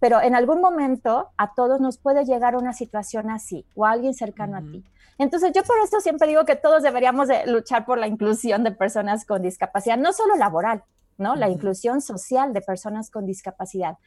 pero 0.00 0.20
en 0.20 0.34
algún 0.34 0.60
momento 0.60 1.30
a 1.36 1.54
todos 1.54 1.80
nos 1.80 1.98
puede 1.98 2.24
llegar 2.24 2.56
una 2.56 2.72
situación 2.72 3.30
así 3.30 3.64
o 3.74 3.86
alguien 3.86 4.14
cercano 4.14 4.56
a 4.56 4.60
ti. 4.60 4.84
Entonces, 5.18 5.52
yo 5.54 5.62
por 5.62 5.78
esto 5.78 6.00
siempre 6.00 6.26
digo 6.26 6.44
que 6.44 6.56
todos 6.56 6.82
deberíamos 6.82 7.28
de 7.28 7.46
luchar 7.46 7.86
por 7.86 7.98
la 7.98 8.08
inclusión 8.08 8.64
de 8.64 8.72
personas 8.72 9.24
con 9.24 9.42
discapacidad, 9.42 9.96
no 9.96 10.12
solo 10.12 10.34
laboral, 10.36 10.82
¿no? 11.18 11.36
La 11.36 11.48
inclusión 11.48 12.00
social 12.00 12.52
de 12.52 12.60
personas 12.60 13.10
con 13.10 13.24
discapacidad. 13.24 13.98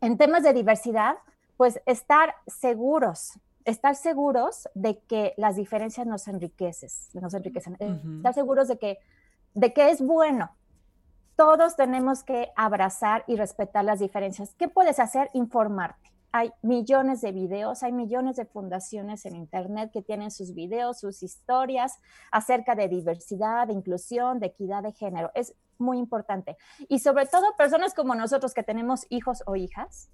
En 0.00 0.16
temas 0.16 0.42
de 0.42 0.54
diversidad, 0.54 1.16
pues 1.56 1.80
estar 1.84 2.34
seguros, 2.46 3.38
estar 3.64 3.94
seguros 3.94 4.68
de 4.74 4.98
que 5.00 5.34
las 5.36 5.56
diferencias 5.56 6.06
nos 6.06 6.26
enriquecen, 6.26 6.88
nos 7.20 7.34
enriquecen, 7.34 7.76
eh, 7.78 8.00
estar 8.16 8.34
seguros 8.34 8.68
de 8.68 8.78
que, 8.78 8.98
de 9.54 9.72
que 9.74 9.90
es 9.90 10.00
bueno. 10.00 10.50
Todos 11.36 11.76
tenemos 11.76 12.24
que 12.24 12.52
abrazar 12.56 13.24
y 13.26 13.36
respetar 13.36 13.84
las 13.84 14.00
diferencias. 14.00 14.54
¿Qué 14.54 14.68
puedes 14.68 14.98
hacer? 14.98 15.30
Informarte 15.32 16.12
hay 16.32 16.50
millones 16.62 17.20
de 17.20 17.30
videos, 17.30 17.82
hay 17.82 17.92
millones 17.92 18.36
de 18.36 18.46
fundaciones 18.46 19.26
en 19.26 19.36
Internet 19.36 19.90
que 19.92 20.02
tienen 20.02 20.30
sus 20.30 20.54
videos, 20.54 20.98
sus 20.98 21.22
historias 21.22 21.98
acerca 22.30 22.74
de 22.74 22.88
diversidad, 22.88 23.66
de 23.66 23.74
inclusión, 23.74 24.40
de 24.40 24.46
equidad 24.46 24.82
de 24.82 24.92
género. 24.92 25.30
Es 25.34 25.54
muy 25.78 25.98
importante. 25.98 26.56
Y 26.88 27.00
sobre 27.00 27.26
todo 27.26 27.54
personas 27.58 27.92
como 27.92 28.14
nosotros 28.14 28.54
que 28.54 28.62
tenemos 28.62 29.06
hijos 29.10 29.42
o 29.46 29.56
hijas, 29.56 30.10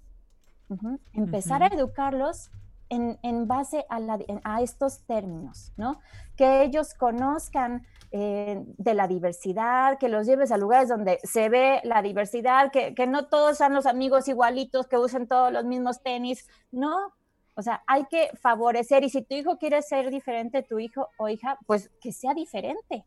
empezar 1.13 1.63
a 1.63 1.67
educarlos 1.67 2.51
en, 2.89 3.47
base 3.47 3.85
a, 3.89 4.61
estos 4.61 5.05
términos, 5.05 5.71
¿no? 5.77 5.99
Que 6.35 6.63
ellos 6.63 6.93
conozcan 6.93 7.85
eh, 8.11 8.63
de 8.77 8.93
la 8.95 9.07
diversidad, 9.07 9.99
que 9.99 10.09
los 10.09 10.25
lleves 10.25 10.51
a 10.51 10.57
lugares 10.57 10.89
donde 10.89 11.19
se 11.23 11.49
ve 11.49 11.79
la 11.83 12.01
diversidad, 12.01 12.71
que, 12.71 13.07
no 13.07 13.27
todos 13.27 13.57
sean 13.57 13.73
los 13.73 13.85
amigos 13.85 14.27
igualitos, 14.27 14.87
que 14.87 14.97
usen 14.97 15.27
todos 15.27 15.51
los 15.51 15.65
mismos 15.65 16.01
tenis, 16.01 16.47
no. 16.71 17.13
O 17.55 17.61
sea, 17.61 17.83
hay 17.87 18.05
que 18.05 18.29
favorecer 18.41 19.03
y 19.03 19.09
si 19.09 19.21
tu 19.21 19.35
hijo 19.35 19.57
quiere 19.57 19.81
ser 19.81 20.09
diferente, 20.09 20.63
tu 20.63 20.79
hijo 20.79 21.09
o 21.17 21.29
hija, 21.29 21.57
pues 21.67 21.91
que 22.01 22.11
sea 22.13 22.33
diferente, 22.33 23.05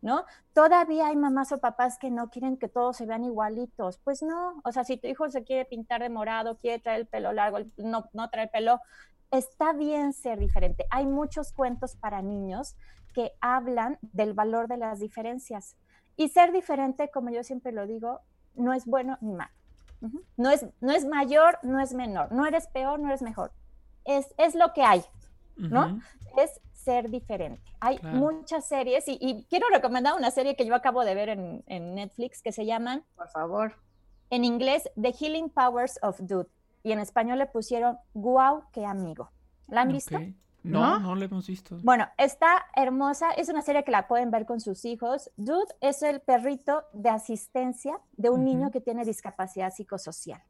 ¿no? 0.00 0.24
Todavía 0.52 1.06
hay 1.06 1.16
mamás 1.16 1.52
o 1.52 1.58
papás 1.58 1.98
que 1.98 2.10
no 2.10 2.28
quieren 2.30 2.56
que 2.56 2.68
todos 2.68 2.96
se 2.96 3.06
vean 3.06 3.24
igualitos. 3.24 3.98
Pues 3.98 4.22
no, 4.22 4.60
o 4.64 4.72
sea, 4.72 4.82
si 4.84 4.96
tu 4.96 5.06
hijo 5.06 5.30
se 5.30 5.44
quiere 5.44 5.64
pintar 5.64 6.02
de 6.02 6.08
morado, 6.08 6.58
quiere 6.58 6.80
traer 6.80 7.00
el 7.02 7.06
pelo 7.06 7.32
largo, 7.32 7.58
no, 7.76 8.06
no 8.12 8.28
traer 8.28 8.50
pelo, 8.50 8.80
está 9.32 9.72
bien 9.72 10.12
ser 10.12 10.38
diferente. 10.38 10.86
Hay 10.90 11.06
muchos 11.06 11.52
cuentos 11.52 11.96
para 11.96 12.22
niños 12.22 12.76
que 13.12 13.32
hablan 13.40 13.98
del 14.00 14.34
valor 14.34 14.68
de 14.68 14.76
las 14.76 15.00
diferencias. 15.00 15.74
Y 16.16 16.28
ser 16.28 16.52
diferente, 16.52 17.10
como 17.10 17.30
yo 17.30 17.42
siempre 17.42 17.72
lo 17.72 17.86
digo, 17.86 18.20
no 18.54 18.74
es 18.74 18.84
bueno 18.86 19.18
ni 19.20 19.32
malo. 19.32 19.50
no, 20.36 20.50
es, 20.50 20.66
no 20.80 20.92
es 20.92 21.06
mayor, 21.06 21.58
no 21.62 21.80
es 21.80 21.94
menor. 21.94 22.30
No 22.30 22.46
eres 22.46 22.66
peor, 22.68 23.00
no 23.00 23.08
eres 23.08 23.22
mejor. 23.22 23.52
Es, 24.04 24.34
es 24.36 24.54
lo 24.54 24.72
que 24.74 24.82
hay, 24.82 25.02
¿no? 25.56 26.00
Es 26.36 26.60
ser 26.72 27.08
diferente. 27.08 27.62
Hay 27.80 28.00
muchas 28.02 28.66
series 28.66 29.04
y, 29.06 29.46
quiero 29.48 29.66
recomendar 29.72 30.14
una 30.14 30.30
serie 30.30 30.56
que 30.56 30.66
yo 30.66 30.74
acabo 30.74 31.04
de 31.04 31.14
ver 31.14 31.30
en, 31.30 31.62
en 31.66 31.94
Netflix 31.94 32.42
que 32.42 32.52
se 32.52 32.66
llaman, 32.66 33.04
por 33.16 33.28
favor, 33.30 33.76
en 34.28 34.44
inglés, 34.44 34.90
The 35.00 35.12
Healing 35.12 35.48
Powers 35.50 35.98
of 36.02 36.18
Dude 36.20 36.48
y 36.82 36.92
en 36.92 36.98
español 36.98 37.38
le 37.38 37.46
pusieron 37.46 37.98
Guau, 38.14 38.64
qué 38.72 38.84
amigo. 38.84 39.30
¿La 39.68 39.82
han 39.82 39.92
visto? 39.92 40.18
No, 40.62 41.00
no, 41.00 41.14
la 41.16 41.24
hemos 41.24 41.46
visto. 41.46 41.76
Bueno, 41.82 42.06
está 42.18 42.66
hermosa, 42.76 43.32
es 43.32 43.48
una 43.48 43.62
serie 43.62 43.82
que 43.82 43.90
la 43.90 44.06
pueden 44.06 44.30
ver 44.30 44.46
con 44.46 44.60
sus 44.60 44.84
hijos. 44.84 45.30
Dude 45.36 45.74
es 45.80 46.02
el 46.02 46.20
perrito 46.20 46.84
de 46.92 47.08
asistencia 47.08 47.98
de 48.16 48.30
un 48.30 48.44
niño 48.44 48.70
que 48.70 48.80
tiene 48.80 49.04
discapacidad 49.04 49.72
psicosocial. 49.72 50.40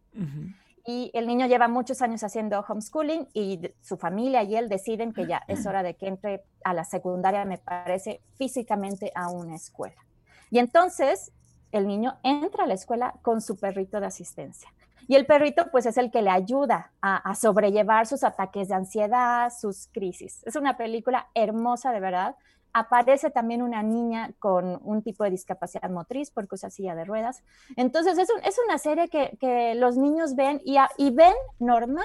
Y 0.84 1.10
el 1.14 1.26
niño 1.26 1.46
lleva 1.46 1.68
muchos 1.68 2.02
años 2.02 2.24
haciendo 2.24 2.60
homeschooling 2.60 3.28
y 3.32 3.60
su 3.80 3.96
familia 3.96 4.42
y 4.42 4.56
él 4.56 4.68
deciden 4.68 5.12
que 5.12 5.26
ya 5.26 5.42
es 5.46 5.64
hora 5.64 5.82
de 5.82 5.94
que 5.94 6.08
entre 6.08 6.44
a 6.64 6.74
la 6.74 6.84
secundaria, 6.84 7.44
me 7.44 7.58
parece, 7.58 8.20
físicamente 8.34 9.12
a 9.14 9.30
una 9.30 9.54
escuela. 9.54 10.04
Y 10.50 10.58
entonces 10.58 11.32
el 11.70 11.86
niño 11.86 12.18
entra 12.22 12.64
a 12.64 12.66
la 12.66 12.74
escuela 12.74 13.14
con 13.22 13.40
su 13.40 13.56
perrito 13.56 14.00
de 14.00 14.06
asistencia. 14.06 14.70
Y 15.08 15.16
el 15.16 15.26
perrito, 15.26 15.70
pues, 15.70 15.86
es 15.86 15.96
el 15.98 16.10
que 16.10 16.22
le 16.22 16.30
ayuda 16.30 16.92
a, 17.00 17.34
sobrellevar 17.34 18.06
sus 18.06 18.24
ataques 18.24 18.68
de 18.68 18.74
ansiedad, 18.74 19.52
sus 19.52 19.88
crisis. 19.88 20.42
Es 20.44 20.56
una 20.56 20.76
película 20.76 21.28
hermosa, 21.34 21.92
de 21.92 22.00
verdad. 22.00 22.36
Aparece 22.72 23.30
también 23.30 23.62
una 23.62 23.82
niña 23.82 24.32
con 24.38 24.80
un 24.82 25.02
tipo 25.02 25.24
de 25.24 25.30
discapacidad 25.30 25.90
motriz 25.90 26.30
porque 26.30 26.54
usa 26.54 26.70
silla 26.70 26.94
de 26.94 27.04
ruedas. 27.04 27.42
Entonces, 27.76 28.16
es, 28.18 28.28
es 28.44 28.56
una 28.66 28.78
serie 28.78 29.08
que, 29.08 29.74
los 29.76 29.96
niños 29.96 30.34
ven 30.34 30.60
y, 30.64 30.76
y 30.96 31.10
ven 31.10 31.34
normal, 31.58 32.04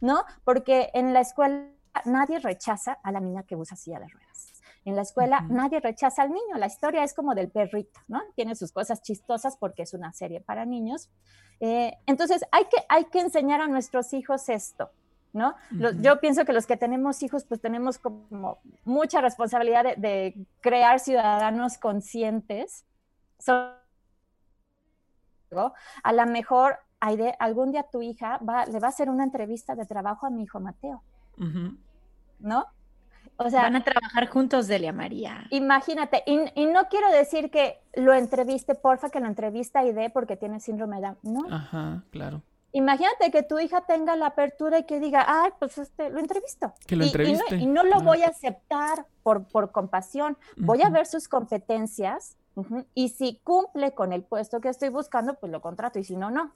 ¿no? 0.00 0.24
Porque 0.44 0.90
en 0.94 1.14
la 1.14 1.20
escuela 1.20 1.68
nadie 2.04 2.38
rechaza 2.38 2.98
a 3.02 3.12
la 3.12 3.20
niña 3.20 3.42
que 3.44 3.56
usa 3.56 3.76
silla 3.76 4.00
de 4.00 4.08
ruedas. 4.08 4.52
En 4.84 4.96
la 4.96 5.02
escuela 5.02 5.42
nadie 5.50 5.80
rechaza 5.80 6.22
al 6.22 6.30
niño, 6.30 6.56
la 6.56 6.66
historia 6.66 7.04
es 7.04 7.12
como 7.12 7.34
del 7.34 7.50
perrito, 7.50 8.00
¿no? 8.08 8.22
Tiene 8.34 8.54
sus 8.54 8.72
cosas 8.72 9.02
chistosas 9.02 9.56
porque 9.58 9.82
es 9.82 9.92
una 9.92 10.12
serie 10.12 10.40
para 10.40 10.64
niños. 10.64 11.10
Eh, 11.60 11.96
entonces 12.06 12.44
hay 12.52 12.64
que, 12.64 12.76
hay 12.88 13.04
que 13.06 13.20
enseñar 13.20 13.60
a 13.60 13.66
nuestros 13.66 14.12
hijos 14.12 14.48
esto, 14.48 14.90
¿no? 15.32 15.56
yo 16.00 16.20
pienso 16.20 16.44
que 16.44 16.52
los 16.52 16.66
que 16.66 16.76
tenemos 16.76 17.22
hijos, 17.22 17.44
pues 17.44 17.60
tenemos 17.60 17.98
como 17.98 18.58
mucha 18.84 19.20
responsabilidad 19.20 19.96
de, 19.96 20.46
crear 20.60 21.00
ciudadanos 21.00 21.78
conscientes. 21.78 22.84
a 23.46 23.82
lo 26.12 26.26
mejor 26.26 26.78
algún 27.00 27.72
día 27.72 27.86
tu 27.90 28.02
hija 28.02 28.38
le 28.40 28.78
va 28.78 28.86
a 28.86 28.90
hacer 28.90 29.10
una 29.10 29.24
entrevista 29.24 29.74
de 29.74 29.86
trabajo 29.86 30.26
a 30.26 30.30
mi 30.30 30.44
hijo 30.44 30.60
Mateo, 30.60 31.02
¿no? 32.38 32.66
O 33.40 33.48
sea, 33.50 33.62
van 33.62 33.76
a 33.76 33.84
trabajar 33.84 34.28
juntos, 34.28 34.66
Delia 34.66 34.92
María. 34.92 35.46
Imagínate, 35.50 36.24
y, 36.26 36.66
no 36.66 36.88
quiero 36.88 37.10
decir 37.10 37.50
que 37.50 37.78
lo 37.94 38.12
entreviste, 38.12 38.74
porfa, 38.74 39.10
que 39.10 39.20
lo 39.20 39.26
entrevista 39.26 39.84
y 39.84 39.92
dé 39.92 40.10
porque 40.10 40.36
tiene 40.36 40.58
síndrome 40.58 40.96
de 40.96 41.02
Down, 41.02 41.18
¿no? 41.22 41.54
Ajá, 41.54 42.02
claro. 42.10 42.42
Imagínate 42.72 43.30
que 43.30 43.44
tu 43.44 43.58
hija 43.60 43.82
tenga 43.86 44.16
la 44.16 44.26
apertura 44.26 44.80
y 44.80 44.84
que 44.84 45.00
diga, 45.00 45.24
ay, 45.26 45.52
pues 45.58 45.78
este, 45.78 46.10
lo 46.10 46.18
entrevisto. 46.18 46.74
Que 46.86 46.96
lo 46.96 47.04
entreviste. 47.04 47.56
Y, 47.56 47.66
no, 47.66 47.84
lo 47.84 48.00
voy 48.00 48.22
a 48.22 48.28
aceptar 48.28 49.06
por, 49.22 49.44
por 49.44 49.70
compasión. 49.70 50.36
Voy 50.56 50.82
a 50.82 50.90
ver 50.90 51.06
sus 51.06 51.28
competencias 51.28 52.36
y 52.94 53.10
si 53.10 53.40
cumple 53.44 53.92
con 53.92 54.12
el 54.12 54.22
puesto 54.22 54.60
que 54.60 54.68
estoy 54.68 54.88
buscando, 54.88 55.34
pues 55.34 55.52
lo 55.52 55.60
contrato 55.60 55.98
y 55.98 56.04
si 56.04 56.16
no, 56.16 56.30
no. 56.30 56.52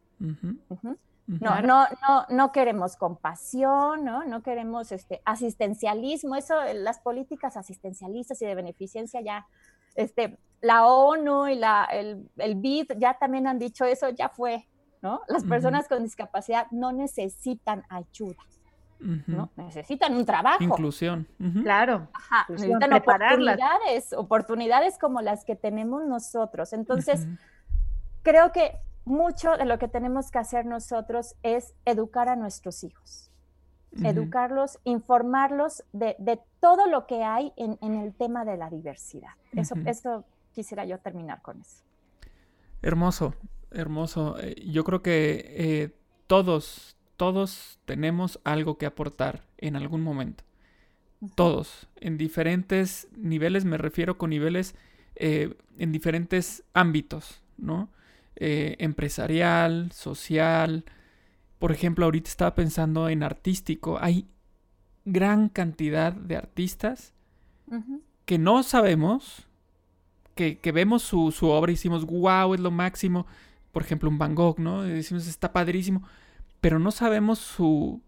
No, 1.26 1.62
no, 1.62 1.86
no, 2.06 2.26
no 2.28 2.52
queremos 2.52 2.96
compasión, 2.96 4.04
¿no? 4.04 4.24
No 4.24 4.42
queremos 4.42 4.90
este 4.92 5.22
asistencialismo, 5.24 6.34
eso, 6.34 6.54
las 6.74 6.98
políticas 6.98 7.56
asistencialistas 7.56 8.42
y 8.42 8.46
de 8.46 8.54
beneficencia 8.54 9.20
ya, 9.20 9.46
este, 9.94 10.38
la 10.60 10.86
ONU 10.86 11.48
y 11.48 11.54
la, 11.54 11.84
el, 11.84 12.28
el 12.38 12.54
BID 12.56 12.92
ya 12.98 13.18
también 13.18 13.46
han 13.46 13.58
dicho 13.58 13.84
eso, 13.84 14.08
ya 14.10 14.28
fue, 14.28 14.66
¿no? 15.00 15.22
Las 15.28 15.44
personas 15.44 15.88
con 15.88 16.02
discapacidad 16.02 16.66
no 16.72 16.92
necesitan 16.92 17.84
ayuda, 17.88 18.42
¿no? 18.98 19.50
Necesitan 19.56 20.16
un 20.16 20.24
trabajo. 20.24 20.62
Inclusión. 20.62 21.28
Claro. 21.62 22.08
necesitan 22.48 22.92
oportunidades, 22.92 24.12
oportunidades 24.12 24.98
como 24.98 25.20
las 25.20 25.44
que 25.44 25.54
tenemos 25.54 26.04
nosotros. 26.04 26.72
Entonces, 26.72 27.26
creo 28.22 28.52
que 28.52 28.76
mucho 29.04 29.56
de 29.56 29.64
lo 29.64 29.78
que 29.78 29.88
tenemos 29.88 30.30
que 30.30 30.38
hacer 30.38 30.66
nosotros 30.66 31.34
es 31.42 31.74
educar 31.84 32.28
a 32.28 32.36
nuestros 32.36 32.84
hijos. 32.84 33.30
Educarlos, 34.02 34.78
informarlos 34.84 35.84
de, 35.92 36.40
todo 36.60 36.86
lo 36.86 37.06
que 37.06 37.24
hay 37.24 37.52
en, 37.56 37.76
el 37.94 38.14
tema 38.14 38.46
de 38.46 38.56
la 38.56 38.70
diversidad. 38.70 39.32
Eso, 39.54 39.74
eso 39.84 40.24
quisiera 40.54 40.86
yo 40.86 40.98
terminar 40.98 41.42
con 41.42 41.60
eso. 41.60 41.82
Hermoso, 42.80 43.34
hermoso. 43.70 44.38
Eh, 44.40 44.54
yo 44.66 44.84
creo 44.84 45.02
que 45.02 45.44
eh, 45.46 45.94
todos, 46.26 46.96
todos 47.16 47.78
tenemos 47.84 48.40
algo 48.44 48.78
que 48.78 48.86
aportar 48.86 49.44
en 49.58 49.76
algún 49.76 50.02
momento. 50.02 50.44
Todos, 51.36 51.88
en 52.00 52.18
diferentes 52.18 53.08
niveles, 53.16 53.64
me 53.64 53.78
refiero 53.78 54.18
con 54.18 54.30
niveles 54.30 54.74
eh, 55.14 55.54
en 55.78 55.92
diferentes 55.92 56.64
ámbitos, 56.72 57.42
¿no? 57.58 57.90
Empresarial, 58.36 59.92
social. 59.92 60.84
Por 61.58 61.72
ejemplo, 61.72 62.04
ahorita 62.04 62.28
estaba 62.28 62.54
pensando 62.54 63.08
en 63.08 63.22
artístico. 63.22 63.98
Hay 64.00 64.26
gran 65.04 65.48
cantidad 65.48 66.12
de 66.12 66.36
artistas 66.36 67.12
que 68.24 68.38
no 68.38 68.62
sabemos 68.62 69.46
que, 70.34 70.72
vemos 70.72 71.02
su, 71.02 71.30
obra 71.42 71.72
y 71.72 71.74
decimos, 71.74 72.04
wow, 72.06 72.54
es 72.54 72.60
lo 72.60 72.70
máximo. 72.70 73.26
Por 73.70 73.82
ejemplo, 73.82 74.08
un 74.08 74.18
Van 74.18 74.34
Gogh, 74.34 74.58
¿no? 74.58 74.86
Y 74.86 74.90
decimos, 74.90 75.26
está 75.26 75.52
padrísimo. 75.52 76.02
Pero 76.60 76.78
no 76.78 76.90
sabemos 76.90 77.38
su, 77.38 78.00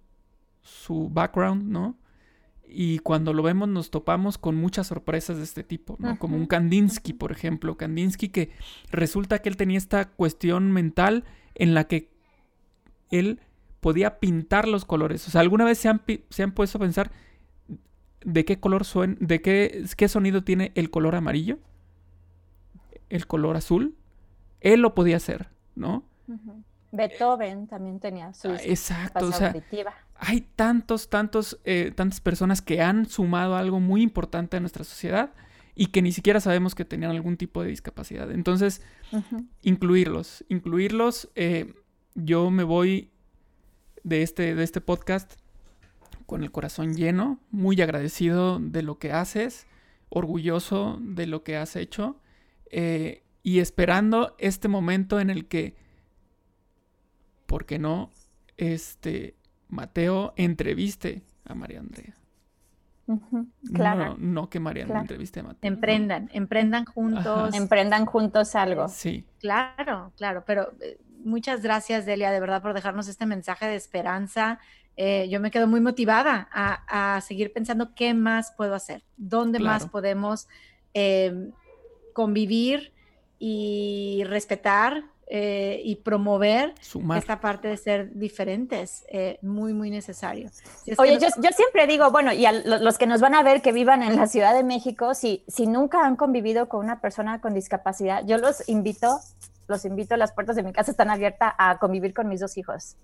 su 0.62 1.08
background, 1.10 1.64
¿no? 1.64 1.96
Y 2.66 2.98
cuando 3.00 3.32
lo 3.32 3.42
vemos 3.42 3.68
nos 3.68 3.90
topamos 3.90 4.38
con 4.38 4.56
muchas 4.56 4.88
sorpresas 4.88 5.36
de 5.36 5.44
este 5.44 5.62
tipo, 5.62 5.96
¿no? 5.98 6.18
Como 6.18 6.36
un 6.36 6.46
Kandinsky, 6.46 7.12
por 7.12 7.30
ejemplo. 7.32 7.76
Kandinsky 7.76 8.28
que 8.28 8.50
resulta 8.90 9.40
que 9.40 9.48
él 9.48 9.56
tenía 9.56 9.78
esta 9.78 10.08
cuestión 10.10 10.72
mental 10.72 11.24
en 11.54 11.74
la 11.74 11.84
que 11.84 12.10
él 13.10 13.40
podía 13.80 14.18
pintar 14.18 14.66
los 14.66 14.84
colores. 14.84 15.26
O 15.28 15.30
sea, 15.30 15.40
¿alguna 15.40 15.64
vez 15.64 15.78
se 15.78 15.88
han, 15.88 16.02
se 16.30 16.42
han 16.42 16.52
puesto 16.52 16.78
a 16.78 16.80
pensar 16.80 17.12
de 18.24 18.44
qué 18.44 18.58
color 18.58 18.84
suena, 18.84 19.16
de 19.20 19.40
qué, 19.40 19.84
qué 19.96 20.08
sonido 20.08 20.42
tiene 20.42 20.72
el 20.74 20.90
color 20.90 21.14
amarillo? 21.14 21.58
el 23.14 23.26
color 23.26 23.56
azul, 23.56 23.96
él 24.60 24.80
lo 24.80 24.94
podía 24.94 25.16
hacer, 25.16 25.48
¿no? 25.74 26.04
Beethoven 26.90 27.66
también 27.66 28.00
tenía 28.00 28.32
su 28.32 28.50
ah, 28.50 28.58
Exacto, 28.62 29.26
o 29.26 29.32
sea, 29.32 29.54
hay 30.26 30.40
tantos, 30.40 31.08
tantos, 31.10 31.60
eh, 31.64 31.92
tantas 31.94 32.20
personas 32.20 32.62
que 32.62 32.80
han 32.80 33.06
sumado 33.06 33.56
algo 33.56 33.80
muy 33.80 34.02
importante 34.02 34.56
a 34.56 34.60
nuestra 34.60 34.84
sociedad 34.84 35.34
y 35.74 35.86
que 35.86 36.02
ni 36.02 36.12
siquiera 36.12 36.40
sabemos 36.40 36.74
que 36.74 36.84
tenían 36.84 37.10
algún 37.10 37.36
tipo 37.36 37.62
de 37.62 37.68
discapacidad. 37.68 38.30
Entonces, 38.30 38.80
incluirlos, 39.62 40.44
incluirlos. 40.48 41.28
Eh, 41.34 41.74
yo 42.14 42.50
me 42.50 42.62
voy 42.62 43.10
de 44.02 44.22
este, 44.22 44.54
de 44.54 44.62
este 44.62 44.80
podcast 44.80 45.34
con 46.26 46.42
el 46.42 46.50
corazón 46.50 46.94
lleno, 46.94 47.40
muy 47.50 47.80
agradecido 47.82 48.60
de 48.60 48.82
lo 48.82 48.98
que 48.98 49.12
haces, 49.12 49.66
orgulloso 50.08 50.98
de 51.02 51.26
lo 51.26 51.42
que 51.42 51.56
has 51.56 51.76
hecho 51.76 52.20
eh, 52.70 53.24
y 53.42 53.58
esperando 53.58 54.36
este 54.38 54.68
momento 54.68 55.20
en 55.20 55.28
el 55.28 55.46
que, 55.48 55.76
¿por 57.46 57.66
qué 57.66 57.78
no? 57.78 58.10
Este, 58.56 59.34
Mateo 59.74 60.32
entreviste 60.36 61.22
a 61.44 61.54
María 61.54 61.80
Andrea. 61.80 62.14
claro. 63.74 64.16
No, 64.18 64.48
que 64.48 64.60
María 64.60 64.84
Andrea 64.84 65.02
entreviste 65.02 65.40
a 65.40 65.42
Mateo. 65.42 65.72
Emprendan, 65.72 66.30
emprendan 66.32 66.84
juntos. 66.84 67.54
Emprendan 67.54 68.06
juntos 68.06 68.54
algo. 68.54 68.88
Sí. 68.88 69.26
Claro, 69.40 70.12
claro, 70.16 70.44
pero 70.46 70.72
eh, 70.80 70.98
muchas 71.24 71.60
gracias, 71.60 72.06
Delia, 72.06 72.30
de 72.30 72.40
verdad, 72.40 72.62
por 72.62 72.72
dejarnos 72.72 73.08
este 73.08 73.26
mensaje 73.26 73.66
de 73.66 73.74
esperanza. 73.74 74.60
Eh, 74.96 75.28
yo 75.28 75.40
me 75.40 75.50
quedo 75.50 75.66
muy 75.66 75.80
motivada 75.80 76.48
a, 76.52 77.20
seguir 77.20 77.52
pensando 77.52 77.94
qué 77.96 78.14
más 78.14 78.52
puedo 78.56 78.74
hacer, 78.74 79.02
dónde 79.16 79.58
más 79.58 79.88
podemos 79.88 80.46
convivir 82.12 82.92
y 83.40 84.22
respetar 84.28 85.02
eh, 85.36 85.80
y 85.82 85.96
promover 85.96 86.74
esta 87.16 87.40
parte 87.40 87.66
de 87.66 87.76
ser 87.76 88.14
diferentes, 88.14 89.04
eh, 89.08 89.40
muy, 89.42 89.74
muy 89.74 89.90
necesario. 89.90 90.48
Oye, 90.96 91.18
yo, 91.18 91.28
siempre 91.50 91.88
digo, 91.88 92.08
bueno, 92.12 92.32
y 92.32 92.46
a 92.46 92.52
los 92.52 92.98
que 92.98 93.08
nos 93.08 93.20
van 93.20 93.34
a 93.34 93.42
ver 93.42 93.60
que 93.60 93.72
vivan 93.72 94.04
en 94.04 94.14
la 94.14 94.28
Ciudad 94.28 94.54
de 94.54 94.62
México, 94.62 95.12
si, 95.12 95.42
si 95.48 95.66
nunca 95.66 96.06
han 96.06 96.14
convivido 96.14 96.68
con 96.68 96.84
una 96.84 97.00
persona 97.00 97.40
con 97.40 97.52
discapacidad, 97.52 98.24
yo 98.24 98.38
los 98.38 98.68
invito, 98.68 99.18
los 99.66 99.84
invito, 99.84 100.16
las 100.16 100.30
puertas 100.32 100.54
de 100.54 100.62
mi 100.62 100.72
casa 100.72 100.92
están 100.92 101.10
abiertas 101.10 101.52
a 101.58 101.80
convivir 101.80 102.14
con 102.14 102.28
mis 102.28 102.38
dos 102.38 102.56
hijos 102.56 102.96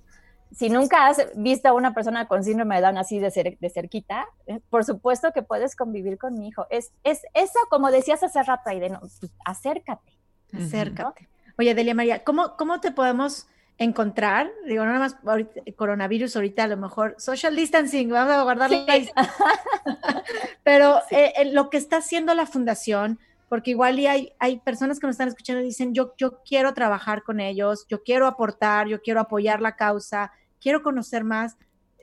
si 0.52 0.68
nunca 0.68 1.06
has 1.06 1.28
visto 1.36 1.68
a 1.68 1.72
una 1.72 1.94
persona 1.94 2.26
con 2.26 2.42
síndrome 2.44 2.76
de 2.76 2.82
Down 2.82 2.98
así 2.98 3.20
de, 3.20 3.56
de 3.60 3.70
cerquita, 3.70 4.26
eh, 4.46 4.58
por 4.68 4.84
supuesto 4.84 5.30
que 5.32 5.42
puedes 5.42 5.76
convivir 5.76 6.18
con 6.18 6.38
mi 6.38 6.48
hijo. 6.48 6.66
Es, 6.70 6.92
es 7.04 7.22
eso, 7.34 7.58
como 7.70 7.90
decías 7.92 8.22
hace 8.24 8.42
rato, 8.42 8.70
Aide, 8.70 8.90
no, 8.90 8.98
pues, 8.98 9.20
acércate. 9.44 10.18
Acércate. 10.52 11.29
Oye, 11.60 11.74
Delia 11.74 11.94
María, 11.94 12.24
¿cómo, 12.24 12.56
¿cómo 12.56 12.80
te 12.80 12.90
podemos 12.90 13.46
encontrar? 13.76 14.50
Digo, 14.66 14.82
no 14.82 14.92
nada 14.92 15.00
más 15.00 15.16
ahorita, 15.26 15.60
coronavirus, 15.76 16.34
ahorita 16.36 16.64
a 16.64 16.68
lo 16.68 16.78
mejor 16.78 17.16
social 17.18 17.54
distancing, 17.54 18.08
vamos 18.08 18.32
a 18.32 18.42
guardar 18.44 18.70
Pero 20.64 21.02
eh, 21.10 21.50
lo 21.52 21.68
que 21.68 21.76
está 21.76 21.98
haciendo 21.98 22.32
la 22.32 22.46
fundación, 22.46 23.18
porque 23.50 23.72
igual 23.72 23.98
y 23.98 24.06
hay, 24.06 24.32
hay 24.38 24.58
personas 24.60 24.98
que 24.98 25.06
nos 25.06 25.12
están 25.12 25.28
escuchando 25.28 25.60
y 25.60 25.66
dicen, 25.66 25.92
yo, 25.92 26.14
yo 26.16 26.42
quiero 26.44 26.72
trabajar 26.72 27.24
con 27.24 27.40
ellos, 27.40 27.84
yo 27.90 28.02
quiero 28.04 28.26
aportar, 28.26 28.86
yo 28.86 29.02
quiero 29.02 29.20
apoyar 29.20 29.60
la 29.60 29.76
causa, 29.76 30.32
quiero 30.62 30.82
conocer 30.82 31.24
más. 31.24 31.58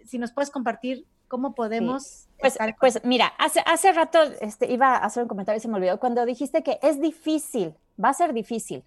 Si 0.06 0.20
nos 0.20 0.32
puedes 0.34 0.52
compartir 0.52 1.08
cómo 1.28 1.56
podemos... 1.56 2.28
Pues, 2.40 2.60
pues 2.80 3.04
mira, 3.04 3.34
hace, 3.40 3.64
hace 3.66 3.92
rato 3.92 4.22
este, 4.40 4.72
iba 4.72 4.98
a 4.98 4.98
hacer 4.98 5.24
un 5.24 5.30
comentario 5.30 5.58
y 5.58 5.62
se 5.62 5.68
me 5.68 5.78
olvidó, 5.78 6.00
cuando 6.00 6.28
dijiste 6.28 6.62
que 6.62 6.78
es 6.84 7.02
difícil, 7.02 7.74
va 8.00 8.10
a 8.10 8.14
ser 8.14 8.34
difícil 8.34 8.84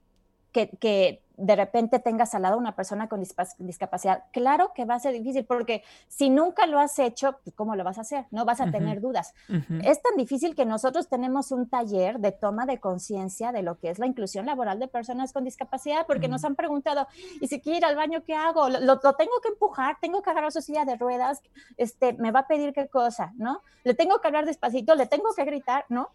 que, 0.52 0.70
que 0.78 1.22
de 1.40 1.56
repente 1.56 1.98
tengas 1.98 2.34
al 2.34 2.42
lado 2.42 2.58
una 2.58 2.76
persona 2.76 3.08
con 3.08 3.20
discapacidad, 3.58 4.24
claro 4.30 4.72
que 4.74 4.84
va 4.84 4.94
a 4.94 5.00
ser 5.00 5.14
difícil, 5.14 5.44
porque 5.44 5.82
si 6.08 6.28
nunca 6.28 6.66
lo 6.66 6.78
has 6.78 6.98
hecho, 6.98 7.38
pues, 7.42 7.56
¿cómo 7.56 7.76
lo 7.76 7.84
vas 7.84 7.98
a 7.98 8.02
hacer? 8.02 8.26
No 8.30 8.44
vas 8.44 8.60
a 8.60 8.70
tener 8.70 9.00
dudas. 9.00 9.34
Es 9.82 10.02
tan 10.02 10.16
difícil 10.16 10.54
que 10.54 10.66
nosotros 10.66 11.08
tenemos 11.08 11.50
un 11.50 11.68
taller 11.68 12.20
de 12.20 12.32
toma 12.32 12.66
de 12.66 12.78
conciencia 12.78 13.52
de 13.52 13.62
lo 13.62 13.78
que 13.78 13.90
es 13.90 13.98
la 13.98 14.06
inclusión 14.06 14.46
laboral 14.46 14.78
de 14.78 14.88
personas 14.88 15.32
con 15.32 15.44
discapacidad, 15.44 16.06
porque 16.06 16.28
nos 16.28 16.44
han 16.44 16.56
preguntado, 16.56 17.06
¿y 17.40 17.46
si 17.46 17.60
quiero 17.60 17.78
ir 17.78 17.84
al 17.86 17.96
baño, 17.96 18.22
qué 18.24 18.34
hago? 18.34 18.68
¿Lo, 18.68 18.98
tengo 18.98 19.40
que 19.42 19.48
empujar? 19.48 19.96
¿Tengo 20.00 20.22
que 20.22 20.30
agarrar 20.30 20.52
su 20.52 20.60
silla 20.60 20.84
de 20.84 20.96
ruedas? 20.96 21.42
Este, 21.78 22.12
¿Me 22.14 22.32
va 22.32 22.40
a 22.40 22.46
pedir 22.46 22.72
qué 22.74 22.88
cosa? 22.88 23.32
¿No? 23.36 23.62
¿Le 23.84 23.94
tengo 23.94 24.20
que 24.20 24.28
hablar 24.28 24.44
despacito? 24.44 24.94
¿Le 24.94 25.06
tengo 25.06 25.30
que 25.34 25.44
gritar? 25.44 25.86
¿No? 25.88 26.10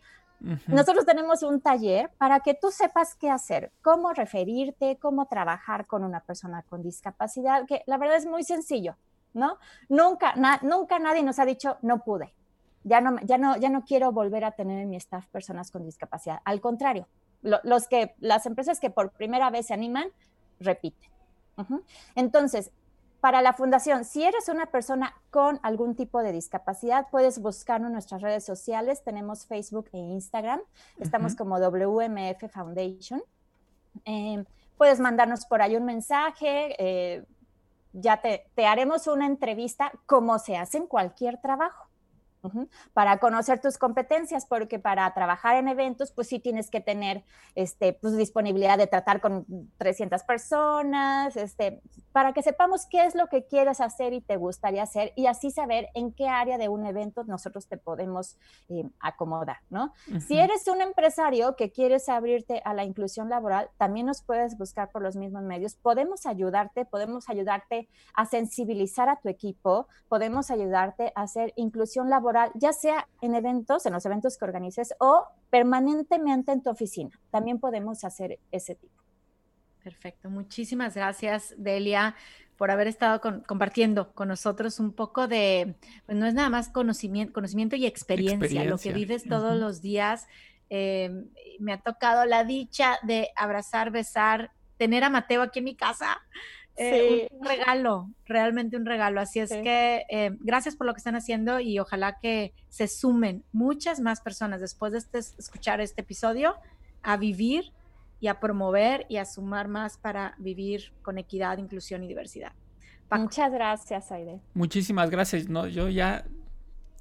Nosotros 0.68 1.06
tenemos 1.06 1.44
un 1.44 1.62
taller 1.62 2.12
para 2.18 2.40
que 2.42 2.54
tú 2.54 2.72
sepas 2.72 3.16
qué 3.16 3.30
hacer, 3.30 3.72
cómo 3.82 4.14
referirte, 4.14 4.98
cómo 4.98 5.28
trabajar 5.28 5.88
con 5.88 6.04
una 6.04 6.20
persona 6.20 6.64
con 6.64 6.82
discapacidad, 6.82 7.66
que 7.66 7.84
la 7.88 7.98
verdad 7.98 8.18
es 8.18 8.26
muy 8.26 8.44
sencillo, 8.44 8.98
¿no? 9.34 9.58
Nunca, 9.90 10.36
nunca 10.62 11.00
nadie 11.00 11.24
nos 11.24 11.40
ha 11.40 11.46
dicho 11.46 11.78
no 11.82 12.04
pude. 12.04 12.34
Ya 12.84 13.02
no, 13.02 13.20
ya, 13.24 13.38
no, 13.38 13.58
ya 13.58 13.70
no 13.70 13.84
quiero 13.84 14.12
volver 14.12 14.46
a 14.46 14.52
tener 14.52 14.80
en 14.80 14.90
mi 14.90 14.98
staff 14.98 15.28
personas 15.30 15.72
con 15.72 15.84
discapacidad. 15.84 16.40
Al 16.46 16.62
contrario, 16.62 17.08
los 17.42 17.88
que, 17.88 18.16
las 18.20 18.46
empresas 18.46 18.80
que 18.80 18.90
por 18.90 19.12
primera 19.12 19.50
vez 19.50 19.68
se 19.68 19.74
animan, 19.74 20.08
repiten. 20.60 21.10
Entonces, 22.16 22.72
para 23.26 23.41
la 23.41 23.53
fundación, 23.53 24.05
si 24.05 24.23
eres 24.23 24.49
una 24.49 24.67
persona 24.67 25.15
con 25.32 25.59
algún 25.63 25.95
tipo 25.95 26.21
de 26.21 26.32
discapacidad, 26.32 27.07
puedes 27.09 27.41
buscarnos 27.41 27.88
en 27.88 27.93
nuestras 27.93 28.21
redes 28.21 28.45
sociales. 28.45 29.03
Tenemos 29.03 29.47
Facebook 29.47 29.89
e 29.93 29.97
Instagram. 29.97 30.61
Estamos 30.99 31.36
como 31.36 31.57
WMF 31.57 32.47
Foundation. 32.53 33.23
Em, 34.03 34.45
puedes 34.78 34.99
mandarnos 34.99 35.47
por 35.47 35.63
ahí 35.63 35.76
un 35.76 35.86
mensaje. 35.86 36.76
Eh, 36.78 37.26
ya 37.93 38.21
te, 38.21 38.45
haremos 38.63 39.07
una 39.07 39.26
entrevista 39.26 39.91
como 40.05 40.38
se 40.38 40.55
hace 40.55 40.78
en 40.78 40.86
cualquier 40.86 41.41
trabajo. 41.41 41.85
Para 42.93 43.20
conocer 43.20 43.60
tus 43.60 43.78
competencias, 43.78 44.46
porque 44.46 44.80
para 44.80 45.14
trabajar 45.14 45.58
en 45.58 45.68
eventos, 45.68 46.12
pues 46.12 46.28
sí 46.28 46.39
tienes 46.39 46.70
que 46.70 46.82
tener 46.82 47.24
este, 47.56 47.93
pues, 47.93 48.18
disponibilidad 48.18 48.78
de 48.78 48.88
tratar 48.88 49.22
con 49.22 49.46
300 49.78 50.24
personas, 50.24 51.36
este, 51.36 51.82
para 52.12 52.34
que 52.34 52.41
sepamos 52.41 52.86
qué 52.86 53.06
es 53.06 53.16
lo 53.16 53.28
que 53.28 53.46
quieres 53.46 53.82
hacer 53.82 54.14
y 54.14 54.22
te 54.22 54.38
gustaría 54.38 54.84
hacer 54.84 55.12
y 55.16 55.28
así 55.28 55.52
saber 55.52 55.89
en 55.93 56.14
qué 56.14 56.30
área 56.30 56.58
de 56.58 56.70
un 56.70 56.86
evento 56.86 57.24
nosotros 57.26 57.68
te 57.68 57.78
podemos 57.78 58.38
eh, 58.70 58.89
acomodar, 59.00 59.58
¿no? 59.70 59.93
Si 60.26 60.38
eres 60.38 60.68
un 60.68 60.82
empresario 60.82 61.56
que 61.56 61.72
quieres 61.72 62.08
abrirte 62.10 62.62
a 62.64 62.74
la 62.74 62.84
inclusión 62.84 63.30
laboral, 63.30 63.70
también 63.78 64.06
nos 64.06 64.22
puedes 64.22 64.58
buscar 64.58 64.91
por 64.91 65.02
los 65.02 65.16
mismos 65.16 65.43
medios. 65.43 65.76
Podemos 65.76 66.26
ayudarte, 66.26 66.86
podemos 66.86 67.30
ayudarte 67.30 67.89
a 68.14 68.26
sensibilizar 68.26 69.10
a 69.10 69.18
tu 69.18 69.30
equipo, 69.30 69.88
podemos 70.08 70.52
ayudarte 70.52 71.12
a 71.16 71.24
hacer 71.24 71.54
inclusión 71.56 72.10
laboral 72.10 72.35
ya 72.56 72.74
sea 72.74 73.08
en 73.22 73.36
eventos, 73.36 73.86
en 73.86 73.94
los 73.94 74.06
eventos 74.06 74.38
que 74.38 74.46
organices 74.46 74.94
o 75.00 75.28
permanentemente 75.50 76.52
en 76.52 76.62
tu 76.62 76.70
oficina. 76.70 77.12
También 77.32 77.60
podemos 77.60 78.04
hacer 78.04 78.40
ese 78.52 78.76
tipo. 78.76 79.04
Perfecto. 79.84 80.30
Muchísimas 80.30 80.96
gracias, 80.96 81.54
Delia, 81.58 82.16
por 82.58 82.72
haber 82.72 82.88
estado 82.88 83.22
compartiendo 83.46 84.14
con 84.14 84.30
nosotros 84.30 84.80
un 84.80 84.94
poco 84.94 85.28
de, 85.28 85.76
pues 86.06 86.18
no 86.18 86.26
es 86.26 86.34
nada 86.34 86.50
más 86.50 86.70
conocimiento, 86.70 87.34
conocimiento 87.34 87.76
y 87.76 87.86
experiencia, 87.86 88.64
lo 88.64 88.78
que 88.78 88.94
vives 88.94 89.26
todos 89.26 89.58
los 89.58 89.82
días. 89.82 90.28
Eh, 90.70 91.26
me 91.60 91.74
ha 91.74 91.82
tocado 91.82 92.26
la 92.26 92.44
dicha 92.44 92.98
de 93.04 93.30
abrazar, 93.36 93.92
besar, 93.92 94.52
tener 94.78 95.04
a 95.04 95.10
Mateo 95.10 95.42
aquí 95.42 95.60
en 95.60 95.66
mi 95.66 95.76
casa. 95.76 96.20
Eh, 96.78 97.30
un 97.32 97.45
regalo, 97.45 98.09
realmente 98.26 98.76
un 98.76 98.86
regalo. 98.86 99.21
Así 99.21 99.39
es 99.39 99.49
que 99.49 100.05
eh, 100.09 100.32
gracias 100.39 100.76
por 100.76 100.88
lo 100.88 100.93
que 100.93 100.97
están 100.97 101.15
haciendo 101.15 101.59
y 101.59 101.80
ojalá 101.80 102.19
que 102.19 102.53
se 102.69 102.88
sumen 102.88 103.43
muchas 103.53 103.99
más 103.99 104.21
personas 104.21 104.61
después 104.61 104.91
de 104.91 104.99
este, 104.99 105.19
escuchar 105.19 105.80
este 105.80 106.01
episodio 106.01 106.55
a 107.01 107.17
vivir 107.17 107.71
y 108.19 108.28
a 108.28 108.39
promover 108.39 109.05
y 109.09 109.17
a 109.17 109.26
sumar 109.26 109.67
más 109.67 109.97
para 109.97 110.36
vivir 110.38 110.91
con 111.01 111.17
equidad, 111.17 111.57
inclusión 111.57 112.03
y 112.03 112.07
diversidad. 112.07 112.51
Muchas 113.11 113.51
gracias, 113.51 114.11
Aide. 114.11 114.41
Muchísimas 114.53 115.09
gracias. 115.09 115.47
No, 115.47 115.67
yo 115.67 115.88
ya 115.89 116.26